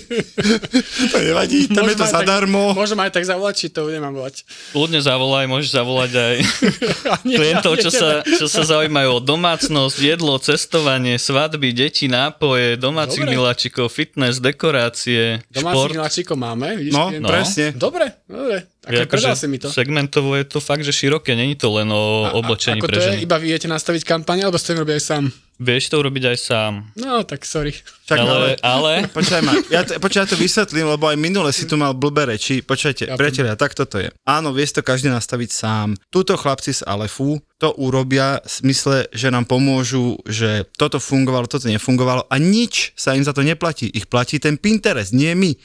To 1.12 1.18
nevadí, 1.24 1.72
tam 1.72 1.88
je 1.88 1.96
to 1.96 2.04
aj 2.04 2.12
tak- 2.12 2.28
zadarmo. 2.28 2.76
Môžem 2.76 3.00
aj 3.00 3.12
tak 3.16 3.24
zavolať, 3.24 3.56
či 3.56 3.68
to 3.72 3.88
nemám 3.88 4.12
volať. 4.12 4.44
Kľudne 4.76 5.00
zavolaj, 5.00 5.48
môžeš 5.48 5.72
zavolať 5.72 6.12
aj 6.12 6.36
Nie, 7.28 7.38
klientov, 7.40 7.80
čo 7.80 7.88
sa, 7.88 8.28
čo 8.28 8.52
sa 8.52 8.68
zaujímajú 8.68 9.10
o 9.16 9.24
domácnosť, 9.24 9.98
jedlo, 9.98 10.36
cestovanie, 10.36 11.16
svadby, 11.16 11.72
deti, 11.72 12.12
nápoje, 12.12 12.76
domácich 12.76 13.24
Dobre. 13.24 13.34
miláčikov, 13.40 13.88
fitness, 13.88 14.44
dekorácie, 14.44 15.40
šport. 15.48 15.96
Domácich 15.96 15.96
miláčikov 15.96 16.36
máme, 16.36 16.68
vidíš? 16.76 16.92
No, 16.92 17.08
no. 17.16 17.28
presne. 17.32 17.72
Dobre, 17.72 18.20
dobre. 18.28 18.68
Je 18.86 19.02
Ako 19.02 19.18
si 19.18 19.48
mi 19.50 19.58
to. 19.58 19.74
Segmentovo 19.74 20.38
je 20.38 20.46
to 20.46 20.62
fakt, 20.62 20.86
že 20.86 20.94
široké, 20.94 21.34
není 21.34 21.58
to 21.58 21.74
len 21.74 21.90
o 21.90 22.30
oblečení 22.38 22.78
Ako 22.78 22.88
pre 22.88 22.98
to 22.98 23.02
je, 23.02 23.26
iba 23.26 23.38
viete 23.42 23.66
nastaviť 23.66 24.06
kampaň, 24.06 24.46
alebo 24.46 24.62
ste 24.62 24.78
to 24.78 24.86
robí 24.86 24.94
aj 24.94 25.04
sám? 25.04 25.24
Vieš 25.56 25.88
to 25.88 26.04
urobiť 26.04 26.36
aj 26.36 26.38
sám. 26.38 26.74
No, 27.00 27.24
tak 27.24 27.48
sorry. 27.48 27.72
Čak, 28.06 28.20
ale, 28.20 28.60
ale 28.60 28.92
Počkaj 29.18 29.42
ma, 29.42 29.56
ja, 29.72 29.88
to, 29.88 29.96
počkaj, 30.04 30.28
ja 30.28 30.28
to 30.28 30.36
vysvetlím, 30.36 30.92
lebo 30.92 31.08
aj 31.08 31.16
minule 31.16 31.48
si 31.56 31.64
tu 31.64 31.80
mal 31.80 31.96
blbé 31.96 32.36
reči. 32.36 32.60
Počkajte, 32.60 33.08
Ja 33.08 33.16
priatelia, 33.16 33.56
tak 33.56 33.72
toto 33.72 33.96
je. 33.96 34.12
Áno, 34.28 34.52
vie 34.52 34.68
si 34.68 34.76
to 34.76 34.84
každý 34.84 35.08
nastaviť 35.08 35.50
sám. 35.56 35.96
Tuto 36.12 36.36
chlapci 36.36 36.76
z 36.76 36.84
Alefu 36.84 37.40
to 37.56 37.72
urobia 37.80 38.44
v 38.44 38.52
smysle, 38.52 38.98
že 39.16 39.32
nám 39.32 39.48
pomôžu, 39.48 40.20
že 40.28 40.68
toto 40.76 41.00
fungovalo, 41.00 41.48
toto 41.48 41.72
nefungovalo 41.72 42.28
a 42.28 42.36
nič 42.36 42.92
sa 43.00 43.16
im 43.16 43.24
za 43.24 43.32
to 43.32 43.40
neplatí. 43.40 43.88
Ich 43.96 44.12
platí 44.12 44.44
ten 44.44 44.60
Pinterest, 44.60 45.16
nie 45.16 45.32
my. 45.40 45.56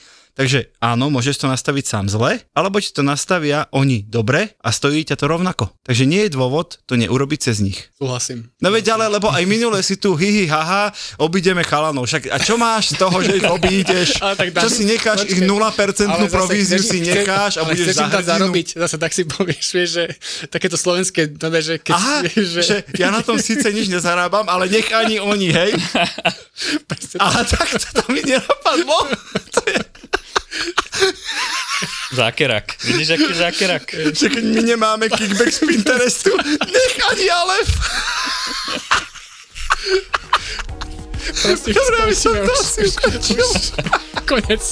Takže 0.41 0.73
áno, 0.81 1.13
môžeš 1.13 1.45
to 1.45 1.53
nastaviť 1.53 1.85
sám 1.85 2.09
zle, 2.09 2.41
alebo 2.57 2.81
ti 2.81 2.89
to 2.97 3.05
nastavia 3.05 3.69
oni 3.77 4.09
dobre 4.09 4.57
a 4.65 4.73
stojí 4.73 5.05
ťa 5.05 5.21
to 5.21 5.29
rovnako. 5.29 5.69
Takže 5.85 6.09
nie 6.09 6.25
je 6.25 6.33
dôvod 6.33 6.81
to 6.89 6.97
neurobiť 6.97 7.53
cez 7.53 7.61
nich. 7.61 7.93
Súhlasím. 8.01 8.49
No 8.65 8.73
veď 8.73 8.97
ale, 8.97 9.13
lebo 9.13 9.29
aj 9.29 9.45
minule 9.45 9.85
si 9.85 10.01
tu 10.01 10.17
hihi 10.17 10.49
haha, 10.49 10.97
obídeme 11.21 11.61
chalanov. 11.61 12.09
Však, 12.09 12.33
a 12.33 12.41
čo 12.41 12.57
máš 12.57 12.97
z 12.97 13.05
toho, 13.05 13.21
že 13.21 13.37
ich 13.37 13.45
obídeš? 13.45 14.17
Ale 14.25 14.33
tak 14.33 14.49
čo 14.65 14.73
si 14.73 14.89
necháš 14.89 15.29
ich 15.29 15.45
počkaj. 15.45 16.09
0% 16.09 16.09
Ale 16.09 16.25
zase 16.25 16.33
províziu 16.33 16.81
si 16.81 16.99
necháš 17.05 17.61
a 17.61 17.69
ale 17.69 17.77
budeš 17.77 17.93
za 17.93 18.09
hrdinu. 18.09 18.25
zarobiť, 18.25 18.69
zase 18.81 18.97
tak 18.97 19.13
si 19.13 19.23
povieš, 19.37 19.67
vieš, 19.77 19.91
že 19.93 20.05
takéto 20.49 20.81
slovenské, 20.81 21.29
vieš, 21.37 21.65
že 21.69 21.77
keď, 21.85 21.93
Aha, 21.93 22.17
že, 22.33 22.63
že 22.65 22.77
ja 22.97 23.13
na 23.13 23.21
tom 23.21 23.37
síce 23.37 23.69
nič 23.69 23.93
nezarábam, 23.93 24.49
ale 24.49 24.73
nech 24.73 24.89
ani 24.89 25.21
oni, 25.21 25.53
hej? 25.53 25.77
Aha, 27.29 27.45
tak 27.45 27.77
to, 27.77 27.89
to 28.01 28.05
mi 28.09 28.25
nenapadlo. 28.25 29.05
To 29.53 29.61
je, 29.69 29.90
zákerak. 32.13 32.65
Vidíš, 32.85 33.11
aký 33.11 33.35
zákerak? 33.35 33.85
že 34.13 34.27
keď 34.29 34.45
my 34.45 34.61
nemáme 34.63 35.07
kickback 35.09 35.53
z 35.53 35.61
Pinterestu, 35.67 36.31
nech 36.67 36.95
ani 37.11 37.27
Alef. 37.31 37.69
proste, 41.43 41.73
Dobre, 41.73 41.97
aby 42.03 42.15
som 42.17 42.35
to 42.35 42.53
asi 42.53 42.81
ukončil. 42.91 43.47
Konec. 44.27 44.63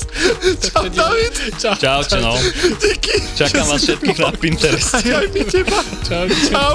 Čau, 0.63 0.85
David. 0.91 1.35
Čau. 1.59 1.75
Čaute, 1.75 2.19
no. 2.21 2.35
Díky. 2.83 3.23
Čakám 3.35 3.67
vás 3.69 3.83
všetkých 3.83 4.19
na 4.19 4.31
Pinterest. 4.35 4.95
Aj, 4.95 5.07
aj 5.07 5.27
my 5.35 5.43
teba. 5.47 5.79
Čau. 6.07 6.25
Čau. 6.51 6.75